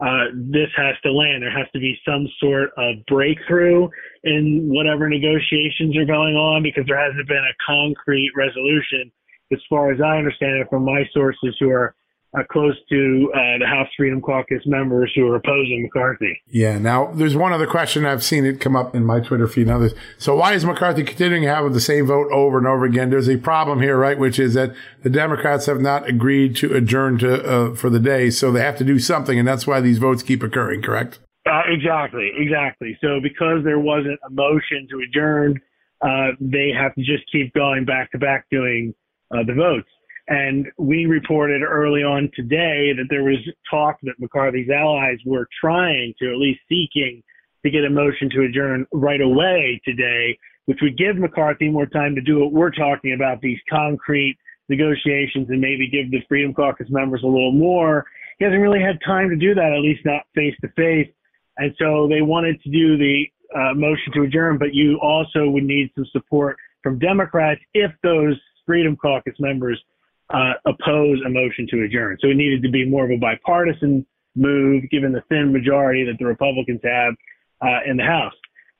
uh, 0.00 0.30
this 0.34 0.70
has 0.76 0.94
to 1.02 1.12
land. 1.12 1.42
There 1.42 1.56
has 1.56 1.66
to 1.72 1.80
be 1.80 1.98
some 2.06 2.28
sort 2.38 2.70
of 2.76 3.04
breakthrough 3.06 3.88
in 4.22 4.68
whatever 4.68 5.08
negotiations 5.08 5.96
are 5.96 6.04
going 6.04 6.34
on 6.34 6.62
because 6.62 6.84
there 6.86 6.98
hasn't 6.98 7.26
been 7.26 7.38
a 7.38 7.56
concrete 7.66 8.30
resolution 8.36 9.10
as 9.52 9.60
far 9.68 9.92
as 9.92 10.00
I 10.00 10.18
understand 10.18 10.56
it 10.56 10.68
from 10.70 10.84
my 10.84 11.04
sources 11.12 11.56
who 11.60 11.70
are 11.70 11.94
uh, 12.36 12.42
close 12.50 12.74
to 12.90 13.32
uh, 13.34 13.58
the 13.58 13.66
House 13.66 13.88
Freedom 13.96 14.20
Caucus 14.20 14.62
members 14.66 15.10
who 15.14 15.26
are 15.26 15.36
opposing 15.36 15.82
McCarthy. 15.82 16.38
Yeah. 16.46 16.78
Now, 16.78 17.10
there's 17.12 17.36
one 17.36 17.52
other 17.52 17.66
question. 17.66 18.04
I've 18.04 18.22
seen 18.22 18.44
it 18.44 18.60
come 18.60 18.76
up 18.76 18.94
in 18.94 19.04
my 19.04 19.20
Twitter 19.20 19.46
feed 19.46 19.62
and 19.62 19.70
others. 19.70 19.94
So 20.18 20.36
why 20.36 20.52
is 20.52 20.64
McCarthy 20.64 21.04
continuing 21.04 21.42
to 21.44 21.54
have 21.54 21.72
the 21.72 21.80
same 21.80 22.06
vote 22.06 22.30
over 22.30 22.58
and 22.58 22.66
over 22.66 22.84
again? 22.84 23.08
There's 23.10 23.28
a 23.28 23.38
problem 23.38 23.80
here, 23.80 23.96
right? 23.96 24.18
Which 24.18 24.38
is 24.38 24.54
that 24.54 24.74
the 25.02 25.10
Democrats 25.10 25.66
have 25.66 25.80
not 25.80 26.06
agreed 26.06 26.54
to 26.56 26.74
adjourn 26.74 27.18
to 27.18 27.44
uh, 27.44 27.74
for 27.74 27.88
the 27.88 28.00
day, 28.00 28.30
so 28.30 28.52
they 28.52 28.60
have 28.60 28.76
to 28.78 28.84
do 28.84 28.98
something, 28.98 29.38
and 29.38 29.48
that's 29.48 29.66
why 29.66 29.80
these 29.80 29.98
votes 29.98 30.22
keep 30.22 30.42
occurring. 30.42 30.82
Correct? 30.82 31.18
Uh, 31.46 31.62
exactly. 31.66 32.30
Exactly. 32.36 32.98
So 33.00 33.20
because 33.22 33.64
there 33.64 33.78
wasn't 33.78 34.18
a 34.26 34.30
motion 34.30 34.86
to 34.90 35.00
adjourn, 35.00 35.58
uh, 36.02 36.32
they 36.40 36.70
have 36.78 36.94
to 36.94 37.00
just 37.00 37.24
keep 37.32 37.54
going 37.54 37.86
back 37.86 38.10
to 38.12 38.18
back 38.18 38.44
doing 38.50 38.94
uh, 39.30 39.44
the 39.46 39.54
votes. 39.54 39.88
And 40.28 40.66
we 40.76 41.06
reported 41.06 41.62
early 41.62 42.02
on 42.02 42.30
today 42.34 42.92
that 42.96 43.06
there 43.08 43.24
was 43.24 43.38
talk 43.70 43.96
that 44.02 44.20
McCarthy's 44.20 44.68
allies 44.68 45.18
were 45.24 45.48
trying 45.58 46.12
to, 46.20 46.30
at 46.30 46.36
least 46.36 46.60
seeking, 46.68 47.22
to 47.64 47.70
get 47.70 47.84
a 47.84 47.90
motion 47.90 48.28
to 48.30 48.42
adjourn 48.42 48.86
right 48.92 49.20
away 49.20 49.80
today, 49.84 50.38
which 50.66 50.78
would 50.82 50.98
give 50.98 51.16
McCarthy 51.16 51.70
more 51.70 51.86
time 51.86 52.14
to 52.14 52.20
do 52.20 52.40
what 52.40 52.52
we're 52.52 52.70
talking 52.70 53.14
about, 53.14 53.40
these 53.40 53.58
concrete 53.70 54.36
negotiations, 54.68 55.48
and 55.48 55.60
maybe 55.60 55.88
give 55.88 56.10
the 56.10 56.20
Freedom 56.28 56.52
Caucus 56.52 56.88
members 56.90 57.22
a 57.24 57.26
little 57.26 57.52
more. 57.52 58.04
He 58.38 58.44
hasn't 58.44 58.60
really 58.60 58.82
had 58.82 58.98
time 59.04 59.30
to 59.30 59.36
do 59.36 59.54
that, 59.54 59.72
at 59.72 59.80
least 59.80 60.04
not 60.04 60.22
face 60.34 60.54
to 60.60 60.68
face. 60.76 61.10
And 61.56 61.74
so 61.78 62.06
they 62.06 62.20
wanted 62.20 62.62
to 62.62 62.70
do 62.70 62.98
the 62.98 63.24
uh, 63.56 63.74
motion 63.74 64.12
to 64.14 64.22
adjourn, 64.22 64.58
but 64.58 64.74
you 64.74 64.98
also 65.02 65.48
would 65.48 65.64
need 65.64 65.90
some 65.94 66.04
support 66.12 66.56
from 66.82 66.98
Democrats 66.98 67.60
if 67.72 67.90
those 68.02 68.38
Freedom 68.68 68.94
Caucus 68.96 69.34
members 69.40 69.80
uh, 70.28 70.52
oppose 70.66 71.18
a 71.24 71.30
motion 71.30 71.66
to 71.70 71.84
adjourn. 71.84 72.18
So 72.20 72.28
it 72.28 72.36
needed 72.36 72.62
to 72.62 72.70
be 72.70 72.84
more 72.84 73.06
of 73.06 73.10
a 73.10 73.16
bipartisan 73.16 74.04
move, 74.36 74.84
given 74.90 75.10
the 75.12 75.22
thin 75.30 75.52
majority 75.52 76.04
that 76.04 76.18
the 76.18 76.26
Republicans 76.26 76.80
have 76.84 77.14
uh, 77.62 77.80
in 77.90 77.96
the 77.96 78.04
House. 78.04 78.34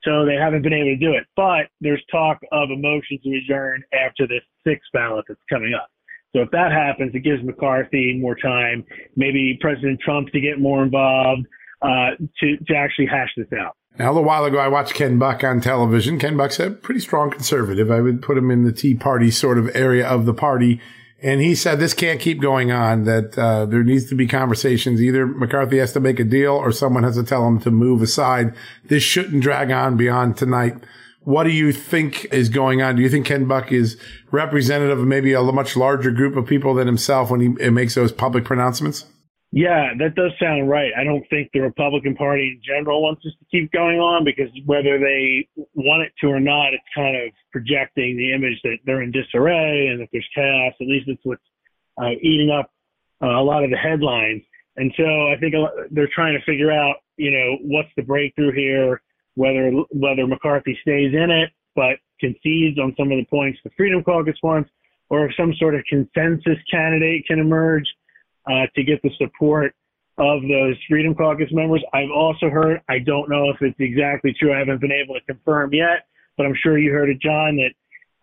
So 0.05 0.27
they 0.27 0.35
haven't 0.35 0.63
been 0.63 0.75
able 0.75 0.95
to 0.95 0.97
do 0.97 1.13
it. 1.15 1.25
But 1.37 1.73
there's 1.81 2.05
talk 2.13 2.39
of 2.53 2.71
a 2.71 2.77
motion 2.77 3.19
to 3.25 3.39
adjourn 3.39 3.83
after 3.95 4.29
this 4.29 4.43
sixth 4.67 4.93
ballot 4.93 5.25
that's 5.27 5.41
coming 5.49 5.73
up. 5.75 5.89
So 6.37 6.43
if 6.43 6.51
that 6.51 6.71
happens, 6.71 7.13
it 7.15 7.21
gives 7.21 7.43
McCarthy 7.43 8.19
more 8.21 8.37
time, 8.37 8.85
maybe 9.17 9.59
President 9.63 9.99
Trump 10.05 10.29
to 10.33 10.41
get 10.41 10.61
more 10.61 10.83
involved, 10.83 11.47
uh, 11.81 12.11
to, 12.41 12.57
to 12.67 12.75
actually 12.77 13.07
hash 13.07 13.33
this 13.37 13.49
out. 13.59 13.75
Now, 13.99 14.07
a 14.07 14.13
little 14.13 14.25
while 14.25 14.45
ago, 14.45 14.59
I 14.59 14.69
watched 14.69 14.95
Ken 14.95 15.19
Buck 15.19 15.43
on 15.43 15.61
television. 15.61 16.21
Ken 16.21 16.37
Buck's 16.37 16.61
a 16.61 16.71
pretty 16.71 17.01
strong 17.01 17.33
conservative. 17.33 17.91
I 17.91 18.01
would 18.01 18.23
put 18.23 18.39
him 18.39 18.49
in 18.49 18.63
the 18.63 18.73
Tea 18.73 18.95
Party 18.95 19.31
sort 19.33 19.59
of 19.59 19.75
area 19.75 20.07
of 20.07 20.25
the 20.25 20.33
party. 20.35 20.81
And 21.21 21.41
he 21.41 21.57
said 21.57 21.81
this 21.81 21.95
can't 21.95 22.21
keep 22.21 22.41
going 22.41 22.71
on, 22.71 23.03
that 23.05 23.37
uh, 23.37 23.67
there 23.67 23.83
needs 23.83 24.09
to 24.11 24.15
be 24.15 24.29
conversations. 24.29 25.03
Either 25.03 25.27
McCarthy 25.27 25.79
has 25.79 25.93
to 25.95 26.01
make 26.01 26.21
a 26.21 26.25
deal 26.25 26.53
or 26.53 26.71
someone 26.71 27.03
has 27.03 27.17
to 27.17 27.25
tell 27.25 27.45
him 27.49 27.59
to 27.63 27.73
move 27.73 28.01
aside. 28.01 28.55
This 28.85 29.03
shouldn't 29.03 29.43
drag 29.43 29.73
on 29.73 29.97
beyond 29.97 30.37
tonight. 30.37 30.77
What 31.25 31.43
do 31.43 31.51
you 31.51 31.73
think 31.73 32.27
is 32.33 32.49
going 32.49 32.81
on? 32.81 32.95
Do 32.95 33.03
you 33.03 33.09
think 33.09 33.27
Ken 33.27 33.47
Buck 33.47 33.73
is 33.73 34.01
representative 34.31 35.01
of 35.01 35.09
maybe 35.09 35.33
a 35.33 35.43
much 35.43 35.77
larger 35.77 36.13
group 36.13 36.37
of 36.37 36.47
people 36.47 36.73
than 36.75 36.87
himself 36.87 37.33
when 37.33 37.41
he 37.41 37.71
makes 37.71 37.97
those 37.97 38.13
public 38.13 38.45
pronouncements? 38.45 39.07
Yeah, 39.51 39.95
that 39.99 40.15
does 40.15 40.33
sound 40.39 40.69
right. 40.69 40.93
I 40.99 41.05
don't 41.05 41.25
think 41.31 41.51
the 41.53 41.61
Republican 41.61 42.15
Party 42.15 42.57
in 42.57 42.61
general 42.63 43.03
wants 43.03 43.25
us 43.25 43.33
to 43.39 43.47
keep 43.51 43.73
going 43.73 43.99
on 43.99 44.25
because 44.25 44.51
whether 44.67 44.99
they 44.99 45.49
want 45.75 46.03
it 46.03 46.13
to 46.21 46.27
or 46.29 46.41
not, 46.41 46.75
it's 46.75 46.85
kind 46.95 47.17
of 47.17 47.33
projecting 47.51 48.17
the 48.17 48.35
image 48.35 48.61
that 48.65 48.77
they're 48.85 49.03
in 49.03 49.11
disarray 49.11 49.89
and 49.89 50.01
that 50.01 50.09
there's 50.13 50.29
chaos. 50.35 50.75
At 50.81 50.87
least 50.87 51.09
it's 51.09 51.23
what's 51.25 51.43
uh, 51.97 52.13
eating 52.21 52.51
up 52.51 52.71
uh, 53.23 53.41
a 53.41 53.43
lot 53.43 53.65
of 53.65 53.71
the 53.71 53.79
headlines. 53.79 54.43
And 54.77 54.93
so 54.97 55.05
I 55.05 55.37
think 55.41 55.55
they're 55.91 56.11
trying 56.15 56.39
to 56.39 56.45
figure 56.45 56.71
out, 56.71 56.97
you 57.17 57.31
know, 57.31 57.57
what's 57.63 57.89
the 57.97 58.03
breakthrough 58.03 58.53
here, 58.53 59.01
whether 59.35 59.71
whether 59.91 60.27
McCarthy 60.27 60.79
stays 60.83 61.15
in 61.15 61.31
it 61.31 61.51
but 61.79 61.95
concedes 62.19 62.77
on 62.81 62.93
some 62.99 63.13
of 63.13 63.19
the 63.19 63.27
points 63.31 63.57
the 63.63 63.71
Freedom 63.77 64.03
Caucus 64.03 64.35
wants, 64.43 64.69
or 65.11 65.27
if 65.27 65.37
some 65.37 65.55
sort 65.61 65.77
of 65.77 65.85
consensus 65.89 66.59
candidate 66.69 67.25
can 67.29 67.39
emerge 67.39 67.85
uh, 68.51 68.67
to 68.75 68.83
get 68.83 69.01
the 69.03 69.11
support 69.19 69.75
of 70.19 70.43
those 70.43 70.75
Freedom 70.89 71.15
Caucus 71.15 71.49
members. 71.53 71.83
I've 71.93 72.11
also 72.15 72.51
heard, 72.51 72.81
I 72.89 72.99
don't 72.99 73.31
know 73.31 73.51
if 73.51 73.57
it's 73.61 73.79
exactly 73.79 74.35
true, 74.39 74.53
I 74.53 74.59
haven't 74.59 74.81
been 74.81 74.93
able 74.93 75.15
to 75.15 75.21
confirm 75.27 75.73
yet, 75.73 76.07
but 76.37 76.47
I'm 76.47 76.57
sure 76.61 76.79
you 76.79 76.91
heard 76.91 77.09
it, 77.09 77.21
John, 77.21 77.57
that 77.57 77.71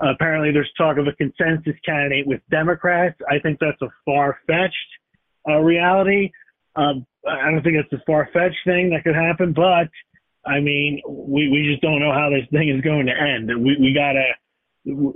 apparently 0.06 0.52
there's 0.52 0.72
talk 0.78 0.98
of 0.98 1.08
a 1.08 1.14
consensus 1.14 1.80
candidate 1.86 2.28
with 2.28 2.42
Democrats. 2.52 3.18
I 3.30 3.40
think 3.40 3.60
that's 3.60 3.82
a 3.82 3.88
far 4.04 4.38
fetched 4.46 4.76
uh, 5.48 5.60
reality. 5.60 6.32
Um, 6.76 7.06
I 7.26 7.50
don't 7.50 7.64
think 7.64 7.78
it's 7.78 7.94
a 7.94 8.04
far 8.06 8.30
fetched 8.34 8.60
thing 8.66 8.90
that 8.90 9.04
could 9.06 9.16
happen, 9.16 9.54
but 9.54 9.88
I 10.46 10.60
mean, 10.60 11.02
we, 11.08 11.50
we 11.50 11.70
just 11.72 11.82
don't 11.82 12.00
know 12.00 12.12
how 12.12 12.30
this 12.30 12.48
thing 12.52 12.70
is 12.70 12.82
going 12.82 13.06
to 13.06 13.14
end. 13.14 13.48
We, 13.48 13.78
we 13.80 13.94
gotta, 13.94 14.36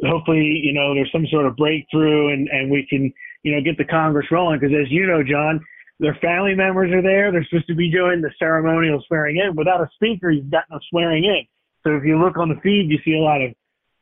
hopefully, 0.07 0.61
you 0.63 0.73
know, 0.73 0.95
there's 0.95 1.11
some 1.11 1.27
sort 1.29 1.45
of 1.45 1.57
breakthrough 1.57 2.33
and, 2.33 2.47
and 2.47 2.71
we 2.71 2.87
can, 2.89 3.13
you 3.43 3.55
know, 3.55 3.61
get 3.61 3.77
the 3.77 3.85
Congress 3.85 4.27
rolling. 4.31 4.59
Because 4.59 4.75
as 4.75 4.91
you 4.91 5.05
know, 5.07 5.23
John, 5.23 5.59
their 5.99 6.17
family 6.21 6.55
members 6.55 6.91
are 6.91 7.01
there. 7.01 7.31
They're 7.31 7.45
supposed 7.49 7.67
to 7.67 7.75
be 7.75 7.91
doing 7.91 8.21
the 8.21 8.31
ceremonial 8.39 9.03
swearing 9.07 9.37
in. 9.37 9.55
Without 9.55 9.81
a 9.81 9.89
speaker, 9.95 10.31
you've 10.31 10.51
got 10.51 10.63
no 10.69 10.79
swearing 10.89 11.25
in. 11.25 11.43
So 11.83 11.95
if 11.95 12.03
you 12.03 12.19
look 12.19 12.37
on 12.37 12.49
the 12.49 12.59
feed, 12.61 12.87
you 12.89 12.99
see 13.03 13.17
a 13.17 13.21
lot 13.21 13.41
of 13.41 13.51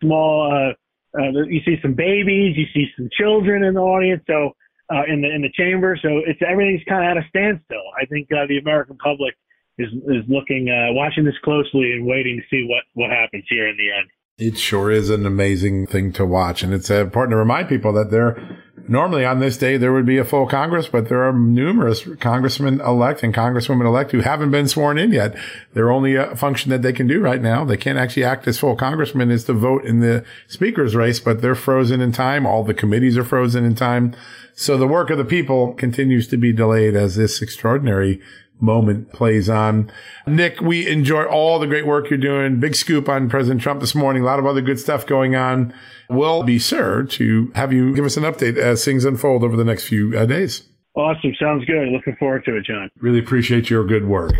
small. 0.02 0.52
Uh, 0.52 0.74
uh, 1.18 1.32
you 1.50 1.62
see 1.66 1.78
some 1.82 1.94
babies. 1.94 2.56
You 2.58 2.66
see 2.74 2.88
some 2.98 3.10
children 3.18 3.64
in 3.64 3.74
the 3.74 3.82
audience. 3.82 4.24
So 4.28 4.54
uh, 4.90 5.04
in 5.08 5.22
the 5.22 5.30
in 5.34 5.42
the 5.42 5.52
chamber. 5.54 5.98
So 6.02 6.22
it's 6.26 6.40
everything's 6.48 6.84
kind 6.88 7.04
of 7.04 7.18
at 7.18 7.24
a 7.24 7.28
standstill. 7.30 7.84
I 8.00 8.06
think 8.06 8.28
uh, 8.32 8.48
the 8.48 8.58
American 8.58 8.98
public 8.98 9.36
is 9.78 9.92
is 10.08 10.24
looking, 10.28 10.70
uh, 10.70 10.94
watching 10.94 11.26
this 11.26 11.38
closely 11.44 11.94
and 11.94 12.06
waiting 12.06 12.40
to 12.40 12.46
see 12.50 12.66
what 12.68 12.84
what 12.94 13.12
happens 13.12 13.46
here 13.50 13.68
in 13.68 13.78
the 13.78 13.92
end. 13.92 14.08
It 14.38 14.60
sure 14.60 14.92
is 14.92 15.10
an 15.10 15.26
amazing 15.26 15.88
thing 15.88 16.12
to 16.14 16.24
watch, 16.24 16.62
and 16.62 16.72
it's 16.72 16.92
important 16.92 17.32
to 17.32 17.38
remind 17.38 17.70
people 17.70 17.92
that 17.94 18.12
there 18.12 18.40
normally 18.88 19.26
on 19.26 19.40
this 19.40 19.58
day 19.58 19.78
there 19.78 19.92
would 19.92 20.06
be 20.06 20.20
a 20.20 20.24
full 20.24 20.46
Congress, 20.46 20.88
but 20.88 21.10
there 21.10 21.28
are 21.28 21.34
numerous 21.34 22.08
congressmen 22.20 22.80
elect 22.82 23.24
and 23.24 23.34
congresswomen 23.34 23.88
elect 23.88 24.12
who 24.12 24.20
haven't 24.20 24.52
been 24.52 24.68
sworn 24.68 25.00
in 25.00 25.12
yet. 25.12 25.36
Their 25.74 25.90
only 25.90 26.16
uh, 26.16 26.36
function 26.36 26.70
that 26.70 26.84
they 26.84 26.94
can 26.94 27.08
do 27.08 27.20
right 27.20 27.42
now, 27.42 27.66
they 27.66 27.78
can't 27.78 27.98
actually 27.98 28.26
act 28.26 28.48
as 28.48 28.60
full 28.60 28.76
congressmen, 28.76 29.32
is 29.32 29.46
to 29.46 29.54
vote 29.54 29.86
in 29.86 30.02
the 30.02 30.24
speaker's 30.48 30.96
race, 30.96 31.20
but 31.20 31.42
they're 31.42 31.56
frozen 31.56 32.00
in 32.00 32.12
time. 32.12 32.46
All 32.46 32.64
the 32.64 32.76
committees 32.76 33.18
are 33.18 33.24
frozen 33.24 33.66
in 33.66 33.74
time. 33.74 34.16
So 34.54 34.78
the 34.78 34.86
work 34.86 35.10
of 35.10 35.18
the 35.18 35.26
people 35.26 35.74
continues 35.74 36.28
to 36.28 36.38
be 36.38 36.54
delayed 36.54 36.96
as 36.96 37.16
this 37.16 37.42
extraordinary 37.42 38.22
moment 38.60 39.12
plays 39.14 39.49
on. 39.49 39.91
Nick, 40.26 40.62
we 40.62 40.88
enjoy 40.88 41.24
all 41.24 41.60
the 41.60 41.68
great 41.68 41.86
work 41.86 42.10
you're 42.10 42.18
doing. 42.18 42.60
Big 42.60 42.76
scoop 42.76 43.08
on 43.08 43.30
President 43.30 43.62
Trump 43.62 43.82
this 43.82 43.95
morning. 43.95 44.24
A 44.24 44.26
lot 44.26 44.39
of 44.39 44.45
other 44.45 44.62
good 44.62 44.80
stuff 44.80 45.05
going 45.05 45.36
on. 45.36 45.74
We'll 46.10 46.43
be 46.43 46.60
sure 46.60 47.03
to 47.03 47.51
have 47.55 47.74
you 47.74 47.93
give 47.95 48.05
us 48.05 48.18
an 48.18 48.24
update 48.24 48.58
as 48.58 48.84
things 48.84 49.05
unfold 49.05 49.43
over 49.43 49.55
the 49.55 49.66
next 49.66 49.88
few 49.88 50.18
uh, 50.18 50.26
days. 50.26 50.64
Awesome. 50.98 51.36
Sounds 51.39 51.64
good. 51.66 51.89
Looking 51.89 52.16
forward 52.16 52.43
to 52.45 52.58
it, 52.58 52.66
John. 52.66 52.89
Really 53.00 53.20
appreciate 53.20 53.70
your 53.70 53.86
good 53.86 54.08
work. 54.08 54.34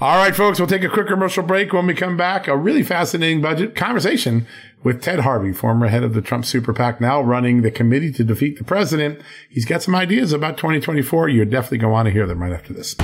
All 0.00 0.16
right, 0.16 0.34
folks, 0.34 0.60
we'll 0.60 0.68
take 0.68 0.84
a 0.84 0.88
quick 0.88 1.08
commercial 1.08 1.42
break. 1.42 1.72
When 1.72 1.88
we 1.88 1.94
come 1.94 2.16
back, 2.16 2.46
a 2.46 2.56
really 2.56 2.84
fascinating 2.84 3.42
budget 3.42 3.74
conversation 3.74 4.46
with 4.84 5.02
Ted 5.02 5.20
Harvey, 5.20 5.52
former 5.52 5.88
head 5.88 6.04
of 6.04 6.14
the 6.14 6.22
Trump 6.22 6.44
Super 6.44 6.72
PAC, 6.72 7.00
now 7.00 7.20
running 7.20 7.62
the 7.62 7.72
committee 7.72 8.12
to 8.12 8.22
defeat 8.22 8.58
the 8.58 8.64
president. 8.64 9.20
He's 9.50 9.64
got 9.64 9.82
some 9.82 9.96
ideas 9.96 10.32
about 10.32 10.56
2024. 10.56 11.30
You're 11.30 11.44
definitely 11.44 11.78
going 11.78 11.90
to 11.90 11.92
want 11.92 12.06
to 12.06 12.12
hear 12.12 12.28
them 12.28 12.40
right 12.40 12.52
after 12.52 12.72
this. 12.72 12.94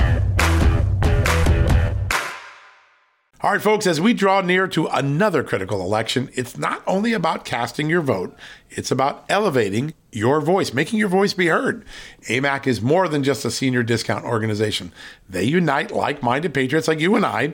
All 3.41 3.51
right, 3.51 3.61
folks, 3.61 3.85
as 3.85 3.99
we 3.99 4.13
draw 4.13 4.39
near 4.39 4.67
to 4.69 4.87
another 4.87 5.43
critical 5.43 5.81
election, 5.81 6.29
it's 6.33 6.57
not 6.57 6.81
only 6.87 7.11
about 7.11 7.43
casting 7.43 7.89
your 7.89 8.01
vote, 8.01 8.35
it's 8.69 8.89
about 8.89 9.25
elevating 9.27 9.93
your 10.15 10.41
voice, 10.41 10.73
making 10.73 10.99
your 10.99 11.09
voice 11.09 11.33
be 11.33 11.47
heard. 11.47 11.85
AMAC 12.29 12.67
is 12.67 12.81
more 12.81 13.07
than 13.07 13.23
just 13.23 13.45
a 13.45 13.51
senior 13.51 13.83
discount 13.83 14.25
organization. 14.25 14.91
They 15.29 15.43
unite 15.43 15.91
like 15.91 16.23
minded 16.23 16.53
patriots 16.53 16.87
like 16.87 16.99
you 16.99 17.15
and 17.15 17.25
I, 17.25 17.53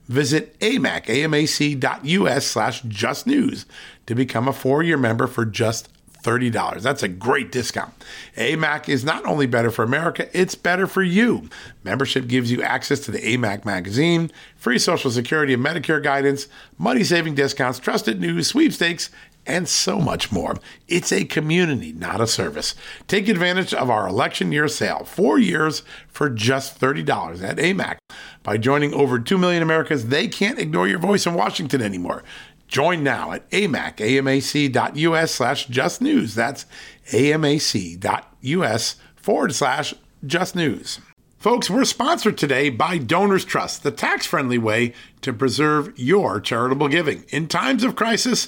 visit 0.11 0.59
amac, 0.59 1.05
amac.us 1.05 2.45
slash 2.45 2.81
just 2.81 3.25
news 3.25 3.65
to 4.05 4.13
become 4.13 4.47
a 4.47 4.53
four-year 4.53 4.97
member 4.97 5.25
for 5.25 5.45
just 5.45 5.89
$30. 6.23 6.81
That's 6.81 7.01
a 7.01 7.07
great 7.07 7.51
discount. 7.51 7.93
AMAC 8.37 8.89
is 8.89 9.03
not 9.03 9.25
only 9.25 9.47
better 9.47 9.71
for 9.71 9.83
America, 9.83 10.27
it's 10.37 10.53
better 10.53 10.85
for 10.85 11.01
you. 11.01 11.49
Membership 11.83 12.27
gives 12.27 12.51
you 12.51 12.61
access 12.61 12.99
to 13.01 13.11
the 13.11 13.19
AMAC 13.19 13.65
magazine, 13.65 14.31
free 14.55 14.77
Social 14.77 15.09
Security 15.09 15.53
and 15.53 15.65
Medicare 15.65 16.03
guidance, 16.03 16.47
money 16.77 17.03
saving 17.03 17.35
discounts, 17.35 17.79
trusted 17.79 18.21
news, 18.21 18.47
sweepstakes, 18.47 19.09
and 19.45 19.67
so 19.67 19.99
much 19.99 20.31
more. 20.31 20.55
It's 20.87 21.11
a 21.11 21.25
community, 21.25 21.93
not 21.93 22.21
a 22.21 22.27
service. 22.27 22.75
Take 23.07 23.27
advantage 23.27 23.73
of 23.73 23.89
our 23.89 24.07
election 24.07 24.51
year 24.51 24.67
sale, 24.67 25.03
four 25.03 25.39
years 25.39 25.81
for 26.07 26.29
just 26.29 26.79
$30 26.79 27.41
at 27.41 27.57
AMAC. 27.57 27.97
By 28.43 28.57
joining 28.57 28.93
over 28.93 29.19
2 29.19 29.37
million 29.37 29.61
Americans, 29.61 30.05
they 30.07 30.27
can't 30.27 30.59
ignore 30.59 30.87
your 30.87 30.99
voice 30.99 31.27
in 31.27 31.33
Washington 31.35 31.81
anymore. 31.81 32.23
Join 32.67 33.03
now 33.03 33.33
at 33.33 33.49
amac, 33.51 33.97
amac.us 33.97 35.31
slash 35.31 35.67
just 35.67 36.01
news. 36.01 36.33
That's 36.33 36.65
amac.us 37.11 38.95
forward 39.15 39.53
slash 39.53 39.93
just 40.25 40.55
news. 40.55 40.99
Folks, 41.37 41.69
we're 41.71 41.85
sponsored 41.85 42.37
today 42.37 42.69
by 42.69 42.99
Donors 42.99 43.43
Trust, 43.43 43.81
the 43.81 43.89
tax 43.89 44.27
friendly 44.27 44.59
way 44.59 44.93
to 45.21 45.33
preserve 45.33 45.91
your 45.97 46.39
charitable 46.39 46.87
giving. 46.87 47.25
In 47.29 47.47
times 47.47 47.83
of 47.83 47.95
crisis, 47.95 48.47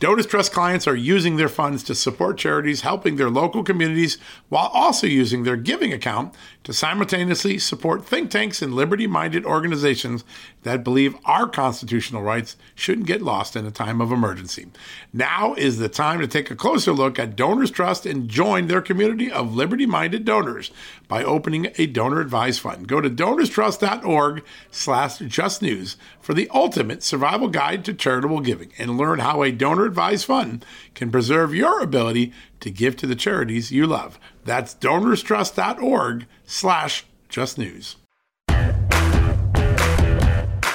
Donors 0.00 0.26
Trust 0.26 0.52
clients 0.52 0.88
are 0.88 0.96
using 0.96 1.36
their 1.36 1.48
funds 1.48 1.84
to 1.84 1.94
support 1.94 2.36
charities 2.36 2.80
helping 2.80 3.14
their 3.14 3.30
local 3.30 3.62
communities 3.62 4.18
while 4.48 4.68
also 4.74 5.06
using 5.06 5.44
their 5.44 5.56
giving 5.56 5.92
account 5.92 6.34
to 6.64 6.72
simultaneously 6.72 7.58
support 7.58 8.04
think 8.04 8.30
tanks 8.30 8.60
and 8.60 8.74
liberty 8.74 9.06
minded 9.06 9.44
organizations 9.44 10.24
that 10.64 10.84
believe 10.84 11.16
our 11.24 11.48
constitutional 11.48 12.22
rights 12.22 12.56
shouldn't 12.74 13.06
get 13.06 13.22
lost 13.22 13.54
in 13.54 13.64
a 13.64 13.70
time 13.70 14.00
of 14.00 14.10
emergency. 14.10 14.66
Now 15.12 15.54
is 15.54 15.78
the 15.78 15.88
time 15.88 16.20
to 16.20 16.26
take 16.26 16.50
a 16.50 16.56
closer 16.56 16.92
look 16.92 17.18
at 17.18 17.36
Donors 17.36 17.70
Trust 17.70 18.04
and 18.04 18.28
join 18.28 18.66
their 18.66 18.82
community 18.82 19.30
of 19.30 19.54
liberty 19.54 19.86
minded 19.86 20.24
donors 20.24 20.70
by 21.06 21.22
opening 21.22 21.68
a 21.78 21.86
donor 21.86 22.20
advised 22.20 22.60
fund. 22.60 22.88
Go 22.88 23.00
to 23.00 23.08
donorstrust.org 23.08 24.44
slash 24.70 25.18
justnews 25.18 25.96
for 26.20 26.34
the 26.34 26.50
ultimate 26.52 27.02
survival 27.02 27.48
guide 27.48 27.84
to 27.84 27.94
charitable 27.94 28.40
giving 28.40 28.72
and 28.78 28.98
learn 28.98 29.20
how 29.20 29.42
a 29.42 29.52
donor 29.52 29.84
advised 29.84 30.24
fund 30.24 30.64
can 30.94 31.10
preserve 31.10 31.54
your 31.54 31.80
ability 31.80 32.32
to 32.60 32.70
give 32.70 32.96
to 32.96 33.06
the 33.06 33.14
charities 33.14 33.70
you 33.70 33.86
love. 33.86 34.18
That's 34.44 34.74
donorstrust.org 34.74 36.26
slash 36.46 37.04
justnews. 37.30 37.96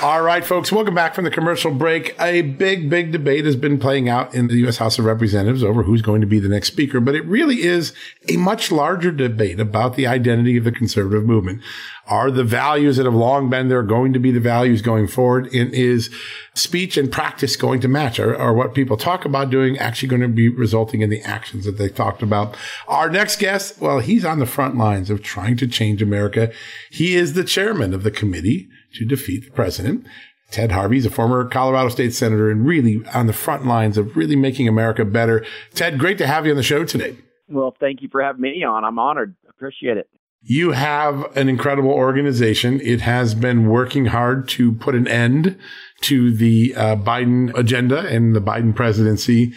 All 0.02 0.22
right, 0.22 0.46
folks, 0.46 0.72
welcome 0.72 0.96
back 0.96 1.14
from 1.14 1.26
the 1.26 1.30
commercial 1.30 1.74
break. 1.74 2.16
A 2.22 2.42
big, 2.42 2.90
big 2.90 3.12
debate 3.12 3.44
has 3.44 3.58
been 3.58 3.78
playing 3.78 4.08
out 4.08 4.34
in 4.34 4.48
the 4.48 4.56
U.S. 4.60 4.78
House 4.78 4.98
of 4.98 5.04
Representatives 5.04 5.62
over 5.62 5.84
who's 5.84 6.02
going 6.02 6.22
to 6.22 6.28
be 6.28 6.40
the 6.40 6.48
next 6.48 6.70
speaker, 6.70 7.02
but 7.02 7.16
it 7.16 7.26
really 7.26 7.64
is 7.64 7.92
a 8.30 8.38
much 8.38 8.72
larger 8.72 9.12
debate 9.12 9.60
about 9.60 9.98
the 9.98 10.08
identity 10.08 10.56
of 10.56 10.64
the 10.64 10.72
conservative 10.72 11.26
movement. 11.26 11.62
Are 12.08 12.32
the 12.32 12.46
values 12.46 12.96
that 12.96 13.06
have 13.06 13.14
long 13.14 13.50
been 13.50 13.68
there 13.68 13.84
going 13.84 14.14
to 14.14 14.20
be 14.20 14.32
the 14.32 14.40
values 14.40 14.82
going 14.82 15.06
forward? 15.06 15.54
And 15.54 15.74
is 15.74 16.10
speech 16.54 16.96
and 16.96 17.12
practice 17.12 17.58
going 17.58 17.82
to 17.82 17.90
match? 17.90 18.22
Are, 18.22 18.34
are 18.38 18.54
what 18.54 18.74
people 18.74 18.96
talk 18.96 19.26
about 19.26 19.50
doing 19.50 19.78
actually 19.80 20.08
going 20.08 20.22
to 20.22 20.30
be 20.30 20.48
resulting 20.48 21.02
in 21.02 21.10
the 21.10 21.22
actions 21.24 21.66
that 21.66 21.78
they 21.78 21.90
talked 21.90 22.24
about? 22.24 22.56
Our 22.88 23.10
next 23.10 23.38
guest, 23.38 23.82
well, 23.82 24.00
he's 24.00 24.24
on 24.24 24.40
the 24.40 24.46
front 24.46 24.78
lines 24.78 25.10
of 25.10 25.22
trying 25.22 25.58
to 25.58 25.68
change 25.68 26.02
America. 26.02 26.54
He 26.90 27.16
is 27.16 27.34
the 27.34 27.44
chairman 27.44 27.94
of 27.94 28.04
the 28.04 28.12
committee 28.12 28.70
to 28.94 29.06
defeat 29.06 29.46
the 29.46 29.52
president. 29.52 30.06
Ted 30.52 30.72
Harvey 30.72 30.98
is 30.98 31.06
a 31.06 31.12
former 31.12 31.46
Colorado 31.46 31.90
State 31.90 32.14
Senator 32.14 32.50
and 32.50 32.66
really 32.66 33.04
on 33.14 33.28
the 33.28 33.34
front 33.34 33.66
lines 33.66 33.98
of 33.98 34.18
really 34.18 34.36
making 34.36 34.68
America 34.68 35.06
better. 35.06 35.46
Ted, 35.74 36.00
great 36.00 36.18
to 36.18 36.28
have 36.28 36.46
you 36.46 36.52
on 36.52 36.58
the 36.58 36.64
show 36.64 36.84
today. 36.84 37.16
Well, 37.48 37.76
thank 37.80 38.02
you 38.02 38.10
for 38.10 38.22
having 38.22 38.42
me 38.42 38.64
on. 38.64 38.84
I'm 38.84 38.98
honored. 38.98 39.36
Appreciate 39.48 39.98
it. 39.98 40.10
You 40.42 40.72
have 40.72 41.36
an 41.36 41.50
incredible 41.50 41.92
organization. 41.92 42.80
It 42.82 43.02
has 43.02 43.36
been 43.36 43.68
working 43.68 44.06
hard 44.06 44.48
to 44.50 44.72
put 44.72 44.96
an 44.96 45.08
end 45.08 45.58
to 46.02 46.34
the 46.34 46.74
uh, 46.76 46.96
Biden 46.96 47.56
agenda 47.58 48.08
and 48.08 48.34
the 48.34 48.42
Biden 48.42 48.74
presidency 48.74 49.54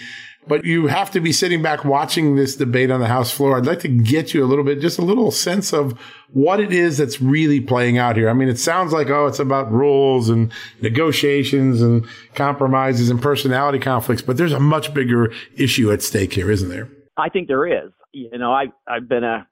but 0.47 0.65
you 0.65 0.89
have 0.89 1.11
to 1.13 1.21
be 1.21 1.33
sitting 1.33 1.63
back 1.63 1.85
watching 1.85 2.37
this 2.37 2.57
debate 2.57 2.91
on 2.91 3.01
the 3.01 3.07
House 3.07 3.31
floor. 3.31 3.57
I'd 3.57 3.67
like 3.67 3.81
to 3.81 3.89
get 3.89 4.35
you 4.35 4.45
a 4.45 4.47
little 4.47 4.65
bit, 4.65 4.81
just 4.81 4.99
a 4.99 5.03
little 5.03 5.31
sense 5.31 5.73
of 5.73 5.99
what 6.33 6.61
it 6.61 6.73
is 6.73 6.99
that's 6.99 7.21
really 7.21 7.61
playing 7.61 7.99
out 7.99 8.17
here. 8.17 8.29
I 8.29 8.33
mean, 8.33 8.49
it 8.49 8.59
sounds 8.59 8.93
like, 8.93 9.09
oh, 9.09 9.27
it's 9.27 9.39
about 9.39 9.71
rules 9.71 10.29
and 10.29 10.53
negotiations 10.81 11.81
and 11.81 12.07
compromises 12.35 13.11
and 13.11 13.23
personality 13.23 13.79
conflicts, 13.79 14.23
but 14.23 14.37
there's 14.37 14.53
a 14.53 14.61
much 14.61 14.93
bigger 14.93 15.33
issue 15.57 15.93
at 15.93 16.03
stake 16.03 16.33
here, 16.33 16.51
isn't 16.51 16.69
there? 16.69 16.89
I 17.17 17.29
think 17.29 17.49
there 17.49 17.67
is. 17.67 17.93
You 18.13 18.37
know, 18.39 18.53
I, 18.53 18.67
I've 18.89 19.09
been 19.09 19.25
a 19.25 19.47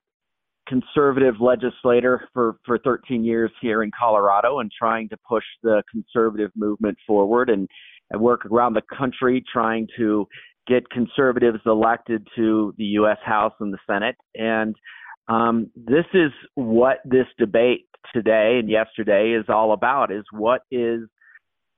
conservative 0.66 1.34
legislator 1.40 2.28
for, 2.32 2.56
for 2.64 2.78
13 2.78 3.24
years 3.24 3.50
here 3.60 3.82
in 3.82 3.90
Colorado 3.98 4.60
and 4.60 4.70
trying 4.76 5.08
to 5.08 5.16
push 5.28 5.44
the 5.62 5.82
conservative 5.90 6.50
movement 6.54 6.96
forward 7.06 7.50
and, 7.50 7.68
and 8.10 8.20
work 8.20 8.46
around 8.46 8.74
the 8.74 8.82
country 8.96 9.42
trying 9.52 9.88
to 9.96 10.26
get 10.66 10.88
conservatives 10.90 11.60
elected 11.66 12.26
to 12.36 12.74
the 12.78 12.84
U.S. 12.84 13.18
House 13.24 13.54
and 13.60 13.72
the 13.72 13.78
Senate. 13.86 14.16
And 14.34 14.74
um, 15.28 15.70
this 15.74 16.06
is 16.14 16.30
what 16.54 16.98
this 17.04 17.26
debate 17.38 17.86
today 18.14 18.58
and 18.60 18.68
yesterday 18.68 19.36
is 19.38 19.46
all 19.48 19.72
about: 19.72 20.12
is 20.12 20.24
what 20.32 20.62
is 20.70 21.02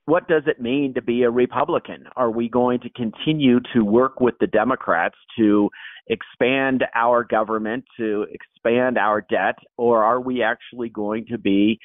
what 0.05 0.27
does 0.27 0.43
it 0.47 0.59
mean 0.59 0.93
to 0.95 1.01
be 1.01 1.23
a 1.23 1.29
Republican? 1.29 2.05
Are 2.15 2.29
we 2.29 2.49
going 2.49 2.79
to 2.81 2.89
continue 2.89 3.59
to 3.73 3.85
work 3.85 4.19
with 4.19 4.35
the 4.39 4.47
Democrats 4.47 5.15
to 5.37 5.69
expand 6.07 6.83
our 6.93 7.23
government, 7.23 7.85
to 7.97 8.25
expand 8.31 8.97
our 8.97 9.21
debt, 9.21 9.55
or 9.77 10.03
are 10.03 10.19
we 10.19 10.43
actually 10.43 10.89
going 10.89 11.25
to 11.27 11.37
be 11.37 11.79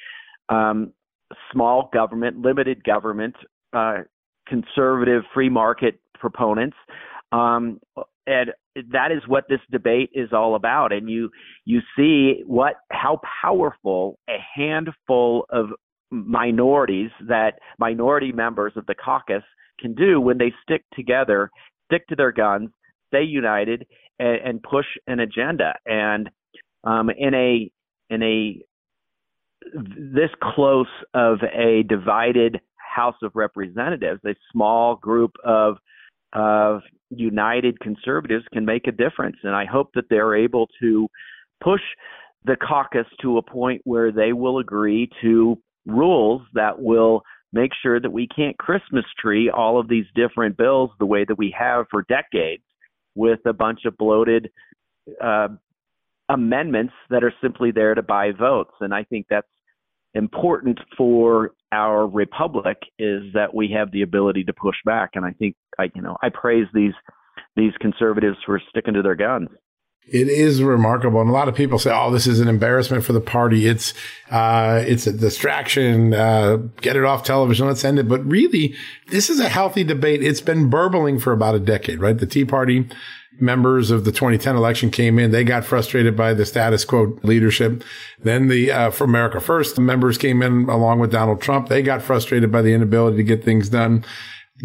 um, 0.49 0.91
small 1.51 1.89
government, 1.93 2.41
limited 2.41 2.83
government, 2.83 3.35
uh, 3.73 3.99
conservative 4.49 5.23
free 5.33 5.49
market 5.49 5.99
proponents. 6.15 6.77
Um, 7.31 7.79
and 8.27 8.51
that 8.91 9.11
is 9.11 9.21
what 9.27 9.45
this 9.49 9.59
debate 9.71 10.09
is 10.13 10.29
all 10.33 10.55
about. 10.55 10.91
And 10.91 11.09
you 11.09 11.29
you 11.65 11.79
see 11.95 12.43
what 12.45 12.75
how 12.91 13.21
powerful 13.41 14.19
a 14.29 14.37
handful 14.55 15.45
of 15.49 15.67
minorities 16.11 17.11
that 17.27 17.59
minority 17.77 18.31
members 18.31 18.73
of 18.75 18.85
the 18.85 18.95
caucus 18.95 19.43
can 19.79 19.93
do 19.93 20.19
when 20.19 20.37
they 20.37 20.53
stick 20.63 20.83
together, 20.93 21.49
stick 21.85 22.07
to 22.07 22.15
their 22.15 22.31
guns, 22.31 22.69
stay 23.07 23.23
united, 23.23 23.85
and, 24.19 24.37
and 24.45 24.63
push 24.63 24.85
an 25.07 25.19
agenda. 25.19 25.73
And 25.85 26.29
um, 26.83 27.09
in 27.09 27.33
a 27.33 27.71
in 28.09 28.23
a 28.23 28.61
this 29.73 30.29
close 30.41 30.87
of 31.13 31.39
a 31.43 31.83
divided 31.83 32.59
House 32.93 33.15
of 33.23 33.31
Representatives, 33.35 34.21
a 34.25 34.35
small 34.51 34.95
group 34.95 35.31
of 35.43 35.77
of 36.33 36.81
united 37.09 37.79
conservatives 37.79 38.45
can 38.53 38.63
make 38.63 38.85
a 38.87 38.91
difference. 38.91 39.37
And 39.43 39.55
I 39.55 39.65
hope 39.65 39.89
that 39.95 40.05
they're 40.09 40.35
able 40.35 40.67
to 40.79 41.07
push 41.63 41.81
the 42.45 42.55
caucus 42.55 43.07
to 43.21 43.37
a 43.37 43.41
point 43.41 43.81
where 43.83 44.11
they 44.11 44.33
will 44.33 44.59
agree 44.59 45.09
to 45.21 45.57
rules 45.87 46.43
that 46.53 46.79
will 46.79 47.23
make 47.51 47.71
sure 47.81 47.99
that 47.99 48.11
we 48.11 48.27
can't 48.27 48.57
Christmas 48.59 49.05
tree 49.19 49.49
all 49.49 49.79
of 49.79 49.89
these 49.89 50.05
different 50.13 50.55
bills 50.55 50.91
the 50.99 51.05
way 51.05 51.25
that 51.27 51.37
we 51.37 51.53
have 51.57 51.85
for 51.89 52.05
decades 52.07 52.63
with 53.15 53.39
a 53.45 53.53
bunch 53.53 53.85
of 53.85 53.97
bloated 53.97 54.49
uh, 55.21 55.47
amendments 56.29 56.93
that 57.09 57.23
are 57.23 57.33
simply 57.41 57.71
there 57.71 57.95
to 57.95 58.03
buy 58.03 58.31
votes. 58.31 58.73
And 58.81 58.93
I 58.93 59.03
think 59.03 59.25
that's 59.29 59.47
important 60.13 60.79
for 60.97 61.51
our 61.71 62.07
republic 62.07 62.77
is 62.97 63.21
that 63.33 63.53
we 63.53 63.71
have 63.75 63.91
the 63.91 64.01
ability 64.01 64.43
to 64.45 64.53
push 64.53 64.77
back. 64.85 65.11
And 65.13 65.25
I 65.25 65.31
think 65.31 65.55
I, 65.77 65.91
you 65.95 66.01
know, 66.01 66.17
I 66.21 66.29
praise 66.29 66.67
these 66.73 66.93
these 67.55 67.73
conservatives 67.79 68.37
for 68.45 68.61
sticking 68.69 68.93
to 68.93 69.01
their 69.01 69.15
guns. 69.15 69.49
It 70.11 70.27
is 70.27 70.63
remarkable, 70.63 71.21
and 71.21 71.29
a 71.29 71.33
lot 71.33 71.49
of 71.49 71.55
people 71.55 71.77
say, 71.77 71.91
"Oh, 71.93 72.09
this 72.09 72.25
is 72.25 72.39
an 72.39 72.47
embarrassment 72.47 73.03
for 73.03 73.13
the 73.13 73.21
party. 73.21 73.67
It's 73.67 73.93
uh, 74.31 74.83
it's 74.87 75.05
a 75.05 75.13
distraction. 75.13 76.15
Uh, 76.15 76.57
get 76.81 76.95
it 76.95 77.03
off 77.03 77.23
television. 77.23 77.67
Let's 77.67 77.85
end 77.85 77.99
it." 77.99 78.07
But 78.07 78.25
really, 78.25 78.75
this 79.09 79.29
is 79.29 79.39
a 79.39 79.49
healthy 79.49 79.83
debate. 79.83 80.23
It's 80.23 80.41
been 80.41 80.69
burbling 80.69 81.19
for 81.19 81.31
about 81.31 81.53
a 81.53 81.59
decade, 81.59 81.99
right? 81.99 82.17
The 82.17 82.25
Tea 82.25 82.45
Party 82.45 82.87
members 83.39 83.91
of 83.91 84.05
the 84.05 84.11
2010 84.11 84.55
election 84.55 84.91
came 84.91 85.19
in. 85.19 85.31
They 85.31 85.43
got 85.43 85.65
frustrated 85.65 86.15
by 86.15 86.33
the 86.33 86.45
status 86.45 86.85
quo 86.85 87.17
leadership. 87.23 87.83
Then 88.21 88.47
the 88.47 88.71
uh, 88.71 88.91
For 88.91 89.03
America 89.03 89.39
First 89.39 89.79
members 89.79 90.17
came 90.17 90.41
in 90.41 90.69
along 90.69 90.99
with 90.99 91.11
Donald 91.11 91.41
Trump. 91.41 91.69
They 91.69 91.81
got 91.81 92.01
frustrated 92.01 92.51
by 92.51 92.61
the 92.61 92.73
inability 92.73 93.17
to 93.17 93.23
get 93.23 93.43
things 93.43 93.69
done. 93.69 94.03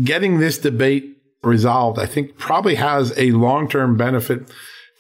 Getting 0.02 0.38
this 0.38 0.58
debate 0.58 1.16
resolved, 1.42 1.98
I 1.98 2.06
think 2.06 2.36
probably 2.38 2.76
has 2.76 3.16
a 3.16 3.30
long-term 3.32 3.96
benefit 3.96 4.50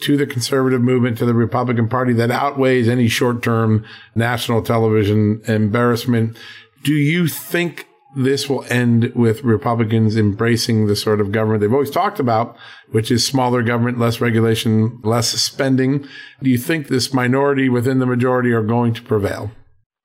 to 0.02 0.16
the 0.16 0.26
conservative 0.26 0.82
movement, 0.82 1.18
to 1.18 1.24
the 1.24 1.34
Republican 1.34 1.88
Party 1.88 2.12
that 2.14 2.30
outweighs 2.30 2.88
any 2.88 3.08
short-term 3.08 3.84
national 4.14 4.62
television 4.62 5.40
embarrassment. 5.46 6.36
Do 6.82 6.92
you 6.92 7.26
think 7.26 7.88
this 8.16 8.48
will 8.48 8.64
end 8.64 9.12
with 9.14 9.42
Republicans 9.42 10.16
embracing 10.16 10.86
the 10.86 10.96
sort 10.96 11.20
of 11.20 11.32
government 11.32 11.60
they've 11.60 11.72
always 11.72 11.90
talked 11.90 12.20
about, 12.20 12.56
which 12.90 13.10
is 13.10 13.26
smaller 13.26 13.62
government, 13.62 13.98
less 13.98 14.20
regulation, 14.20 15.00
less 15.02 15.28
spending. 15.28 16.06
Do 16.42 16.50
you 16.50 16.58
think 16.58 16.88
this 16.88 17.12
minority 17.12 17.68
within 17.68 17.98
the 17.98 18.06
majority 18.06 18.52
are 18.52 18.62
going 18.62 18.94
to 18.94 19.02
prevail? 19.02 19.50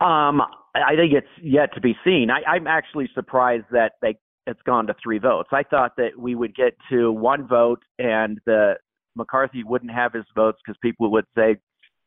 Um, 0.01 0.41
I 0.75 0.95
think 0.95 1.13
it's 1.13 1.27
yet 1.41 1.73
to 1.73 1.81
be 1.81 1.95
seen. 2.03 2.29
I, 2.31 2.49
I'm 2.49 2.67
actually 2.67 3.09
surprised 3.13 3.65
that 3.71 3.93
they 4.01 4.17
it's 4.47 4.61
gone 4.63 4.87
to 4.87 4.95
three 5.03 5.19
votes. 5.19 5.49
I 5.51 5.61
thought 5.61 5.95
that 5.97 6.17
we 6.17 6.33
would 6.33 6.55
get 6.55 6.75
to 6.89 7.11
one 7.11 7.47
vote 7.47 7.83
and 7.99 8.39
the 8.47 8.75
McCarthy 9.15 9.63
wouldn't 9.63 9.91
have 9.91 10.13
his 10.13 10.25
votes 10.33 10.57
because 10.65 10.77
people 10.81 11.11
would 11.11 11.25
say, 11.37 11.57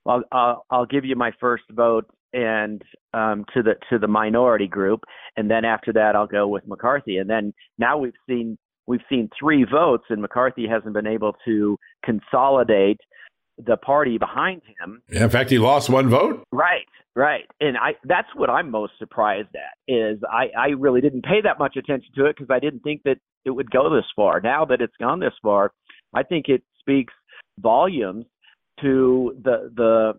"Well, 0.05 0.24
I'll, 0.32 0.66
I'll 0.70 0.86
give 0.86 1.05
you 1.05 1.14
my 1.14 1.30
first 1.38 1.64
vote 1.70 2.07
and 2.32 2.82
um, 3.14 3.44
to 3.54 3.62
the 3.62 3.74
to 3.90 3.98
the 3.98 4.08
minority 4.08 4.66
group, 4.66 5.00
and 5.36 5.50
then 5.50 5.64
after 5.64 5.92
that 5.92 6.16
I'll 6.16 6.26
go 6.26 6.48
with 6.48 6.66
McCarthy. 6.66 7.18
And 7.18 7.28
then 7.28 7.52
now 7.78 7.98
we've 7.98 8.12
seen 8.28 8.58
we've 8.86 9.00
seen 9.08 9.28
three 9.38 9.64
votes, 9.64 10.04
and 10.10 10.20
McCarthy 10.20 10.66
hasn't 10.66 10.94
been 10.94 11.06
able 11.06 11.36
to 11.44 11.78
consolidate 12.04 12.98
the 13.58 13.76
party 13.76 14.18
behind 14.18 14.62
him. 14.80 15.02
In 15.08 15.28
fact, 15.28 15.50
he 15.50 15.58
lost 15.58 15.90
one 15.90 16.08
vote. 16.08 16.42
Right, 16.52 16.86
right, 17.14 17.44
and 17.60 17.76
I 17.76 17.92
that's 18.04 18.28
what 18.34 18.50
I'm 18.50 18.70
most 18.70 18.94
surprised 18.98 19.54
at 19.54 19.92
is 19.92 20.18
I 20.30 20.46
I 20.58 20.68
really 20.68 21.00
didn't 21.00 21.24
pay 21.24 21.40
that 21.42 21.58
much 21.58 21.76
attention 21.76 22.10
to 22.16 22.26
it 22.26 22.36
because 22.36 22.52
I 22.52 22.58
didn't 22.58 22.80
think 22.80 23.02
that 23.04 23.18
it 23.44 23.50
would 23.50 23.70
go 23.70 23.94
this 23.94 24.06
far. 24.14 24.40
Now 24.40 24.64
that 24.66 24.80
it's 24.80 24.96
gone 24.98 25.20
this 25.20 25.34
far, 25.42 25.72
I 26.14 26.22
think 26.22 26.48
it 26.48 26.62
speaks 26.80 27.12
volumes 27.58 28.24
to 28.80 29.36
the 29.42 29.70
the 29.74 30.12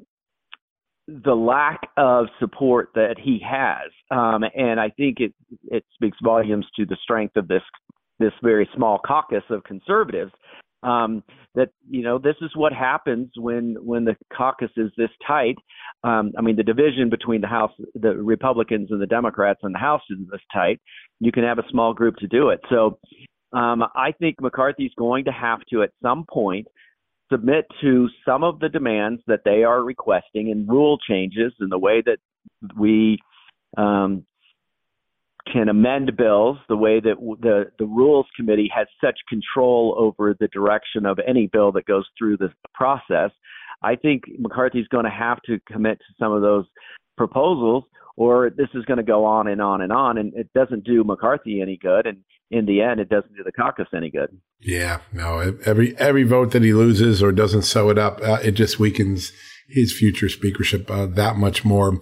the 1.08 1.36
lack 1.36 1.82
of 1.98 2.28
support 2.40 2.90
that 2.96 3.16
he 3.22 3.42
has, 3.46 3.92
um, 4.10 4.44
and 4.56 4.80
I 4.80 4.90
think 4.90 5.20
it 5.20 5.34
it 5.66 5.84
speaks 5.94 6.18
volumes 6.24 6.66
to 6.78 6.86
the 6.86 6.98
strength 7.04 7.36
of 7.36 7.48
this 7.48 7.62
this 8.20 8.32
very 8.42 8.70
small 8.76 9.00
caucus 9.06 9.44
of 9.50 9.64
conservatives. 9.64 10.32
Um, 10.82 11.24
that 11.56 11.70
you 11.90 12.04
know 12.04 12.18
this 12.18 12.36
is 12.42 12.52
what 12.56 12.74
happens 12.74 13.30
when 13.38 13.76
when 13.82 14.06
the 14.06 14.16
caucus 14.36 14.72
is 14.78 14.92
this 14.98 15.10
tight. 15.26 15.56
Um, 16.04 16.32
I 16.38 16.42
mean 16.42 16.56
the 16.56 16.64
division 16.64 17.10
between 17.10 17.42
the 17.42 17.48
House, 17.48 17.72
the 17.96 18.16
Republicans 18.16 18.90
and 18.92 19.02
the 19.02 19.08
Democrats 19.08 19.60
in 19.64 19.72
the 19.72 19.80
House 19.80 20.02
is 20.10 20.20
this 20.32 20.42
tight. 20.54 20.80
You 21.20 21.32
can 21.32 21.44
have 21.44 21.60
a 21.60 21.70
small 21.70 21.94
group 21.94 22.16
to 22.18 22.28
do 22.28 22.50
it. 22.50 22.60
So 22.70 23.00
um, 23.54 23.84
I 23.96 24.14
think 24.20 24.42
McCarthy's 24.42 24.92
going 24.98 25.26
to 25.26 25.32
have 25.32 25.60
to 25.72 25.84
at 25.84 25.92
some 26.02 26.26
point 26.30 26.68
submit 27.34 27.66
to 27.82 28.08
some 28.24 28.44
of 28.44 28.60
the 28.60 28.70
demands 28.70 29.22
that 29.26 29.42
they 29.44 29.64
are 29.64 29.82
requesting 29.82 30.52
and 30.52 30.70
rule 30.70 31.00
changes 31.10 31.52
in 31.60 31.70
the 31.70 31.80
way 31.80 32.04
that 32.06 32.18
we 32.78 33.18
um, 33.76 34.24
can 35.52 35.68
amend 35.68 36.16
bills, 36.16 36.58
the 36.70 36.78
way 36.78 37.00
that 37.00 37.16
the, 37.42 37.66
the 37.80 37.86
Rules 37.86 38.28
Committee 38.36 38.70
has 38.74 38.88
such 39.04 39.18
control 39.28 39.96
over 39.98 40.36
the 40.40 40.48
direction 40.50 41.06
of 41.06 41.20
any 41.28 41.48
bill 41.48 41.72
that 41.74 41.86
goes 41.86 42.06
through 42.18 42.38
the 42.38 42.54
process. 42.74 43.32
I 43.82 43.96
think 43.96 44.24
McCarthy's 44.38 44.88
going 44.88 45.06
to 45.06 45.12
have 45.12 45.42
to 45.48 45.60
commit 45.70 45.98
to 46.00 46.14
some 46.20 46.32
of 46.32 46.42
those 46.42 46.66
proposals, 47.18 47.84
or 48.16 48.52
this 48.52 48.70
is 48.74 48.86
going 48.86 48.98
to 48.98 49.04
go 49.04 49.26
on 49.26 49.48
and 49.48 49.62
on 49.62 49.82
and 49.82 49.92
on, 49.92 50.18
and 50.18 50.34
it 50.36 50.50
doesn't 50.54 50.86
do 50.86 51.04
McCarthy 51.04 51.62
any 51.62 51.78
good. 51.78 52.06
And 52.06 52.20
in 52.54 52.66
the 52.66 52.82
end, 52.82 53.00
it 53.00 53.10
doesn't 53.10 53.36
do 53.36 53.44
the 53.44 53.52
caucus 53.52 53.88
any 53.96 54.10
good. 54.10 54.38
Yeah, 54.60 55.00
no. 55.12 55.58
Every 55.66 55.98
every 55.98 56.24
vote 56.24 56.52
that 56.52 56.64
he 56.64 56.74
loses 56.74 57.22
or 57.24 57.32
doesn't 57.32 57.64
sew 57.64 57.90
it 57.90 57.98
up, 57.98 58.22
uh, 58.22 58.40
it 58.44 58.52
just 58.52 58.80
weakens 58.80 59.34
his 59.68 59.92
future 59.92 60.30
speakership 60.30 60.90
uh, 60.90 61.08
that 61.08 61.36
much 61.38 61.66
more. 61.66 62.00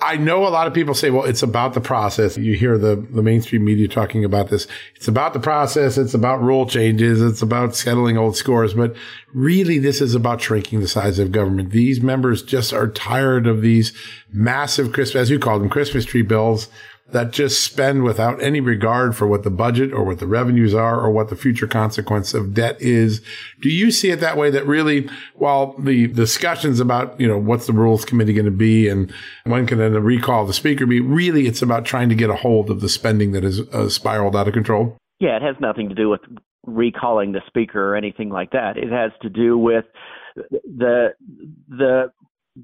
I 0.00 0.16
know 0.16 0.44
a 0.46 0.48
lot 0.48 0.66
of 0.66 0.74
people 0.74 0.94
say, 0.94 1.10
well, 1.10 1.24
it's 1.24 1.44
about 1.44 1.74
the 1.74 1.80
process. 1.80 2.36
You 2.36 2.54
hear 2.54 2.76
the, 2.76 2.96
the 2.96 3.22
mainstream 3.22 3.64
media 3.64 3.86
talking 3.86 4.24
about 4.24 4.48
this. 4.48 4.66
It's 4.96 5.06
about 5.06 5.32
the 5.32 5.38
process. 5.38 5.96
It's 5.96 6.14
about 6.14 6.42
rule 6.42 6.66
changes. 6.66 7.22
It's 7.22 7.42
about 7.42 7.76
settling 7.76 8.18
old 8.18 8.36
scores. 8.36 8.74
But 8.74 8.96
really, 9.32 9.78
this 9.78 10.00
is 10.00 10.16
about 10.16 10.40
shrinking 10.40 10.80
the 10.80 10.88
size 10.88 11.20
of 11.20 11.30
government. 11.30 11.70
These 11.70 12.00
members 12.00 12.42
just 12.42 12.72
are 12.72 12.88
tired 12.88 13.46
of 13.46 13.62
these 13.62 13.92
massive 14.32 14.92
Christmas, 14.92 15.22
as 15.22 15.30
you 15.30 15.38
call 15.38 15.60
them, 15.60 15.68
Christmas 15.68 16.04
tree 16.04 16.22
bills 16.22 16.68
that 17.12 17.30
just 17.30 17.62
spend 17.62 18.04
without 18.04 18.42
any 18.42 18.60
regard 18.60 19.16
for 19.16 19.26
what 19.26 19.42
the 19.42 19.50
budget 19.50 19.92
or 19.92 20.04
what 20.04 20.18
the 20.18 20.26
revenues 20.26 20.74
are 20.74 21.00
or 21.00 21.10
what 21.10 21.28
the 21.30 21.36
future 21.36 21.66
consequence 21.66 22.34
of 22.34 22.54
debt 22.54 22.76
is. 22.80 23.22
Do 23.60 23.68
you 23.68 23.90
see 23.90 24.10
it 24.10 24.20
that 24.20 24.36
way 24.36 24.50
that 24.50 24.66
really, 24.66 25.08
while 25.34 25.74
the 25.78 26.08
discussions 26.08 26.80
about, 26.80 27.18
you 27.20 27.28
know, 27.28 27.38
what's 27.38 27.66
the 27.66 27.72
rules 27.72 28.04
committee 28.04 28.32
going 28.32 28.46
to 28.46 28.50
be 28.50 28.88
and 28.88 29.12
when 29.44 29.66
can 29.66 29.78
the 29.78 30.00
recall 30.00 30.46
the 30.46 30.52
speaker 30.52 30.86
be, 30.86 31.00
really 31.00 31.46
it's 31.46 31.62
about 31.62 31.84
trying 31.84 32.08
to 32.08 32.14
get 32.14 32.30
a 32.30 32.36
hold 32.36 32.70
of 32.70 32.80
the 32.80 32.88
spending 32.88 33.32
that 33.32 33.42
has 33.42 33.60
uh, 33.72 33.88
spiraled 33.88 34.34
out 34.34 34.48
of 34.48 34.54
control? 34.54 34.96
Yeah, 35.20 35.36
it 35.36 35.42
has 35.42 35.56
nothing 35.60 35.88
to 35.88 35.94
do 35.94 36.08
with 36.08 36.20
recalling 36.66 37.32
the 37.32 37.42
speaker 37.46 37.92
or 37.92 37.96
anything 37.96 38.30
like 38.30 38.50
that. 38.52 38.76
It 38.76 38.90
has 38.90 39.12
to 39.22 39.28
do 39.28 39.58
with 39.58 39.84
the 40.34 41.10
the 41.68 42.12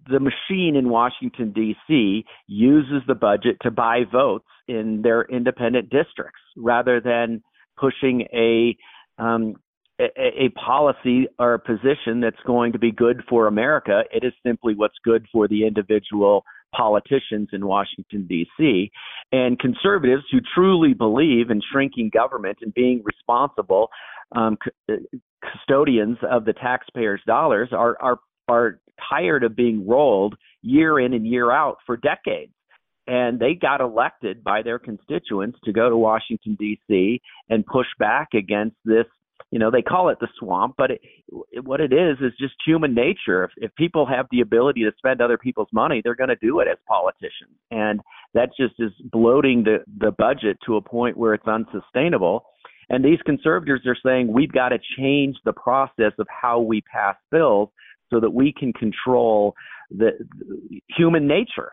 the 0.09 0.21
machine 0.21 0.77
in 0.77 0.89
Washington, 0.89 1.53
D.C. 1.53 2.25
uses 2.47 3.03
the 3.07 3.15
budget 3.15 3.57
to 3.63 3.71
buy 3.71 4.03
votes 4.11 4.47
in 4.67 5.01
their 5.03 5.23
independent 5.23 5.91
districts 5.91 6.41
rather 6.57 7.01
than 7.01 7.43
pushing 7.79 8.27
a, 8.35 8.77
um, 9.23 9.55
a, 9.99 10.45
a 10.45 10.49
policy 10.51 11.27
or 11.39 11.55
a 11.55 11.59
position 11.59 12.21
that's 12.21 12.37
going 12.47 12.73
to 12.73 12.79
be 12.79 12.93
good 12.93 13.23
for 13.29 13.47
America. 13.47 14.03
It 14.13 14.25
is 14.25 14.33
simply 14.47 14.75
what's 14.75 14.99
good 15.05 15.27
for 15.33 15.49
the 15.49 15.67
individual 15.67 16.45
politicians 16.75 17.49
in 17.53 17.67
Washington, 17.67 18.27
D.C. 18.29 18.91
And 19.33 19.59
conservatives 19.59 20.25
who 20.31 20.39
truly 20.55 20.93
believe 20.93 21.51
in 21.51 21.63
shrinking 21.73 22.11
government 22.13 22.59
and 22.61 22.75
being 22.75 23.03
responsible 23.05 23.89
um, 24.37 24.59
custodians 25.41 26.19
of 26.31 26.45
the 26.45 26.53
taxpayers' 26.53 27.23
dollars 27.27 27.71
are, 27.73 27.97
are 28.03 28.19
are 28.49 28.81
tired 29.11 29.45
of 29.45 29.55
being 29.55 29.87
rolled 29.87 30.37
year 30.63 30.99
in 30.99 31.13
and 31.13 31.27
year 31.27 31.51
out 31.51 31.79
for 31.87 31.97
decades. 31.97 32.53
And 33.07 33.41
they 33.41 33.55
got 33.55 33.81
elected 33.81 34.45
by 34.45 34.63
their 34.63 34.79
constituents 34.79 35.59
to 35.65 35.73
go 35.73 35.89
to 35.89 35.97
Washington, 35.97 36.57
D.C. 36.59 37.23
and 37.49 37.65
push 37.65 37.87
back 37.99 38.29
against 38.35 38.77
this. 38.85 39.07
You 39.51 39.59
know, 39.59 39.71
they 39.71 39.81
call 39.81 40.11
it 40.11 40.19
the 40.21 40.29
swamp, 40.39 40.75
but 40.77 40.91
it, 40.91 41.01
what 41.63 41.81
it 41.81 41.91
is 41.91 42.19
is 42.21 42.33
just 42.39 42.53
human 42.67 42.95
nature. 42.95 43.45
If, 43.45 43.51
if 43.57 43.75
people 43.77 44.05
have 44.05 44.27
the 44.31 44.43
ability 44.43 44.83
to 44.83 44.93
spend 44.99 45.23
other 45.23 45.39
people's 45.39 45.69
money, 45.73 46.03
they're 46.05 46.15
going 46.15 46.29
to 46.29 46.37
do 46.37 46.61
it 46.61 46.69
as 46.69 46.77
politicians. 46.87 47.57
And 47.71 48.01
that 48.35 48.51
just 48.61 48.75
is 48.79 48.93
bloating 49.11 49.65
the, 49.65 49.79
the 49.99 50.11
budget 50.11 50.59
to 50.67 50.77
a 50.77 50.83
point 50.83 51.17
where 51.17 51.33
it's 51.33 51.49
unsustainable. 51.49 52.45
And 52.91 53.03
these 53.03 53.21
conservatives 53.25 53.87
are 53.87 53.97
saying 54.05 54.31
we've 54.31 54.53
got 54.53 54.71
to 54.71 54.79
change 54.99 55.37
the 55.47 55.53
process 55.55 56.13
of 56.19 56.27
how 56.29 56.61
we 56.61 56.83
pass 56.83 57.17
bills 57.31 57.71
so 58.11 58.21
that 58.21 58.31
we 58.31 58.53
can 58.53 58.73
control 58.73 59.55
the, 59.91 60.11
the 60.39 60.81
human 60.97 61.27
nature. 61.27 61.73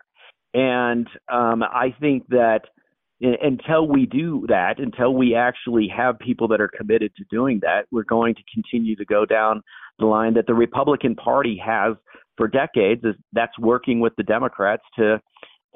And 0.54 1.06
um, 1.30 1.62
I 1.62 1.94
think 2.00 2.26
that 2.28 2.62
until 3.20 3.88
we 3.88 4.06
do 4.06 4.44
that, 4.48 4.78
until 4.78 5.14
we 5.14 5.34
actually 5.34 5.88
have 5.94 6.18
people 6.18 6.48
that 6.48 6.60
are 6.60 6.68
committed 6.68 7.12
to 7.16 7.24
doing 7.30 7.60
that, 7.62 7.86
we're 7.90 8.04
going 8.04 8.34
to 8.34 8.42
continue 8.52 8.94
to 8.96 9.04
go 9.04 9.24
down 9.24 9.62
the 9.98 10.06
line 10.06 10.34
that 10.34 10.46
the 10.46 10.54
Republican 10.54 11.14
Party 11.14 11.60
has 11.64 11.96
for 12.36 12.46
decades. 12.46 13.02
Is 13.04 13.14
that's 13.32 13.58
working 13.58 14.00
with 14.00 14.12
the 14.16 14.22
Democrats 14.22 14.82
to 14.98 15.20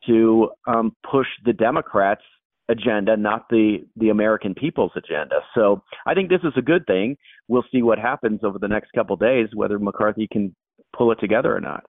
to 0.06 0.50
um, 0.66 0.94
push 1.10 1.26
the 1.44 1.52
Democrats 1.52 2.22
agenda, 2.70 3.16
not 3.16 3.48
the 3.50 3.78
the 3.96 4.08
American 4.08 4.54
people's 4.54 4.92
agenda. 4.96 5.40
So 5.54 5.82
I 6.06 6.14
think 6.14 6.28
this 6.30 6.42
is 6.44 6.52
a 6.56 6.62
good 6.62 6.86
thing. 6.86 7.16
We'll 7.48 7.64
see 7.72 7.82
what 7.82 7.98
happens 7.98 8.40
over 8.44 8.58
the 8.58 8.68
next 8.68 8.92
couple 8.92 9.16
days, 9.16 9.48
whether 9.54 9.78
McCarthy 9.78 10.28
can 10.30 10.54
pull 10.96 11.12
it 11.12 11.18
together 11.20 11.54
or 11.54 11.60
not. 11.60 11.84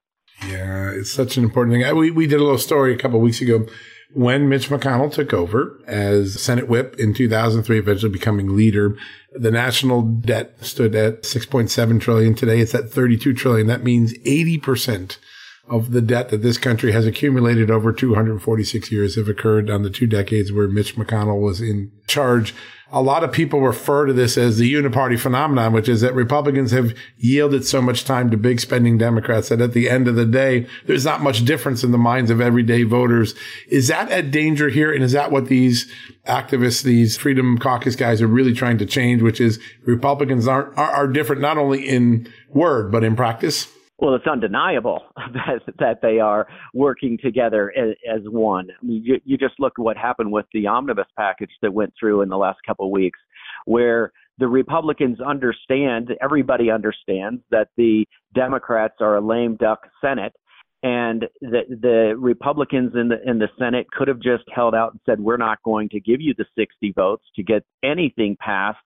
Yeah, 0.47 0.91
it's 0.91 1.11
such 1.11 1.37
an 1.37 1.43
important 1.43 1.75
thing. 1.75 1.95
We 1.95 2.11
we 2.11 2.27
did 2.27 2.39
a 2.39 2.43
little 2.43 2.57
story 2.57 2.93
a 2.93 2.97
couple 2.97 3.19
weeks 3.19 3.41
ago 3.41 3.67
when 4.13 4.49
Mitch 4.49 4.69
McConnell 4.69 5.11
took 5.11 5.33
over 5.33 5.79
as 5.87 6.41
Senate 6.41 6.67
whip 6.67 6.95
in 6.97 7.13
2003, 7.13 7.79
eventually 7.79 8.11
becoming 8.11 8.55
leader. 8.55 8.97
The 9.33 9.51
national 9.51 10.01
debt 10.01 10.65
stood 10.65 10.95
at 10.95 11.23
6.7 11.23 12.01
trillion. 12.01 12.35
Today 12.35 12.59
it's 12.59 12.75
at 12.75 12.89
32 12.89 13.33
trillion. 13.33 13.67
That 13.67 13.83
means 13.83 14.13
80 14.25 14.57
percent 14.57 15.19
of 15.67 15.91
the 15.91 16.01
debt 16.01 16.29
that 16.29 16.41
this 16.41 16.57
country 16.57 16.91
has 16.91 17.05
accumulated 17.05 17.69
over 17.69 17.93
246 17.93 18.91
years 18.91 19.15
have 19.15 19.29
occurred 19.29 19.69
on 19.69 19.83
the 19.83 19.89
two 19.89 20.07
decades 20.07 20.51
where 20.51 20.67
Mitch 20.67 20.95
McConnell 20.95 21.39
was 21.39 21.61
in 21.61 21.91
charge. 22.07 22.53
A 22.93 23.01
lot 23.01 23.23
of 23.23 23.31
people 23.31 23.61
refer 23.61 24.05
to 24.05 24.11
this 24.11 24.37
as 24.37 24.57
the 24.57 24.73
uniparty 24.73 25.17
phenomenon, 25.17 25.71
which 25.71 25.87
is 25.87 26.01
that 26.01 26.13
Republicans 26.13 26.71
have 26.71 26.93
yielded 27.15 27.63
so 27.63 27.81
much 27.81 28.03
time 28.03 28.29
to 28.31 28.37
big 28.37 28.59
spending 28.59 28.97
Democrats 28.97 29.47
that 29.47 29.61
at 29.61 29.71
the 29.71 29.89
end 29.89 30.09
of 30.09 30.15
the 30.15 30.25
day, 30.25 30.67
there's 30.87 31.05
not 31.05 31.21
much 31.21 31.45
difference 31.45 31.85
in 31.85 31.91
the 31.91 31.97
minds 31.97 32.29
of 32.29 32.41
everyday 32.41 32.83
voters. 32.83 33.33
Is 33.69 33.87
that 33.87 34.11
a 34.11 34.21
danger 34.21 34.67
here? 34.67 34.91
And 34.91 35.03
is 35.03 35.13
that 35.13 35.31
what 35.31 35.45
these 35.45 35.89
activists, 36.27 36.83
these 36.83 37.15
Freedom 37.15 37.57
Caucus 37.57 37.95
guys 37.95 38.21
are 38.21 38.27
really 38.27 38.53
trying 38.53 38.77
to 38.79 38.85
change, 38.85 39.21
which 39.21 39.39
is 39.39 39.57
Republicans 39.85 40.45
aren't, 40.45 40.77
are, 40.77 40.91
are 40.91 41.07
different 41.07 41.41
not 41.41 41.57
only 41.57 41.87
in 41.87 42.27
word, 42.49 42.91
but 42.91 43.05
in 43.05 43.15
practice? 43.15 43.69
Well, 44.01 44.15
it's 44.15 44.25
undeniable 44.27 45.03
that 45.15 45.61
that 45.79 45.99
they 46.01 46.19
are 46.19 46.47
working 46.73 47.17
together 47.23 47.71
as, 47.77 47.95
as 48.11 48.21
one. 48.25 48.69
I 48.71 48.85
mean, 48.85 49.03
you, 49.05 49.21
you 49.23 49.37
just 49.37 49.59
look 49.59 49.73
at 49.77 49.81
what 49.81 49.95
happened 49.95 50.31
with 50.31 50.47
the 50.53 50.67
omnibus 50.67 51.05
package 51.15 51.51
that 51.61 51.71
went 51.71 51.93
through 51.97 52.23
in 52.23 52.29
the 52.29 52.37
last 52.37 52.59
couple 52.67 52.87
of 52.87 52.91
weeks, 52.91 53.19
where 53.65 54.11
the 54.39 54.47
Republicans 54.47 55.21
understand, 55.21 56.09
everybody 56.21 56.71
understands 56.71 57.41
that 57.51 57.67
the 57.77 58.05
Democrats 58.33 58.95
are 59.01 59.17
a 59.17 59.21
lame 59.21 59.55
duck 59.57 59.81
Senate, 60.03 60.33
and 60.81 61.27
that 61.41 61.65
the 61.69 62.15
Republicans 62.17 62.93
in 62.95 63.07
the 63.07 63.21
in 63.29 63.37
the 63.37 63.49
Senate 63.59 63.85
could 63.91 64.07
have 64.07 64.19
just 64.19 64.43
held 64.53 64.73
out 64.73 64.93
and 64.93 65.01
said, 65.05 65.19
"We're 65.19 65.37
not 65.37 65.59
going 65.63 65.89
to 65.89 65.99
give 65.99 66.19
you 66.21 66.33
the 66.35 66.45
60 66.57 66.91
votes 66.95 67.23
to 67.35 67.43
get 67.43 67.63
anything 67.83 68.35
passed." 68.39 68.79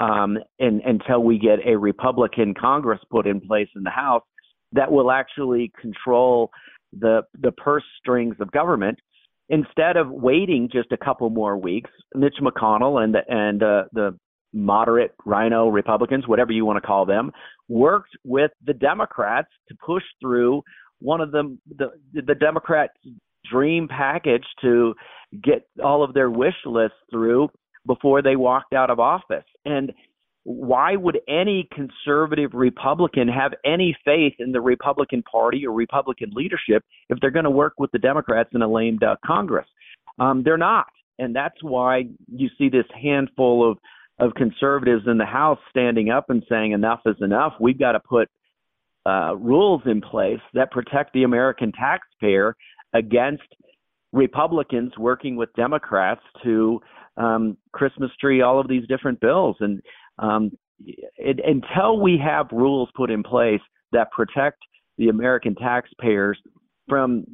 Um, 0.00 0.38
and, 0.60 0.80
until 0.82 1.24
we 1.24 1.40
get 1.40 1.58
a 1.66 1.76
Republican 1.76 2.54
Congress 2.54 3.00
put 3.10 3.26
in 3.26 3.40
place 3.40 3.68
in 3.74 3.82
the 3.82 3.90
House, 3.90 4.22
that 4.72 4.90
will 4.90 5.10
actually 5.10 5.72
control 5.80 6.50
the 6.98 7.22
the 7.40 7.52
purse 7.52 7.84
strings 7.98 8.36
of 8.40 8.50
government 8.50 8.98
instead 9.48 9.96
of 9.96 10.10
waiting 10.10 10.68
just 10.70 10.92
a 10.92 10.96
couple 10.96 11.30
more 11.30 11.56
weeks. 11.56 11.90
Mitch 12.14 12.36
McConnell 12.42 13.02
and 13.02 13.14
the, 13.14 13.20
and 13.28 13.62
uh, 13.62 13.84
the 13.92 14.18
moderate 14.52 15.14
RINO 15.24 15.68
Republicans, 15.68 16.26
whatever 16.26 16.52
you 16.52 16.64
want 16.64 16.76
to 16.76 16.86
call 16.86 17.06
them, 17.06 17.30
worked 17.68 18.16
with 18.24 18.50
the 18.64 18.74
Democrats 18.74 19.48
to 19.68 19.74
push 19.84 20.02
through 20.20 20.62
one 21.00 21.20
of 21.20 21.30
the 21.30 21.56
the, 21.76 21.90
the 22.14 22.34
Democrats' 22.34 22.94
dream 23.50 23.88
package 23.88 24.44
to 24.62 24.94
get 25.42 25.66
all 25.82 26.02
of 26.02 26.14
their 26.14 26.30
wish 26.30 26.54
lists 26.64 26.96
through 27.10 27.48
before 27.86 28.22
they 28.22 28.36
walked 28.36 28.72
out 28.72 28.90
of 28.90 28.98
office. 28.98 29.44
And 29.64 29.92
why 30.48 30.96
would 30.96 31.20
any 31.28 31.68
conservative 31.74 32.52
Republican 32.54 33.28
have 33.28 33.52
any 33.66 33.94
faith 34.02 34.32
in 34.38 34.50
the 34.50 34.62
Republican 34.62 35.22
Party 35.22 35.66
or 35.66 35.74
Republican 35.74 36.30
leadership 36.32 36.82
if 37.10 37.20
they're 37.20 37.30
going 37.30 37.44
to 37.44 37.50
work 37.50 37.74
with 37.76 37.92
the 37.92 37.98
Democrats 37.98 38.48
in 38.54 38.62
a 38.62 38.68
lame 38.68 38.96
duck 38.96 39.18
Congress? 39.22 39.66
Um, 40.18 40.42
they're 40.42 40.56
not. 40.56 40.86
And 41.18 41.36
that's 41.36 41.62
why 41.62 42.04
you 42.34 42.48
see 42.56 42.70
this 42.70 42.86
handful 42.98 43.70
of, 43.70 43.76
of 44.18 44.34
conservatives 44.36 45.02
in 45.06 45.18
the 45.18 45.26
House 45.26 45.58
standing 45.68 46.08
up 46.08 46.30
and 46.30 46.42
saying 46.48 46.72
enough 46.72 47.00
is 47.04 47.16
enough. 47.20 47.52
We've 47.60 47.78
got 47.78 47.92
to 47.92 48.00
put 48.00 48.30
uh, 49.04 49.36
rules 49.36 49.82
in 49.84 50.00
place 50.00 50.40
that 50.54 50.70
protect 50.70 51.12
the 51.12 51.24
American 51.24 51.72
taxpayer 51.72 52.56
against 52.94 53.54
Republicans 54.14 54.96
working 54.96 55.36
with 55.36 55.52
Democrats 55.56 56.22
to 56.42 56.80
um, 57.18 57.58
Christmas 57.72 58.10
tree 58.18 58.40
all 58.40 58.58
of 58.58 58.66
these 58.66 58.86
different 58.88 59.20
bills. 59.20 59.56
And 59.60 59.82
um, 60.18 60.50
it, 60.84 61.40
until 61.44 62.00
we 62.00 62.20
have 62.22 62.46
rules 62.52 62.88
put 62.94 63.10
in 63.10 63.22
place 63.22 63.60
that 63.92 64.10
protect 64.10 64.58
the 64.96 65.08
American 65.08 65.54
taxpayers 65.54 66.38
from 66.88 67.24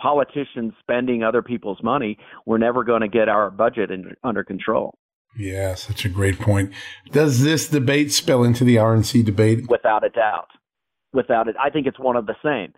politicians 0.00 0.72
spending 0.80 1.22
other 1.22 1.42
people's 1.42 1.78
money, 1.82 2.18
we're 2.44 2.58
never 2.58 2.84
going 2.84 3.02
to 3.02 3.08
get 3.08 3.28
our 3.28 3.50
budget 3.50 3.90
in, 3.90 4.14
under 4.24 4.42
control. 4.42 4.94
Yeah, 5.38 5.74
such 5.74 6.04
a 6.04 6.08
great 6.08 6.38
point. 6.38 6.72
Does 7.10 7.42
this 7.42 7.68
debate 7.68 8.12
spill 8.12 8.44
into 8.44 8.64
the 8.64 8.76
RNC 8.76 9.24
debate? 9.24 9.68
Without 9.68 10.04
a 10.04 10.10
doubt. 10.10 10.48
Without 11.14 11.46
it, 11.48 11.56
I 11.62 11.70
think 11.70 11.86
it's 11.86 11.98
one 11.98 12.16
of 12.16 12.26
the 12.26 12.34
same. 12.42 12.72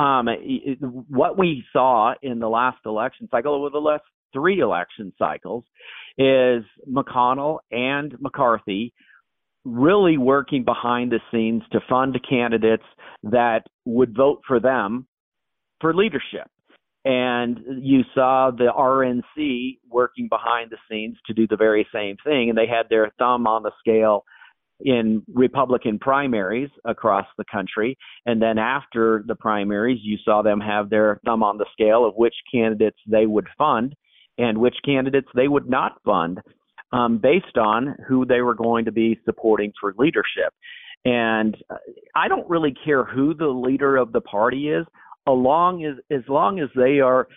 Um, 0.00 0.28
it, 0.28 0.78
what 0.80 1.36
we 1.36 1.64
saw 1.72 2.14
in 2.22 2.38
the 2.38 2.48
last 2.48 2.78
election 2.86 3.28
cycle, 3.30 3.54
over 3.54 3.68
the 3.68 3.78
last 3.78 4.04
three 4.32 4.60
election 4.60 5.12
cycles, 5.18 5.64
is 6.18 6.64
McConnell 6.88 7.58
and 7.70 8.14
McCarthy 8.20 8.92
really 9.64 10.16
working 10.16 10.64
behind 10.64 11.12
the 11.12 11.20
scenes 11.30 11.62
to 11.72 11.80
fund 11.88 12.18
candidates 12.28 12.84
that 13.22 13.62
would 13.84 14.16
vote 14.16 14.40
for 14.46 14.58
them 14.58 15.06
for 15.80 15.94
leadership. 15.94 16.48
And 17.04 17.58
you 17.82 18.02
saw 18.14 18.50
the 18.50 18.70
RNC 18.76 19.78
working 19.90 20.28
behind 20.28 20.70
the 20.70 20.76
scenes 20.88 21.16
to 21.26 21.34
do 21.34 21.46
the 21.46 21.56
very 21.56 21.86
same 21.94 22.16
thing. 22.24 22.50
And 22.50 22.58
they 22.58 22.66
had 22.66 22.88
their 22.90 23.10
thumb 23.18 23.46
on 23.46 23.62
the 23.62 23.72
scale 23.78 24.24
in 24.82 25.22
Republican 25.32 25.98
primaries 25.98 26.70
across 26.84 27.26
the 27.36 27.44
country. 27.50 27.96
And 28.26 28.40
then 28.40 28.58
after 28.58 29.24
the 29.26 29.34
primaries, 29.34 30.00
you 30.02 30.18
saw 30.24 30.42
them 30.42 30.60
have 30.60 30.90
their 30.90 31.20
thumb 31.24 31.42
on 31.42 31.58
the 31.58 31.66
scale 31.72 32.06
of 32.06 32.14
which 32.16 32.34
candidates 32.52 32.98
they 33.06 33.26
would 33.26 33.46
fund 33.56 33.94
and 34.40 34.58
which 34.58 34.76
candidates 34.84 35.28
they 35.34 35.48
would 35.48 35.68
not 35.68 36.00
fund 36.04 36.40
um, 36.92 37.18
based 37.18 37.56
on 37.56 37.94
who 38.08 38.24
they 38.24 38.40
were 38.40 38.54
going 38.54 38.86
to 38.86 38.92
be 38.92 39.20
supporting 39.24 39.72
for 39.80 39.94
leadership. 39.98 40.52
And 41.04 41.56
uh, 41.68 41.76
I 42.14 42.28
don't 42.28 42.48
really 42.48 42.74
care 42.84 43.04
who 43.04 43.34
the 43.34 43.48
leader 43.48 43.96
of 43.96 44.12
the 44.12 44.20
party 44.20 44.68
is, 44.68 44.86
along 45.26 45.84
as 45.84 45.96
as 46.10 46.22
long 46.28 46.58
as 46.58 46.68
they 46.74 47.00
are 47.00 47.28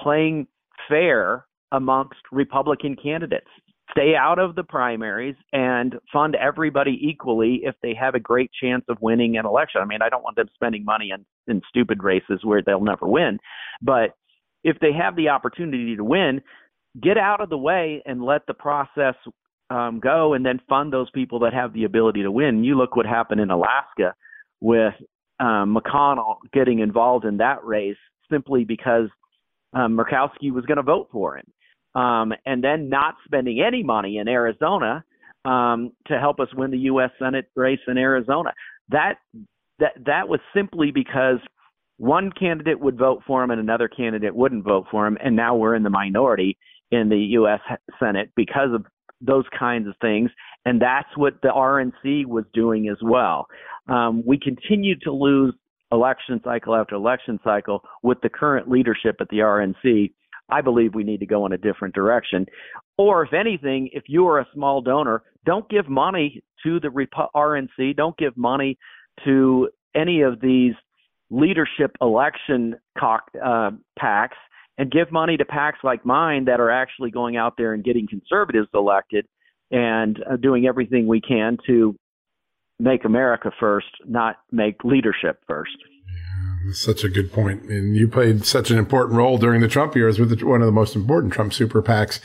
playing 0.00 0.46
fair 0.88 1.46
amongst 1.72 2.20
Republican 2.32 2.96
candidates. 2.96 3.48
Stay 3.90 4.14
out 4.18 4.38
of 4.38 4.56
the 4.56 4.64
primaries 4.64 5.36
and 5.52 5.96
fund 6.12 6.34
everybody 6.34 6.98
equally 7.00 7.60
if 7.62 7.74
they 7.82 7.94
have 7.94 8.14
a 8.14 8.20
great 8.20 8.50
chance 8.60 8.84
of 8.88 8.96
winning 9.00 9.36
an 9.36 9.46
election. 9.46 9.80
I 9.82 9.84
mean, 9.84 10.02
I 10.02 10.08
don't 10.08 10.22
want 10.22 10.36
them 10.36 10.48
spending 10.54 10.84
money 10.84 11.10
in, 11.14 11.24
in 11.46 11.60
stupid 11.68 12.02
races 12.02 12.40
where 12.42 12.62
they'll 12.62 12.80
never 12.80 13.06
win, 13.06 13.38
but 13.82 14.14
if 14.64 14.78
they 14.80 14.92
have 14.92 15.14
the 15.14 15.28
opportunity 15.28 15.94
to 15.96 16.02
win, 16.02 16.40
get 17.00 17.18
out 17.18 17.40
of 17.40 17.50
the 17.50 17.58
way 17.58 18.02
and 18.06 18.24
let 18.24 18.46
the 18.46 18.54
process 18.54 19.14
um, 19.70 20.00
go 20.00 20.34
and 20.34 20.44
then 20.44 20.60
fund 20.68 20.92
those 20.92 21.10
people 21.10 21.38
that 21.40 21.52
have 21.52 21.72
the 21.72 21.84
ability 21.84 22.22
to 22.22 22.30
win. 22.30 22.64
You 22.64 22.76
look 22.76 22.96
what 22.96 23.06
happened 23.06 23.40
in 23.40 23.50
Alaska 23.50 24.14
with 24.60 24.94
um, 25.40 25.76
McConnell 25.76 26.36
getting 26.52 26.78
involved 26.80 27.24
in 27.24 27.38
that 27.38 27.64
race 27.64 27.96
simply 28.30 28.64
because 28.64 29.08
um, 29.74 29.96
Murkowski 29.96 30.52
was 30.52 30.64
going 30.66 30.76
to 30.76 30.82
vote 30.82 31.08
for 31.10 31.36
him, 31.36 32.00
um, 32.00 32.32
and 32.46 32.62
then 32.62 32.88
not 32.88 33.16
spending 33.24 33.60
any 33.60 33.82
money 33.82 34.18
in 34.18 34.28
Arizona 34.28 35.04
um, 35.44 35.92
to 36.06 36.18
help 36.18 36.40
us 36.40 36.48
win 36.54 36.70
the 36.70 36.78
U.S. 36.78 37.10
Senate 37.18 37.46
race 37.56 37.80
in 37.88 37.98
Arizona. 37.98 38.52
That 38.90 39.14
that 39.80 39.92
that 40.06 40.28
was 40.28 40.40
simply 40.54 40.90
because 40.92 41.38
one 41.96 42.30
candidate 42.32 42.80
would 42.80 42.98
vote 42.98 43.22
for 43.26 43.42
him 43.42 43.50
and 43.50 43.60
another 43.60 43.88
candidate 43.88 44.34
wouldn't 44.34 44.64
vote 44.64 44.86
for 44.90 45.06
him, 45.06 45.16
and 45.22 45.36
now 45.36 45.54
we're 45.54 45.74
in 45.74 45.82
the 45.82 45.90
minority 45.90 46.58
in 46.90 47.08
the 47.08 47.18
U.S. 47.18 47.60
Senate 47.98 48.30
because 48.36 48.70
of 48.74 48.84
those 49.20 49.44
kinds 49.58 49.88
of 49.88 49.94
things. 50.00 50.30
And 50.64 50.80
that's 50.80 51.08
what 51.16 51.34
the 51.42 51.48
RNC 51.48 52.26
was 52.26 52.44
doing 52.52 52.88
as 52.88 52.98
well. 53.02 53.46
Um, 53.88 54.22
we 54.26 54.38
continue 54.38 54.98
to 55.00 55.12
lose 55.12 55.54
election 55.92 56.40
cycle 56.44 56.74
after 56.74 56.94
election 56.94 57.38
cycle 57.44 57.82
with 58.02 58.18
the 58.22 58.28
current 58.28 58.68
leadership 58.68 59.16
at 59.20 59.28
the 59.28 59.38
RNC. 59.38 60.12
I 60.50 60.60
believe 60.60 60.94
we 60.94 61.04
need 61.04 61.20
to 61.20 61.26
go 61.26 61.46
in 61.46 61.52
a 61.52 61.58
different 61.58 61.94
direction. 61.94 62.46
Or, 62.98 63.24
if 63.24 63.32
anything, 63.32 63.88
if 63.92 64.04
you 64.08 64.26
are 64.28 64.40
a 64.40 64.48
small 64.52 64.82
donor, 64.82 65.22
don't 65.46 65.68
give 65.70 65.88
money 65.88 66.42
to 66.64 66.80
the 66.80 66.88
RNC, 67.34 67.96
don't 67.96 68.16
give 68.18 68.36
money 68.36 68.78
to 69.24 69.68
any 69.94 70.22
of 70.22 70.40
these 70.40 70.74
leadership 71.30 71.96
election 72.00 72.76
cock, 72.98 73.30
uh, 73.42 73.70
PACs 73.98 74.36
and 74.76 74.90
give 74.90 75.12
money 75.12 75.36
to 75.36 75.44
PACs 75.44 75.82
like 75.82 76.04
mine 76.04 76.46
that 76.46 76.60
are 76.60 76.70
actually 76.70 77.10
going 77.10 77.36
out 77.36 77.54
there 77.56 77.72
and 77.72 77.84
getting 77.84 78.06
conservatives 78.08 78.68
elected 78.74 79.26
and 79.70 80.22
uh, 80.30 80.36
doing 80.36 80.66
everything 80.66 81.06
we 81.06 81.20
can 81.20 81.58
to 81.66 81.96
make 82.78 83.04
America 83.04 83.50
first, 83.58 83.86
not 84.06 84.36
make 84.50 84.82
leadership 84.84 85.40
first. 85.46 85.76
Such 86.72 87.04
a 87.04 87.08
good 87.08 87.32
point. 87.32 87.62
And 87.64 87.94
you 87.94 88.08
played 88.08 88.44
such 88.44 88.70
an 88.70 88.78
important 88.78 89.16
role 89.16 89.38
during 89.38 89.60
the 89.60 89.68
Trump 89.68 89.94
years 89.94 90.18
with 90.18 90.42
one 90.42 90.60
of 90.60 90.66
the 90.66 90.72
most 90.72 90.96
important 90.96 91.32
Trump 91.32 91.52
super 91.52 91.82
PACs. 91.82 92.20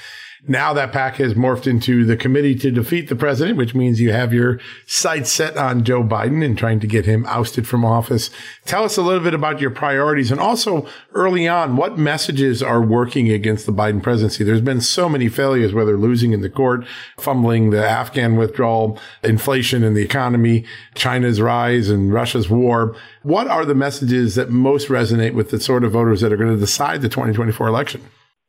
Now 0.47 0.73
that 0.73 0.93
pack 0.93 1.15
has 1.15 1.33
morphed 1.33 1.67
into 1.67 2.05
the 2.05 2.15
committee 2.15 2.55
to 2.55 2.71
defeat 2.71 3.09
the 3.09 3.15
president, 3.15 3.57
which 3.57 3.75
means 3.75 3.99
you 3.99 4.13
have 4.13 4.33
your 4.33 4.59
sights 4.85 5.31
set 5.31 5.57
on 5.57 5.83
Joe 5.83 6.01
Biden 6.01 6.45
and 6.45 6.57
trying 6.57 6.79
to 6.79 6.87
get 6.87 7.05
him 7.05 7.25
ousted 7.27 7.67
from 7.67 7.83
office. 7.83 8.29
Tell 8.65 8.85
us 8.85 8.95
a 8.95 9.01
little 9.01 9.23
bit 9.23 9.33
about 9.33 9.59
your 9.59 9.69
priorities 9.69 10.31
and 10.31 10.39
also 10.39 10.87
early 11.13 11.47
on, 11.47 11.75
what 11.75 11.97
messages 11.97 12.63
are 12.63 12.81
working 12.81 13.29
against 13.29 13.65
the 13.65 13.73
Biden 13.73 14.01
presidency? 14.01 14.45
There's 14.45 14.61
been 14.61 14.81
so 14.81 15.09
many 15.09 15.27
failures, 15.27 15.73
whether 15.73 15.97
losing 15.97 16.31
in 16.31 16.41
the 16.41 16.49
court, 16.49 16.85
fumbling 17.17 17.71
the 17.71 17.85
Afghan 17.85 18.37
withdrawal, 18.37 18.97
inflation 19.23 19.83
in 19.83 19.93
the 19.93 20.03
economy, 20.03 20.63
China's 20.95 21.41
rise 21.41 21.89
and 21.89 22.13
Russia's 22.13 22.49
war. 22.49 22.95
What 23.23 23.47
are 23.47 23.65
the 23.65 23.75
messages 23.75 24.35
that 24.35 24.49
most 24.49 24.87
resonate 24.87 25.33
with 25.33 25.49
the 25.49 25.59
sort 25.59 25.83
of 25.83 25.91
voters 25.91 26.21
that 26.21 26.31
are 26.31 26.37
going 26.37 26.53
to 26.53 26.59
decide 26.59 27.01
the 27.01 27.09
2024 27.09 27.67
election? 27.67 28.01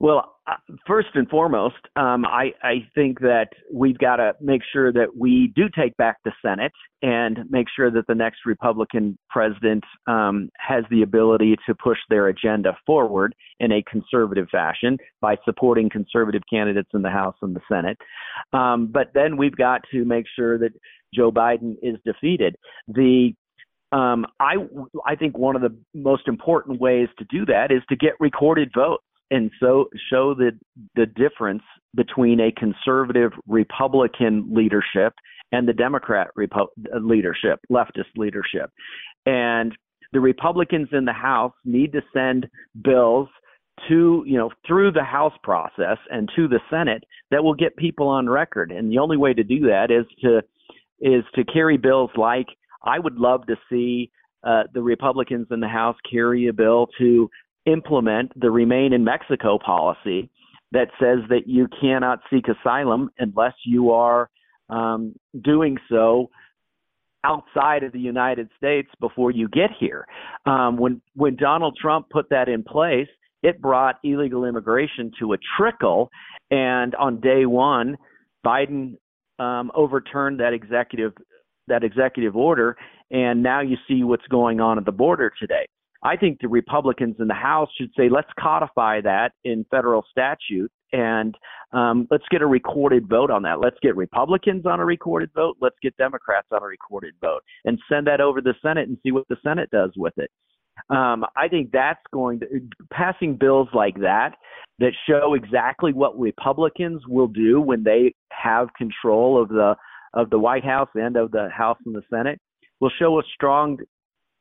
Well, 0.03 0.37
uh, 0.47 0.55
first 0.87 1.09
and 1.15 1.29
foremost, 1.29 1.77
um, 1.95 2.25
I, 2.25 2.53
I 2.63 2.89
think 2.95 3.21
that 3.21 3.49
we've 3.71 3.99
got 3.99 4.17
to 4.17 4.33
make 4.41 4.63
sure 4.73 4.91
that 4.95 5.15
we 5.15 5.53
do 5.55 5.65
take 5.79 5.95
back 5.99 6.17
the 6.25 6.33
Senate 6.41 6.73
and 7.03 7.41
make 7.51 7.67
sure 7.77 7.91
that 7.91 8.07
the 8.09 8.15
next 8.15 8.47
Republican 8.47 9.19
president 9.29 9.85
um, 10.07 10.49
has 10.59 10.85
the 10.91 11.03
ability 11.03 11.55
to 11.67 11.75
push 11.75 11.99
their 12.09 12.29
agenda 12.29 12.75
forward 12.87 13.35
in 13.61 13.73
a 13.73 13.83
conservative 13.83 14.49
fashion 14.51 14.97
by 15.21 15.37
supporting 15.45 15.91
conservative 15.91 16.43
candidates 16.51 16.89
in 16.95 17.03
the 17.03 17.11
House 17.11 17.37
and 17.43 17.55
the 17.55 17.61
Senate. 17.71 17.99
Um, 18.55 18.87
but 18.91 19.09
then 19.13 19.37
we've 19.37 19.57
got 19.57 19.83
to 19.93 20.07
make 20.07 20.25
sure 20.35 20.59
that 20.59 20.73
Joe 21.15 21.31
Biden 21.31 21.75
is 21.83 21.97
defeated. 22.07 22.57
The 22.89 23.35
um, 23.93 24.25
I 24.39 24.55
I 25.05 25.17
think 25.17 25.37
one 25.37 25.57
of 25.57 25.63
the 25.63 25.77
most 25.95 26.29
important 26.29 26.81
ways 26.81 27.09
to 27.19 27.25
do 27.29 27.45
that 27.47 27.73
is 27.73 27.83
to 27.89 27.97
get 27.97 28.13
recorded 28.21 28.71
votes 28.73 29.03
and 29.31 29.51
so 29.61 29.87
show 30.11 30.35
the 30.35 30.53
the 30.97 31.07
difference 31.07 31.63
between 31.95 32.41
a 32.41 32.53
conservative 32.53 33.33
Republican 33.47 34.49
leadership 34.53 35.15
and 35.53 35.67
the 35.67 35.73
Democrat 35.73 36.29
Repo- 36.39 36.69
leadership, 37.01 37.61
leftist 37.71 38.17
leadership. 38.17 38.71
And 39.27 39.77
the 40.13 40.21
Republicans 40.21 40.89
in 40.93 41.05
the 41.05 41.13
House 41.13 41.53
need 41.65 41.93
to 41.93 42.03
send 42.13 42.47
bills 42.83 43.29
to, 43.89 44.23
you 44.27 44.37
know, 44.37 44.51
through 44.67 44.93
the 44.93 45.05
House 45.05 45.33
process 45.43 45.99
and 46.11 46.31
to 46.37 46.49
the 46.49 46.61
Senate 46.71 47.03
that 47.31 47.43
will 47.43 47.55
get 47.55 47.77
people 47.77 48.09
on 48.09 48.29
record. 48.29 48.71
And 48.71 48.91
the 48.91 48.99
only 48.99 49.17
way 49.17 49.33
to 49.35 49.43
do 49.43 49.61
that 49.61 49.91
is 49.91 50.07
to 50.23 50.43
is 51.01 51.25
to 51.35 51.45
carry 51.45 51.79
bills 51.79 52.11
like 52.17 52.47
I 52.85 52.99
would 52.99 53.17
love 53.17 53.47
to 53.47 53.57
see 53.71 54.11
uh, 54.47 54.65
the 54.75 54.83
Republicans 54.83 55.47
in 55.51 55.61
the 55.61 55.69
House 55.69 55.97
carry 56.11 56.49
a 56.49 56.53
bill 56.53 56.89
to 56.99 57.31
implement 57.67 58.39
the 58.41 58.51
remain 58.51 58.93
in 58.93 59.05
Mexico 59.05 59.59
policy 59.59 60.31
that 60.73 60.89
says 61.01 61.19
that 61.29 61.47
you 61.47 61.67
cannot 61.81 62.21
seek 62.31 62.47
asylum 62.49 63.11
unless 63.19 63.55
you 63.65 63.91
are 63.91 64.31
um, 64.69 65.15
doing 65.43 65.77
so 65.89 66.31
outside 67.25 67.83
of 67.83 67.93
the 67.93 67.99
United 67.99 68.49
States 68.57 68.89
before 69.01 69.31
you 69.31 69.49
get 69.49 69.71
here. 69.79 70.07
Um, 70.47 70.77
when 70.77 71.03
when 71.15 71.37
Donald 71.37 71.77
Trump 71.81 72.09
put 72.11 72.31
that 72.31 72.49
in 72.49 72.63
place, 72.63 73.09
it 73.43 73.61
brought 73.61 73.97
illegal 74.05 74.45
immigration 74.45 75.11
to 75.19 75.35
a 75.35 75.37
trickle, 75.59 76.11
and 76.51 76.95
on 76.95 77.21
day 77.21 77.47
one, 77.47 77.97
Biden 78.47 78.97
um, 79.39 79.71
overturned 79.75 80.41
that 80.41 80.53
executive 80.55 81.13
that 81.67 81.85
executive 81.85 82.37
order, 82.37 82.77
and 83.11 83.43
now 83.43 83.61
you 83.61 83.77
see 83.87 84.03
what's 84.03 84.27
going 84.29 84.61
on 84.61 84.79
at 84.79 84.85
the 84.85 84.93
border 84.93 85.33
today. 85.39 85.67
I 86.03 86.17
think 86.17 86.41
the 86.41 86.49
Republicans 86.49 87.17
in 87.19 87.29
the 87.29 87.35
House 87.35 87.69
should 87.79 87.91
say, 87.97 88.09
let's 88.09 88.31
codify 88.39 89.03
that 89.03 89.33
in 89.45 89.67
federal 89.71 90.05
statute 90.11 90.73
and 90.93 91.37
um, 91.73 92.09
let's 92.11 92.25
get 92.31 92.43
a 92.43 92.47
recorded 92.47 93.09
vote 93.09 93.31
on 93.31 93.43
that. 93.43 93.61
Let's 93.61 93.77
get 93.83 93.97
Republicans 93.97 94.67
on 94.67 94.81
a 94.81 94.85
recorded 94.85 95.31
vote. 95.35 95.57
Let's 95.61 95.77
get 95.83 95.97
Democrats 95.97 96.49
on 96.51 96.63
a 96.63 96.67
recorded 96.67 97.15
vote 97.21 97.43
and 97.65 97.79
send 97.89 98.07
that 98.07 98.21
over 98.21 98.41
to 98.41 98.53
the 98.53 98.55
Senate 98.63 98.89
and 98.89 98.99
see 99.03 99.13
what 99.13 99.29
the 99.29 99.37
Senate 99.43 99.71
does 99.71 99.93
with 99.97 100.15
it. 100.17 100.31
Um, 100.89 101.25
I 101.37 101.49
think 101.49 101.71
that's 101.73 102.01
going 102.13 102.41
to 102.41 102.47
passing 102.91 103.37
bills 103.37 103.69
like 103.75 104.01
that 104.01 104.31
that 104.79 104.93
show 105.07 105.35
exactly 105.35 105.93
what 105.93 106.19
Republicans 106.19 107.03
will 107.07 107.29
do 107.29 107.61
when 107.61 107.85
they 107.85 108.15
have 108.31 108.69
control 108.77 109.41
of 109.41 109.49
the 109.51 109.77
of 110.15 110.31
the 110.31 110.39
White 110.39 110.65
House 110.65 110.89
and 110.95 111.17
of 111.17 111.31
the 111.31 111.49
House 111.51 111.79
and 111.85 111.95
the 111.95 112.03
Senate 112.11 112.41
will 112.81 112.91
show 112.99 113.21
a 113.21 113.23
strong 113.35 113.79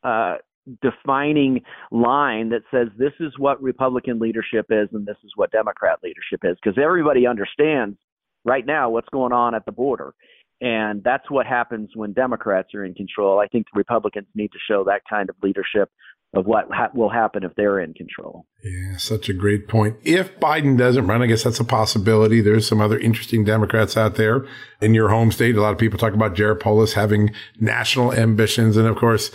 uh, 0.03 0.35
defining 0.81 1.61
line 1.91 2.49
that 2.49 2.61
says 2.71 2.87
this 2.97 3.13
is 3.19 3.33
what 3.37 3.61
Republican 3.61 4.19
leadership 4.19 4.67
is 4.69 4.87
and 4.93 5.05
this 5.05 5.17
is 5.23 5.31
what 5.35 5.51
Democrat 5.51 5.99
leadership 6.03 6.41
is 6.43 6.57
because 6.61 6.77
everybody 6.81 7.25
understands 7.25 7.97
right 8.45 8.65
now 8.65 8.89
what's 8.89 9.09
going 9.09 9.33
on 9.33 9.55
at 9.55 9.65
the 9.65 9.71
border. 9.71 10.13
And 10.61 11.01
that's 11.03 11.29
what 11.31 11.45
happens 11.45 11.91
when 11.95 12.11
Democrats 12.11 12.73
are 12.73 12.83
in 12.83 12.93
control. 12.93 13.39
I 13.39 13.47
think 13.47 13.67
the 13.73 13.77
Republicans 13.77 14.27
need 14.35 14.51
to 14.51 14.59
show 14.67 14.83
that 14.85 15.01
kind 15.09 15.29
of 15.29 15.37
leadership 15.41 15.89
of 16.33 16.45
what 16.45 16.67
ha- 16.71 16.91
will 16.93 17.09
happen 17.09 17.43
if 17.43 17.55
they're 17.55 17.79
in 17.79 17.93
control. 17.93 18.45
Yeah, 18.63 18.97
such 18.97 19.29
a 19.29 19.33
great 19.33 19.67
point. 19.67 19.97
If 20.03 20.39
Biden 20.39 20.77
doesn't 20.77 21.07
run, 21.07 21.23
I 21.23 21.25
guess 21.25 21.43
that's 21.43 21.59
a 21.59 21.65
possibility. 21.65 22.39
There's 22.39 22.67
some 22.67 22.81
other 22.81 22.99
interesting 22.99 23.43
Democrats 23.43 23.97
out 23.97 24.15
there 24.15 24.45
in 24.79 24.93
your 24.93 25.09
home 25.09 25.31
state. 25.31 25.55
A 25.55 25.61
lot 25.61 25.71
of 25.71 25.79
people 25.79 25.97
talk 25.97 26.13
about 26.13 26.35
Jared 26.35 26.59
Polis 26.59 26.93
having 26.93 27.31
national 27.59 28.13
ambitions. 28.13 28.77
And 28.77 28.87
of 28.87 28.95
course, 28.95 29.31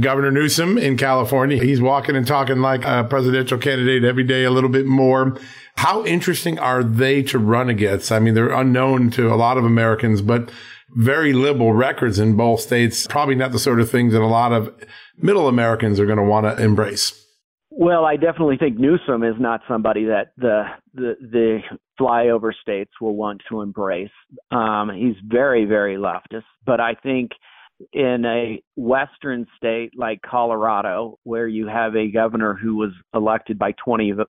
Governor 0.00 0.30
Newsom 0.30 0.76
in 0.76 0.96
California. 0.96 1.62
He's 1.62 1.80
walking 1.80 2.16
and 2.16 2.26
talking 2.26 2.58
like 2.60 2.84
a 2.84 3.04
presidential 3.04 3.58
candidate 3.58 4.04
every 4.04 4.24
day 4.24 4.44
a 4.44 4.50
little 4.50 4.70
bit 4.70 4.86
more. 4.86 5.38
How 5.76 6.04
interesting 6.04 6.58
are 6.58 6.82
they 6.82 7.22
to 7.24 7.38
run 7.38 7.68
against? 7.68 8.10
I 8.10 8.18
mean, 8.18 8.34
they're 8.34 8.52
unknown 8.52 9.10
to 9.12 9.32
a 9.32 9.36
lot 9.36 9.56
of 9.56 9.64
Americans, 9.64 10.20
but 10.20 10.50
very 10.96 11.32
liberal 11.32 11.72
records 11.72 12.18
in 12.18 12.36
both 12.36 12.60
states. 12.60 13.06
Probably 13.06 13.34
not 13.34 13.52
the 13.52 13.58
sort 13.58 13.80
of 13.80 13.90
things 13.90 14.12
that 14.12 14.22
a 14.22 14.26
lot 14.26 14.52
of 14.52 14.72
middle 15.16 15.48
Americans 15.48 16.00
are 16.00 16.06
going 16.06 16.18
to 16.18 16.24
want 16.24 16.46
to 16.46 16.62
embrace. 16.62 17.20
Well, 17.70 18.04
I 18.04 18.16
definitely 18.16 18.56
think 18.56 18.78
Newsom 18.78 19.24
is 19.24 19.34
not 19.38 19.60
somebody 19.66 20.04
that 20.04 20.32
the 20.36 20.64
the, 20.94 21.14
the 21.20 21.58
flyover 22.00 22.52
states 22.60 22.92
will 23.00 23.16
want 23.16 23.42
to 23.48 23.62
embrace. 23.62 24.10
Um, 24.52 24.90
he's 24.94 25.16
very, 25.26 25.64
very 25.64 25.96
leftist, 25.96 26.44
but 26.64 26.78
I 26.80 26.94
think 26.94 27.32
in 27.92 28.24
a 28.24 28.62
western 28.76 29.46
state 29.56 29.92
like 29.96 30.20
Colorado, 30.22 31.18
where 31.24 31.48
you 31.48 31.66
have 31.66 31.96
a 31.96 32.10
governor 32.10 32.54
who 32.54 32.76
was 32.76 32.92
elected 33.14 33.58
by 33.58 33.72
20% 33.86 34.24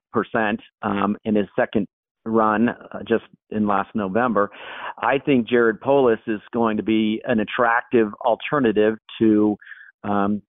um, 0.82 1.18
in 1.24 1.36
his 1.36 1.48
second 1.58 1.88
run 2.26 2.70
uh, 2.70 3.00
just 3.08 3.24
in 3.52 3.68
last 3.68 3.89
November, 3.93 4.50
I 4.98 5.20
think 5.20 5.48
Jared 5.48 5.80
Polis 5.80 6.20
is 6.28 6.41
going 6.54 6.78
to 6.78 6.84
be 6.84 7.22
an 7.26 7.39
attractive 7.39 8.12
alternative 8.26 8.98
to 9.20 9.56
um, 10.04 10.41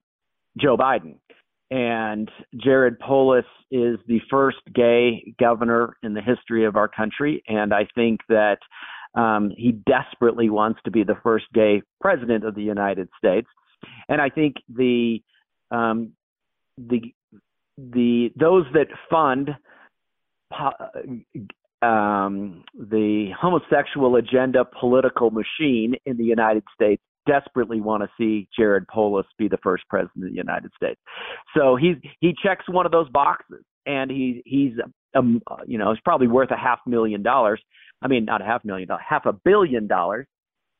Joe 0.58 0.76
Biden. 0.76 1.16
And 1.70 2.30
Jared 2.62 2.98
Polis 3.00 3.44
is 3.70 3.98
the 4.06 4.20
first 4.30 4.58
gay 4.72 5.34
governor 5.38 5.96
in 6.02 6.14
the 6.14 6.22
history 6.22 6.64
of 6.64 6.76
our 6.76 6.88
country. 6.88 7.42
And 7.48 7.74
I 7.74 7.88
think 7.94 8.20
that 8.28 8.58
um, 9.16 9.50
he 9.56 9.72
desperately 9.72 10.50
wants 10.50 10.80
to 10.84 10.90
be 10.90 11.02
the 11.02 11.16
first 11.22 11.46
gay 11.52 11.82
president 12.00 12.44
of 12.44 12.54
the 12.54 12.62
United 12.62 13.08
States, 13.18 13.48
and 14.08 14.20
I 14.20 14.28
think 14.28 14.56
the 14.68 15.20
um, 15.70 16.12
the 16.78 17.00
the 17.78 18.30
those 18.36 18.64
that 18.74 18.88
fund 19.10 19.50
um, 21.82 22.64
the 22.74 23.30
homosexual 23.38 24.16
agenda 24.16 24.64
political 24.78 25.30
machine 25.30 25.94
in 26.04 26.16
the 26.16 26.24
United 26.24 26.64
States 26.74 27.02
desperately 27.26 27.80
want 27.80 28.02
to 28.02 28.08
see 28.16 28.48
Jared 28.56 28.86
Polis 28.88 29.26
be 29.36 29.48
the 29.48 29.58
first 29.58 29.84
president 29.88 30.24
of 30.24 30.30
the 30.30 30.36
United 30.36 30.70
States. 30.76 31.00
So 31.56 31.76
he's 31.76 31.96
he 32.20 32.34
checks 32.42 32.64
one 32.68 32.86
of 32.86 32.92
those 32.92 33.08
boxes, 33.10 33.64
and 33.84 34.10
he 34.10 34.42
he's 34.46 34.72
um, 35.16 35.40
you 35.66 35.78
know 35.78 35.92
he's 35.92 36.00
probably 36.04 36.26
worth 36.26 36.50
a 36.50 36.56
half 36.56 36.80
million 36.86 37.22
dollars. 37.22 37.60
I 38.02 38.08
mean, 38.08 38.24
not 38.24 38.42
a 38.42 38.44
half 38.44 38.64
million 38.64 38.88
dollars, 38.88 39.04
half 39.08 39.26
a 39.26 39.32
billion 39.32 39.86
dollars, 39.86 40.26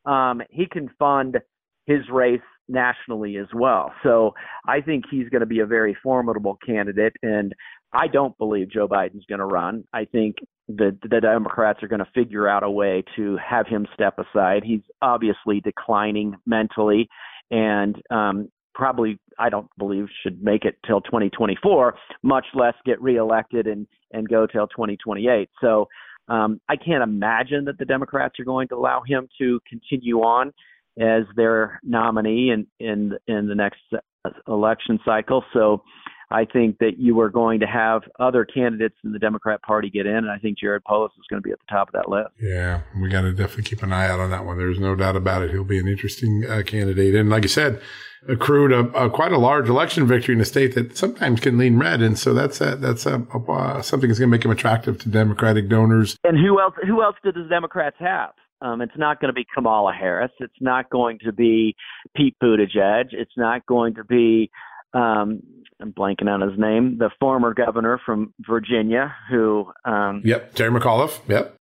um, 0.05 0.43
he 0.51 0.67
can 0.67 0.91
fund 0.99 1.39
his 1.87 2.01
race 2.11 2.41
nationally 2.69 3.37
as 3.37 3.47
well. 3.55 3.93
So 4.03 4.35
I 4.67 4.81
think 4.81 5.05
he's 5.11 5.29
going 5.29 5.41
to 5.41 5.47
be 5.47 5.61
a 5.61 5.67
very 5.67 5.97
formidable 6.03 6.59
candidate. 6.65 7.15
And 7.23 7.55
I 7.93 8.09
don't 8.09 8.37
believe 8.39 8.71
Joe 8.71 8.89
Biden's 8.89 9.25
going 9.29 9.39
to 9.39 9.47
run. 9.47 9.85
I 9.93 10.05
think 10.05 10.37
the, 10.69 10.97
the 11.09 11.21
Democrats 11.21 11.83
are 11.83 11.89
going 11.89 12.01
to 12.01 12.11
figure 12.15 12.49
out 12.49 12.65
a 12.65 12.71
way 12.71 13.05
to 13.17 13.39
have 13.39 13.67
him 13.67 13.87
step 13.95 14.19
aside. 14.19 14.63
He's 14.65 14.81
obviously 15.01 15.61
declining 15.61 16.35
mentally 16.45 17.09
and 17.51 17.97
um, 18.11 18.49
probably 18.75 19.19
I 19.39 19.49
don't 19.49 19.69
believe 19.79 20.07
should 20.23 20.43
make 20.43 20.65
it 20.65 20.77
till 20.87 21.01
2024, 21.01 21.95
much 22.23 22.47
less 22.55 22.75
get 22.85 23.01
reelected 23.01 23.67
and 23.67 23.87
and 24.13 24.29
go 24.29 24.47
till 24.47 24.67
2028. 24.67 25.51
So 25.61 25.89
um, 26.29 26.61
I 26.69 26.77
can't 26.77 27.03
imagine 27.03 27.65
that 27.67 27.79
the 27.79 27.85
Democrats 27.85 28.39
are 28.41 28.45
going 28.45 28.69
to 28.69 28.77
allow 28.77 29.03
him 29.07 29.29
to 29.39 29.61
continue 29.69 30.19
on 30.21 30.53
as 30.99 31.25
their 31.37 31.81
nominee 31.83 32.51
in 32.51 32.67
in 32.81 33.13
in 33.27 33.49
the 33.49 33.55
next 33.55 33.81
uh, 33.95 34.31
election 34.49 34.99
cycle. 35.05 35.45
So 35.53 35.83
I 36.31 36.45
think 36.45 36.79
that 36.79 36.99
you 36.99 37.21
are 37.21 37.31
going 37.31 37.61
to 37.61 37.67
have 37.67 38.03
other 38.19 38.45
candidates 38.45 38.97
in 39.05 39.13
the 39.13 39.19
Democrat 39.19 39.63
Party 39.63 39.91
get 39.91 40.07
in, 40.07 40.17
and 40.17 40.31
I 40.31 40.39
think 40.39 40.59
Jared 40.59 40.83
Polis 40.85 41.13
is 41.17 41.25
going 41.31 41.41
to 41.41 41.47
be 41.47 41.53
at 41.53 41.59
the 41.61 41.73
top 41.73 41.89
of 41.89 41.93
that 41.93 42.09
list. 42.09 42.31
Yeah, 42.41 42.81
we 43.01 43.09
got 43.09 43.21
to 43.23 43.33
definitely 43.33 43.65
keep 43.65 43.83
an 43.83 43.93
eye 43.93 44.09
out 44.09 44.19
on 44.19 44.31
that 44.31 44.45
one. 44.45 44.59
There's 44.59 44.81
no 44.81 44.97
doubt 44.97 45.15
about 45.15 45.43
it. 45.43 45.51
He'll 45.53 45.65
be 45.65 45.79
an 45.79 45.87
interesting 45.87 46.45
uh, 46.49 46.63
candidate, 46.67 47.15
and 47.15 47.31
like 47.31 47.45
you 47.45 47.49
said, 47.49 47.81
accrued 48.29 48.73
a, 48.73 48.81
a, 48.97 49.11
quite 49.11 49.33
a 49.33 49.39
large 49.39 49.69
election 49.69 50.07
victory 50.07 50.35
in 50.35 50.41
a 50.41 50.45
state 50.45 50.75
that 50.75 50.97
sometimes 50.97 51.41
can 51.41 51.59
lean 51.59 51.79
red, 51.79 52.03
and 52.03 52.19
so 52.19 52.35
that's 52.35 52.61
a, 52.61 52.77
that's 52.77 53.07
a, 53.07 53.21
a, 53.49 53.83
something 53.83 54.09
that's 54.09 54.19
going 54.19 54.31
to 54.31 54.37
make 54.37 54.45
him 54.45 54.51
attractive 54.51 54.99
to 55.01 55.09
Democratic 55.09 55.69
donors. 55.69 56.17
And 56.25 56.39
who 56.39 56.61
else? 56.61 56.75
Who 56.87 57.03
else 57.03 57.17
do 57.23 57.33
the 57.33 57.49
Democrats 57.49 57.97
have? 58.01 58.31
Um, 58.63 58.81
it's 58.81 58.97
not 58.97 59.21
going 59.21 59.29
to 59.29 59.35
be 59.35 59.47
Kamala 59.55 59.93
Harris. 59.93 60.33
It's 60.41 60.61
not 60.61 60.89
going 60.91 61.19
to 61.25 61.33
be 61.33 61.77
Pete 62.15 62.37
Buttigieg. 62.43 63.09
It's 63.13 63.37
not 63.37 63.67
going 63.67 63.95
to 63.95 64.05
be 64.05 64.51
um, 64.95 65.43
I'm 65.81 65.93
blanking 65.93 66.29
on 66.29 66.41
his 66.41 66.59
name, 66.59 66.99
the 66.99 67.11
former 67.21 67.53
governor 67.53 68.01
from 68.05 68.33
Virginia, 68.41 69.15
who. 69.31 69.71
Um, 69.85 70.23
yep, 70.25 70.55
Terry 70.55 70.71
McAuliffe. 70.71 71.21
Yep. 71.29 71.55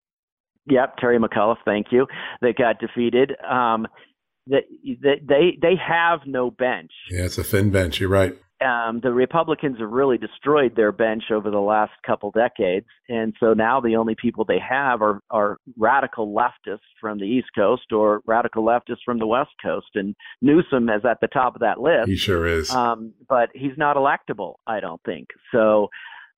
Yep, 0.68 0.98
Terry 0.98 1.20
McAuliffe. 1.20 1.58
Thank 1.66 1.88
you. 1.92 2.08
That 2.42 2.56
got 2.58 2.80
defeated. 2.80 3.34
Um, 3.44 3.88
that 4.48 4.64
they 5.02 5.58
they 5.62 5.76
have 5.76 6.22
no 6.26 6.52
bench. 6.52 6.92
Yeah, 7.10 7.26
it's 7.26 7.38
a 7.38 7.44
thin 7.44 7.72
bench. 7.72 8.00
You're 8.00 8.10
right. 8.10 8.36
Um, 8.64 9.02
the 9.04 9.12
Republicans 9.12 9.78
have 9.80 9.90
really 9.90 10.18
destroyed 10.18 10.76
their 10.76 10.94
bench 10.94 11.24
over 11.32 11.52
the 11.52 11.60
last 11.60 11.92
couple 12.06 12.32
decades, 12.32 12.86
and 13.10 13.34
so 13.40 13.54
now 13.54 13.82
the 13.82 13.96
only 13.96 14.16
people 14.16 14.46
they 14.46 14.60
have 14.60 15.02
are 15.02 15.20
are 15.30 15.58
radical 15.78 16.34
leftists 16.34 16.80
from 17.02 17.20
the 17.20 17.26
East 17.26 17.50
Coast 17.56 17.92
or 17.92 18.22
radical 18.26 18.64
leftists 18.64 19.04
from 19.04 19.20
the 19.20 19.28
West 19.28 19.52
Coast. 19.62 19.88
And 19.96 20.16
Newsom 20.42 20.90
is 20.90 21.04
at 21.04 21.20
the 21.20 21.28
top 21.28 21.56
of 21.56 21.62
that 21.62 21.82
list. 21.82 22.08
He 22.08 22.16
sure 22.16 22.46
is. 22.46 22.70
Um, 22.70 23.14
but 23.28 23.50
he's 23.54 23.78
not 23.78 23.98
electable, 23.98 24.56
I 24.66 24.80
don't 24.80 25.02
think. 25.04 25.28
So 25.52 25.90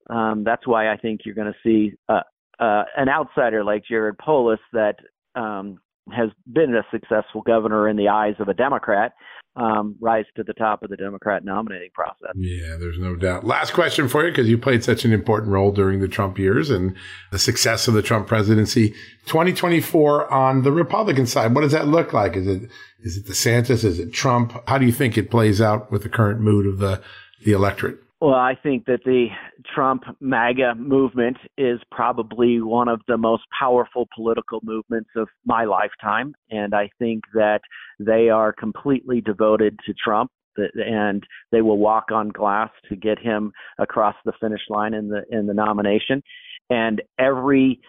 um, 0.10 0.44
that's 0.44 0.66
why 0.66 0.92
I 0.92 0.98
think 0.98 1.22
you're 1.26 1.36
going 1.36 1.54
to 1.54 1.60
see 1.64 1.96
uh, 2.10 2.22
uh, 2.60 2.84
an 2.96 3.10
outsider 3.10 3.64
like 3.64 3.84
Jared 3.88 4.18
Polis 4.18 4.60
that 4.74 4.96
um, 5.36 5.80
has 6.12 6.30
been 6.52 6.76
a 6.76 6.84
successful 6.92 7.42
governor 7.42 7.90
in 7.90 7.98
the 7.98 8.10
eyes 8.10 8.36
of 8.40 8.48
a 8.48 8.54
Democrat 8.54 9.14
um, 9.56 9.96
rise 10.02 10.26
to 10.36 10.44
the 10.44 10.54
top 10.54 10.84
of 10.84 10.90
the 10.90 10.98
Democrat 10.98 11.46
nominating 11.46 11.92
process. 11.94 12.32
Yeah, 12.36 12.76
there's 12.78 13.00
no 13.00 13.16
doubt. 13.16 13.46
Last 13.46 13.72
question 13.74 14.10
for 14.10 14.26
you, 14.26 14.32
because 14.32 14.50
you 14.50 14.58
played 14.58 14.84
such 14.84 15.06
an 15.06 15.14
important 15.14 15.52
role 15.52 15.72
during 15.72 16.02
the 16.02 16.08
Trump 16.08 16.38
years 16.38 16.70
and 16.70 16.96
the 17.32 17.40
success 17.40 17.88
of 17.88 17.94
the 17.94 18.02
Trump 18.02 18.28
presidency. 18.28 18.90
2024 19.28 20.32
on 20.32 20.64
the 20.64 20.72
Republican 20.72 21.26
side, 21.26 21.56
what 21.56 21.62
does 21.62 21.72
that 21.72 21.88
look 21.88 22.12
like? 22.12 22.36
Is 22.36 22.48
it 22.48 22.70
is 23.02 23.18
it 23.18 23.26
DeSantis? 23.26 23.84
Is 23.84 24.00
it 24.00 24.12
Trump? 24.12 24.62
How 24.68 24.78
do 24.78 24.86
you 24.86 24.92
think 24.92 25.18
it 25.18 25.32
plays 25.32 25.62
out 25.62 25.92
with 25.92 26.04
the 26.04 26.10
current 26.10 26.42
mood 26.42 26.66
of 26.66 26.80
the 26.80 27.02
the 27.44 27.54
electorate? 27.54 28.00
Well, 28.26 28.34
I 28.34 28.56
think 28.56 28.86
that 28.88 29.04
the 29.06 29.28
Trump 29.76 30.02
MAGA 30.20 30.74
movement 30.80 31.38
is 31.60 31.80
probably 31.92 32.60
one 32.60 32.88
of 32.88 33.02
the 33.08 33.18
most 33.18 33.44
powerful 33.60 34.08
political 34.16 34.62
movements 34.64 35.12
of 35.16 35.28
my 35.46 35.66
lifetime. 35.66 36.34
And 36.50 36.74
I 36.74 36.90
think 36.98 37.22
that 37.36 37.60
they 38.00 38.30
are 38.30 38.52
completely 38.52 39.22
devoted 39.22 39.78
to 39.86 39.94
Trump 39.94 40.32
and 40.58 41.24
they 41.52 41.62
will 41.62 41.78
walk 41.78 42.06
on 42.12 42.30
glass 42.30 42.72
to 42.90 42.96
get 42.96 43.20
him 43.20 43.52
across 43.78 44.16
the 44.26 44.34
finish 44.42 44.62
line 44.70 44.96
in 44.96 45.08
the 45.08 45.22
in 45.30 45.46
the 45.46 45.54
nomination. 45.54 46.24
And 46.72 47.04
every 47.20 47.80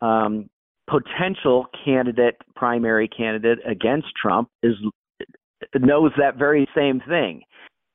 um, 0.00 0.50
potential 0.90 1.66
candidate, 1.84 2.34
primary 2.56 3.06
candidate 3.06 3.60
against 3.64 4.08
Trump, 4.20 4.48
is 4.64 4.74
knows 5.78 6.10
that 6.18 6.36
very 6.36 6.68
same 6.74 7.00
thing. 7.08 7.42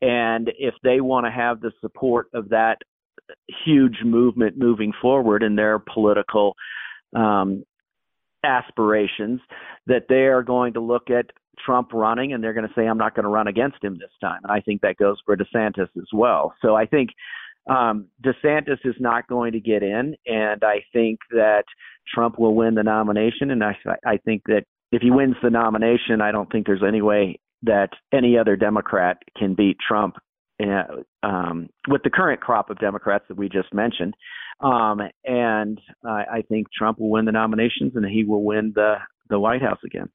And 0.01 0.51
if 0.57 0.73
they 0.83 1.01
want 1.01 1.25
to 1.25 1.31
have 1.31 1.59
the 1.59 1.71
support 1.81 2.27
of 2.33 2.49
that 2.49 2.77
huge 3.65 3.97
movement 4.03 4.57
moving 4.57 4.93
forward 5.01 5.43
in 5.43 5.55
their 5.55 5.79
political 5.79 6.55
um, 7.15 7.63
aspirations, 8.43 9.41
that 9.87 10.05
they 10.07 10.27
are 10.27 10.43
going 10.43 10.73
to 10.73 10.79
look 10.79 11.09
at 11.09 11.25
Trump 11.65 11.89
running 11.93 12.33
and 12.33 12.43
they're 12.43 12.53
going 12.53 12.67
to 12.67 12.73
say, 12.73 12.87
I'm 12.87 12.97
not 12.97 13.15
going 13.15 13.23
to 13.23 13.29
run 13.29 13.47
against 13.47 13.83
him 13.83 13.97
this 13.99 14.11
time. 14.21 14.39
And 14.43 14.51
I 14.51 14.61
think 14.61 14.81
that 14.81 14.97
goes 14.97 15.17
for 15.25 15.35
DeSantis 15.35 15.89
as 15.97 16.07
well. 16.13 16.53
So 16.61 16.75
I 16.75 16.85
think 16.85 17.09
um, 17.69 18.07
DeSantis 18.23 18.79
is 18.85 18.95
not 18.99 19.27
going 19.27 19.51
to 19.51 19.59
get 19.59 19.83
in. 19.83 20.15
And 20.25 20.63
I 20.63 20.83
think 20.93 21.19
that 21.31 21.65
Trump 22.13 22.39
will 22.39 22.55
win 22.55 22.75
the 22.75 22.83
nomination. 22.83 23.51
And 23.51 23.63
I, 23.63 23.75
I 24.05 24.17
think 24.17 24.43
that 24.45 24.63
if 24.91 25.01
he 25.01 25.11
wins 25.11 25.35
the 25.43 25.49
nomination, 25.49 26.21
I 26.21 26.31
don't 26.31 26.51
think 26.51 26.65
there's 26.65 26.83
any 26.87 27.01
way 27.01 27.39
that 27.63 27.89
any 28.13 28.37
other 28.37 28.55
Democrat 28.55 29.17
can 29.37 29.53
beat 29.53 29.77
Trump 29.85 30.15
uh, 30.61 30.83
um, 31.23 31.69
with 31.87 32.03
the 32.03 32.09
current 32.09 32.41
crop 32.41 32.69
of 32.69 32.79
Democrats 32.79 33.25
that 33.29 33.37
we 33.37 33.49
just 33.49 33.73
mentioned. 33.73 34.13
Um, 34.59 35.01
and 35.23 35.79
I, 36.05 36.43
think 36.49 36.67
Trump 36.77 36.99
will 36.99 37.09
win 37.09 37.25
the 37.25 37.31
nominations 37.31 37.93
and 37.95 38.05
he 38.05 38.25
will 38.25 38.43
win 38.43 38.73
the, 38.75 38.95
the 39.29 39.39
White 39.39 39.61
House 39.61 39.79
again 39.85 40.09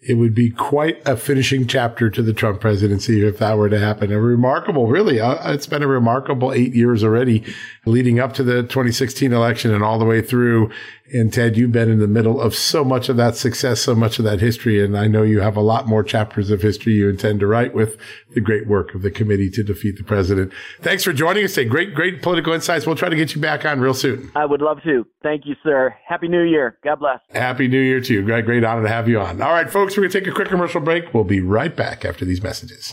it 0.00 0.14
would 0.14 0.34
be 0.34 0.50
quite 0.50 1.06
a 1.06 1.16
finishing 1.16 1.66
chapter 1.66 2.08
to 2.08 2.22
the 2.22 2.32
Trump 2.32 2.60
presidency 2.60 3.26
if 3.26 3.38
that 3.38 3.58
were 3.58 3.68
to 3.68 3.80
happen. 3.80 4.12
A 4.12 4.20
remarkable, 4.20 4.86
really, 4.86 5.18
uh, 5.18 5.52
it's 5.52 5.66
been 5.66 5.82
a 5.82 5.88
remarkable 5.88 6.52
eight 6.52 6.72
years 6.72 7.02
already 7.02 7.42
leading 7.84 8.20
up 8.20 8.32
to 8.34 8.44
the 8.44 8.62
2016 8.62 9.32
election 9.32 9.74
and 9.74 9.82
all 9.82 9.98
the 9.98 10.04
way 10.04 10.22
through. 10.22 10.70
And 11.12 11.32
Ted, 11.32 11.56
you've 11.56 11.72
been 11.72 11.90
in 11.90 11.98
the 11.98 12.06
middle 12.06 12.40
of 12.40 12.54
so 12.54 12.84
much 12.84 13.08
of 13.08 13.16
that 13.16 13.36
success, 13.36 13.80
so 13.80 13.94
much 13.94 14.18
of 14.18 14.24
that 14.24 14.40
history. 14.40 14.82
And 14.84 14.96
I 14.96 15.06
know 15.06 15.22
you 15.22 15.40
have 15.40 15.56
a 15.56 15.62
lot 15.62 15.86
more 15.86 16.02
chapters 16.02 16.50
of 16.50 16.62
history 16.62 16.94
you 16.94 17.08
intend 17.08 17.40
to 17.40 17.46
write 17.46 17.74
with 17.74 17.96
the 18.34 18.40
great 18.40 18.66
work 18.66 18.94
of 18.94 19.02
the 19.02 19.10
committee 19.10 19.50
to 19.50 19.62
defeat 19.62 19.96
the 19.96 20.04
president. 20.04 20.52
Thanks 20.80 21.04
for 21.04 21.12
joining 21.12 21.44
us 21.44 21.54
today. 21.54 21.68
Great, 21.68 21.94
great 21.94 22.22
political 22.22 22.52
insights. 22.52 22.86
We'll 22.86 22.96
try 22.96 23.08
to 23.08 23.16
get 23.16 23.34
you 23.34 23.40
back 23.40 23.64
on 23.64 23.80
real 23.80 23.94
soon. 23.94 24.30
I 24.34 24.44
would 24.44 24.60
love 24.60 24.82
to. 24.84 25.06
Thank 25.22 25.46
you, 25.46 25.56
sir. 25.62 25.96
Happy 26.06 26.28
New 26.28 26.42
Year. 26.42 26.78
God 26.84 27.00
bless. 27.00 27.20
Happy 27.30 27.68
New 27.68 27.80
Year 27.80 28.00
to 28.00 28.14
you. 28.14 28.22
Great, 28.22 28.44
great 28.44 28.64
honor 28.64 28.82
to 28.82 28.88
have 28.88 29.08
you 29.08 29.20
on. 29.20 29.40
All 29.40 29.52
right, 29.52 29.70
folks, 29.70 29.96
we're 29.96 30.02
going 30.02 30.12
to 30.12 30.20
take 30.20 30.28
a 30.28 30.34
quick 30.34 30.48
commercial 30.48 30.80
break. 30.80 31.14
We'll 31.14 31.24
be 31.24 31.40
right 31.40 31.74
back 31.74 32.04
after 32.04 32.24
these 32.24 32.42
messages. 32.42 32.92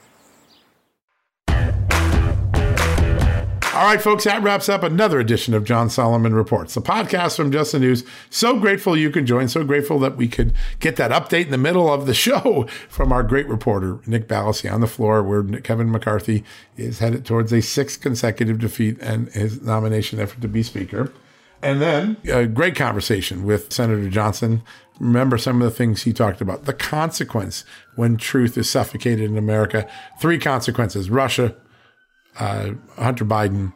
All 3.73 3.85
right, 3.85 4.01
folks, 4.01 4.25
that 4.25 4.43
wraps 4.43 4.67
up 4.67 4.83
another 4.83 5.17
edition 5.21 5.53
of 5.53 5.63
John 5.63 5.89
Solomon 5.89 6.35
Reports, 6.35 6.73
the 6.73 6.81
podcast 6.81 7.37
from 7.37 7.53
Just 7.53 7.71
the 7.71 7.79
News. 7.79 8.03
So 8.29 8.59
grateful 8.59 8.97
you 8.97 9.09
could 9.09 9.25
join. 9.25 9.47
So 9.47 9.63
grateful 9.63 9.97
that 9.99 10.17
we 10.17 10.27
could 10.27 10.53
get 10.81 10.97
that 10.97 11.11
update 11.11 11.45
in 11.45 11.51
the 11.51 11.57
middle 11.57 11.91
of 11.91 12.05
the 12.05 12.13
show 12.21 12.67
from 12.89 13.13
our 13.13 13.23
great 13.23 13.47
reporter, 13.47 13.99
Nick 14.05 14.27
Ballasy, 14.27 14.69
on 14.69 14.81
the 14.81 14.87
floor, 14.87 15.23
where 15.23 15.41
Kevin 15.61 15.89
McCarthy 15.89 16.43
is 16.75 16.99
headed 16.99 17.25
towards 17.25 17.53
a 17.53 17.61
sixth 17.61 18.01
consecutive 18.01 18.59
defeat 18.59 18.97
and 18.99 19.29
his 19.29 19.61
nomination 19.61 20.19
effort 20.19 20.41
to 20.41 20.49
be 20.49 20.63
Speaker. 20.63 21.13
And 21.61 21.81
then 21.81 22.17
a 22.29 22.47
great 22.47 22.75
conversation 22.75 23.45
with 23.45 23.71
Senator 23.71 24.09
Johnson. 24.09 24.63
Remember 24.99 25.37
some 25.37 25.61
of 25.61 25.71
the 25.71 25.75
things 25.75 26.03
he 26.03 26.11
talked 26.11 26.41
about. 26.41 26.65
The 26.65 26.73
consequence 26.73 27.63
when 27.95 28.17
truth 28.17 28.57
is 28.57 28.69
suffocated 28.69 29.31
in 29.31 29.37
America. 29.37 29.89
Three 30.19 30.39
consequences 30.39 31.09
Russia, 31.09 31.55
uh, 32.39 32.71
Hunter 32.97 33.25
Biden, 33.25 33.73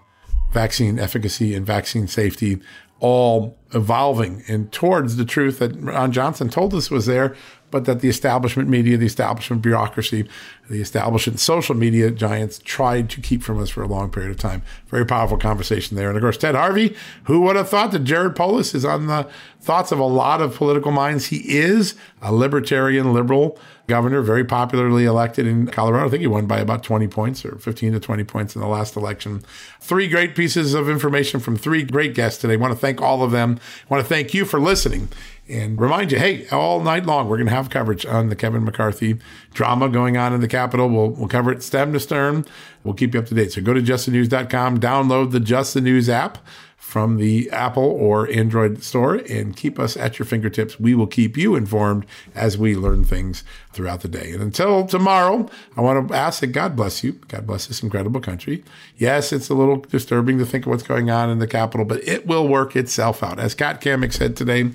vaccine 0.51 0.99
efficacy, 0.99 1.55
and 1.55 1.65
vaccine 1.65 2.07
safety 2.07 2.61
all 2.99 3.57
evolving 3.75 4.41
and 4.47 4.71
towards 4.71 5.17
the 5.17 5.25
truth 5.25 5.59
that 5.59 5.75
Ron 5.79 6.11
Johnson 6.11 6.49
told 6.49 6.73
us 6.73 6.89
was 6.89 7.05
there, 7.05 7.35
but 7.71 7.83
that 7.85 7.99
the 7.99 8.07
establishment 8.07 8.69
media, 8.69 8.95
the 8.95 9.05
establishment 9.05 9.61
bureaucracy, 9.61 10.27
the 10.69 10.81
establishment 10.81 11.39
social 11.39 11.75
media 11.75 12.09
giants 12.09 12.59
tried 12.59 13.09
to 13.09 13.19
keep 13.19 13.43
from 13.43 13.59
us 13.61 13.69
for 13.69 13.83
a 13.83 13.87
long 13.87 14.09
period 14.09 14.31
of 14.31 14.37
time. 14.37 14.61
Very 14.87 15.05
powerful 15.05 15.37
conversation 15.37 15.97
there. 15.97 16.07
And 16.07 16.17
of 16.17 16.21
course, 16.21 16.37
Ted 16.37 16.55
Harvey, 16.55 16.95
who 17.25 17.41
would 17.41 17.57
have 17.57 17.67
thought 17.67 17.91
that 17.91 18.05
Jared 18.05 18.35
Polis 18.35 18.73
is 18.73 18.85
on 18.85 19.07
the 19.07 19.27
thoughts 19.59 19.91
of 19.91 19.99
a 19.99 20.05
lot 20.05 20.41
of 20.41 20.55
political 20.55 20.91
minds? 20.91 21.25
He 21.25 21.57
is 21.57 21.95
a 22.21 22.33
libertarian 22.33 23.13
liberal 23.13 23.59
governor, 23.87 24.21
very 24.21 24.43
popularly 24.43 25.05
elected 25.05 25.45
in 25.45 25.67
Colorado. 25.67 26.07
I 26.07 26.09
think 26.09 26.21
he 26.21 26.27
won 26.27 26.47
by 26.47 26.59
about 26.59 26.83
20 26.83 27.07
points 27.07 27.45
or 27.45 27.57
15 27.57 27.93
to 27.93 27.99
20 27.99 28.23
points 28.23 28.55
in 28.55 28.61
the 28.61 28.67
last 28.67 28.95
election. 28.95 29.43
Three 29.79 30.07
great 30.07 30.35
pieces 30.35 30.73
of 30.73 30.89
information 30.89 31.39
from 31.39 31.57
three 31.57 31.83
great 31.83 32.15
guests 32.15 32.41
today. 32.41 32.53
I 32.53 32.57
want 32.57 32.73
to 32.73 32.79
thank 32.79 33.01
all 33.01 33.21
of 33.21 33.31
them. 33.31 33.59
I 33.65 33.93
want 33.93 34.03
to 34.03 34.09
thank 34.09 34.33
you 34.33 34.45
for 34.45 34.59
listening 34.59 35.09
and 35.47 35.79
remind 35.79 36.11
you, 36.11 36.17
hey, 36.17 36.47
all 36.49 36.81
night 36.81 37.05
long, 37.05 37.29
we're 37.29 37.37
going 37.37 37.47
to 37.47 37.53
have 37.53 37.69
coverage 37.69 38.05
on 38.05 38.29
the 38.29 38.35
Kevin 38.35 38.63
McCarthy 38.63 39.17
drama 39.53 39.89
going 39.89 40.17
on 40.17 40.33
in 40.33 40.41
the 40.41 40.47
Capitol. 40.47 40.89
We'll, 40.89 41.09
we'll 41.09 41.27
cover 41.27 41.51
it 41.51 41.61
stem 41.61 41.93
to 41.93 41.99
stern. 41.99 42.45
We'll 42.83 42.95
keep 42.95 43.13
you 43.13 43.19
up 43.19 43.27
to 43.27 43.35
date. 43.35 43.51
So 43.51 43.61
go 43.61 43.73
to 43.73 43.81
justthenews.com, 43.81 44.79
download 44.79 45.31
the 45.31 45.39
Just 45.39 45.73
the 45.73 45.81
News 45.81 46.09
app 46.09 46.39
from 46.85 47.17
the 47.17 47.49
Apple 47.49 47.83
or 47.83 48.29
Android 48.29 48.83
store 48.83 49.15
and 49.15 49.57
keep 49.57 49.79
us 49.79 49.97
at 49.97 50.19
your 50.19 50.25
fingertips. 50.25 50.79
We 50.79 50.93
will 50.93 51.07
keep 51.07 51.35
you 51.35 51.55
informed 51.55 52.05
as 52.35 52.59
we 52.59 52.75
learn 52.75 53.03
things 53.03 53.43
throughout 53.73 54.01
the 54.01 54.07
day. 54.07 54.31
And 54.31 54.41
until 54.41 54.85
tomorrow, 54.85 55.49
I 55.75 55.81
want 55.81 56.07
to 56.07 56.15
ask 56.15 56.39
that 56.39 56.47
God 56.47 56.75
bless 56.75 57.03
you. 57.03 57.13
God 57.27 57.47
bless 57.47 57.65
this 57.65 57.81
incredible 57.81 58.21
country. 58.21 58.63
Yes, 58.97 59.33
it's 59.33 59.49
a 59.49 59.55
little 59.55 59.77
disturbing 59.77 60.37
to 60.37 60.45
think 60.45 60.67
of 60.67 60.69
what's 60.69 60.83
going 60.83 61.09
on 61.09 61.29
in 61.29 61.39
the 61.39 61.47
Capitol, 61.47 61.87
but 61.87 62.07
it 62.07 62.27
will 62.27 62.47
work 62.47 62.75
itself 62.75 63.23
out. 63.23 63.39
As 63.39 63.55
Kat 63.55 63.81
Cammack 63.81 64.13
said 64.13 64.37
today, 64.37 64.69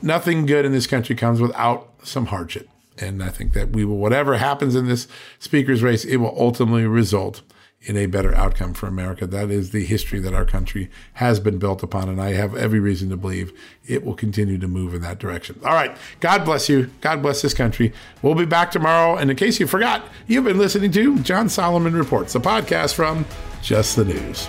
nothing 0.00 0.46
good 0.46 0.64
in 0.64 0.72
this 0.72 0.86
country 0.86 1.14
comes 1.14 1.42
without 1.42 1.92
some 2.02 2.26
hardship. 2.26 2.68
And 2.98 3.22
I 3.22 3.28
think 3.28 3.52
that 3.52 3.70
we 3.70 3.84
will, 3.84 3.98
whatever 3.98 4.38
happens 4.38 4.74
in 4.74 4.88
this 4.88 5.06
speaker's 5.38 5.82
race, 5.82 6.06
it 6.06 6.16
will 6.16 6.34
ultimately 6.38 6.86
result 6.86 7.42
in 7.84 7.96
a 7.96 8.06
better 8.06 8.34
outcome 8.34 8.74
for 8.74 8.86
America. 8.86 9.26
That 9.26 9.50
is 9.50 9.70
the 9.70 9.84
history 9.84 10.18
that 10.20 10.34
our 10.34 10.44
country 10.44 10.90
has 11.14 11.38
been 11.38 11.58
built 11.58 11.82
upon. 11.82 12.08
And 12.08 12.20
I 12.20 12.32
have 12.32 12.56
every 12.56 12.80
reason 12.80 13.10
to 13.10 13.16
believe 13.16 13.52
it 13.86 14.04
will 14.04 14.14
continue 14.14 14.58
to 14.58 14.68
move 14.68 14.94
in 14.94 15.02
that 15.02 15.18
direction. 15.18 15.60
All 15.64 15.74
right. 15.74 15.96
God 16.20 16.44
bless 16.44 16.68
you. 16.68 16.90
God 17.00 17.22
bless 17.22 17.42
this 17.42 17.54
country. 17.54 17.92
We'll 18.22 18.34
be 18.34 18.46
back 18.46 18.70
tomorrow. 18.70 19.16
And 19.16 19.30
in 19.30 19.36
case 19.36 19.60
you 19.60 19.66
forgot, 19.66 20.04
you've 20.26 20.44
been 20.44 20.58
listening 20.58 20.92
to 20.92 21.18
John 21.20 21.48
Solomon 21.48 21.94
Reports, 21.94 22.34
a 22.34 22.40
podcast 22.40 22.94
from 22.94 23.26
Just 23.62 23.96
the 23.96 24.04
News. 24.04 24.48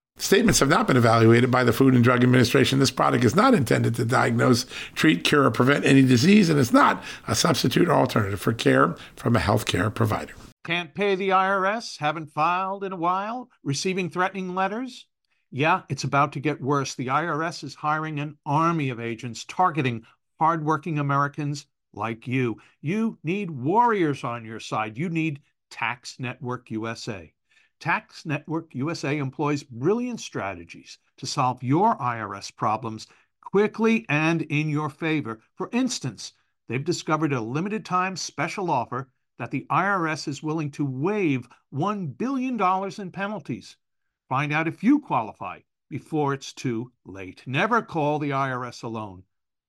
Statements 0.21 0.59
have 0.59 0.69
not 0.69 0.85
been 0.85 0.97
evaluated 0.97 1.49
by 1.49 1.63
the 1.63 1.73
Food 1.73 1.95
and 1.95 2.03
Drug 2.03 2.21
Administration. 2.21 2.77
This 2.77 2.91
product 2.91 3.23
is 3.23 3.35
not 3.35 3.55
intended 3.55 3.95
to 3.95 4.05
diagnose, 4.05 4.67
treat, 4.93 5.23
cure, 5.23 5.45
or 5.45 5.51
prevent 5.51 5.83
any 5.83 6.03
disease, 6.03 6.47
and 6.47 6.59
it's 6.59 6.71
not 6.71 7.03
a 7.27 7.33
substitute 7.33 7.89
or 7.89 7.93
alternative 7.93 8.39
for 8.39 8.53
care 8.53 8.95
from 9.15 9.35
a 9.35 9.39
healthcare 9.39 9.91
provider. 9.91 10.33
Can't 10.63 10.93
pay 10.93 11.15
the 11.15 11.29
IRS? 11.29 11.97
Haven't 11.97 12.31
filed 12.31 12.83
in 12.83 12.91
a 12.91 12.97
while? 12.97 13.49
Receiving 13.63 14.11
threatening 14.11 14.53
letters? 14.53 15.07
Yeah, 15.49 15.81
it's 15.89 16.03
about 16.03 16.33
to 16.33 16.39
get 16.39 16.61
worse. 16.61 16.93
The 16.93 17.07
IRS 17.07 17.63
is 17.63 17.73
hiring 17.73 18.19
an 18.19 18.37
army 18.45 18.89
of 18.89 18.99
agents 18.99 19.43
targeting 19.45 20.03
hardworking 20.39 20.99
Americans 20.99 21.65
like 21.93 22.27
you. 22.27 22.61
You 22.79 23.17
need 23.23 23.49
warriors 23.49 24.23
on 24.23 24.45
your 24.45 24.59
side. 24.59 24.99
You 24.99 25.09
need 25.09 25.41
Tax 25.71 26.17
Network 26.19 26.69
USA. 26.69 27.33
Tax 27.81 28.27
Network 28.27 28.75
USA 28.75 29.17
employs 29.17 29.63
brilliant 29.63 30.19
strategies 30.19 30.99
to 31.17 31.25
solve 31.25 31.63
your 31.63 31.97
IRS 31.97 32.55
problems 32.55 33.07
quickly 33.41 34.05
and 34.07 34.43
in 34.43 34.69
your 34.69 34.87
favor. 34.87 35.39
For 35.55 35.67
instance, 35.73 36.33
they've 36.67 36.85
discovered 36.85 37.33
a 37.33 37.41
limited 37.41 37.83
time 37.83 38.15
special 38.15 38.69
offer 38.69 39.09
that 39.39 39.49
the 39.49 39.65
IRS 39.71 40.27
is 40.27 40.43
willing 40.43 40.69
to 40.71 40.85
waive 40.85 41.49
$1 41.73 42.15
billion 42.19 42.61
in 43.01 43.11
penalties. 43.11 43.77
Find 44.29 44.53
out 44.53 44.67
if 44.67 44.83
you 44.83 44.99
qualify 44.99 45.61
before 45.89 46.35
it's 46.35 46.53
too 46.53 46.91
late. 47.03 47.41
Never 47.47 47.81
call 47.81 48.19
the 48.19 48.29
IRS 48.29 48.83
alone. 48.83 49.23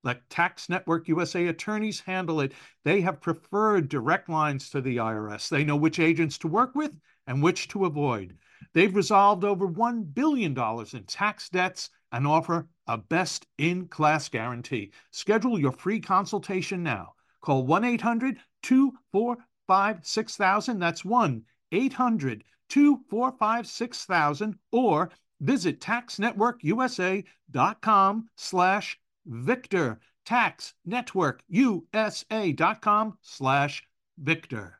Let 0.05 0.29
Tax 0.29 0.69
Network 0.69 1.09
USA 1.09 1.47
attorneys 1.47 2.01
handle 2.01 2.43
it. 2.43 2.53
They 2.85 3.01
have 3.01 3.23
preferred 3.23 3.89
direct 3.89 4.29
lines 4.29 4.69
to 4.71 4.83
the 4.83 4.99
IRS. 4.99 5.49
They 5.49 5.65
know 5.65 5.77
which 5.77 5.99
agents 5.99 6.37
to 6.39 6.49
work 6.49 6.75
with 6.75 6.95
and 7.27 7.43
which 7.43 7.69
to 7.69 7.85
avoid. 7.85 8.37
They've 8.73 8.95
resolved 8.95 9.45
over 9.45 9.69
$1 9.69 10.15
billion 10.15 10.57
in 10.93 11.05
tax 11.05 11.49
debts 11.49 11.91
and 12.11 12.27
offer 12.27 12.69
a 12.87 12.99
best 12.99 13.47
in 13.59 13.89
class 13.89 14.29
guarantee. 14.29 14.93
Schedule 15.11 15.59
your 15.59 15.73
free 15.73 16.01
consultation 16.01 16.83
now. 16.83 17.15
Call 17.41 17.67
1 17.67 17.85
800 17.85 18.39
245 18.63 20.07
6000. 20.07 20.79
That's 20.79 21.05
1 21.05 21.45
800 21.73 22.45
245 22.69 23.67
6000 23.67 24.59
or 24.71 25.11
visit 25.41 25.81
taxnetworkusa.com 25.81 28.29
slash 28.37 28.99
victor 29.27 29.99
taxnetworkusa.com 30.27 33.19
slash 33.23 33.83
victor 34.19 34.79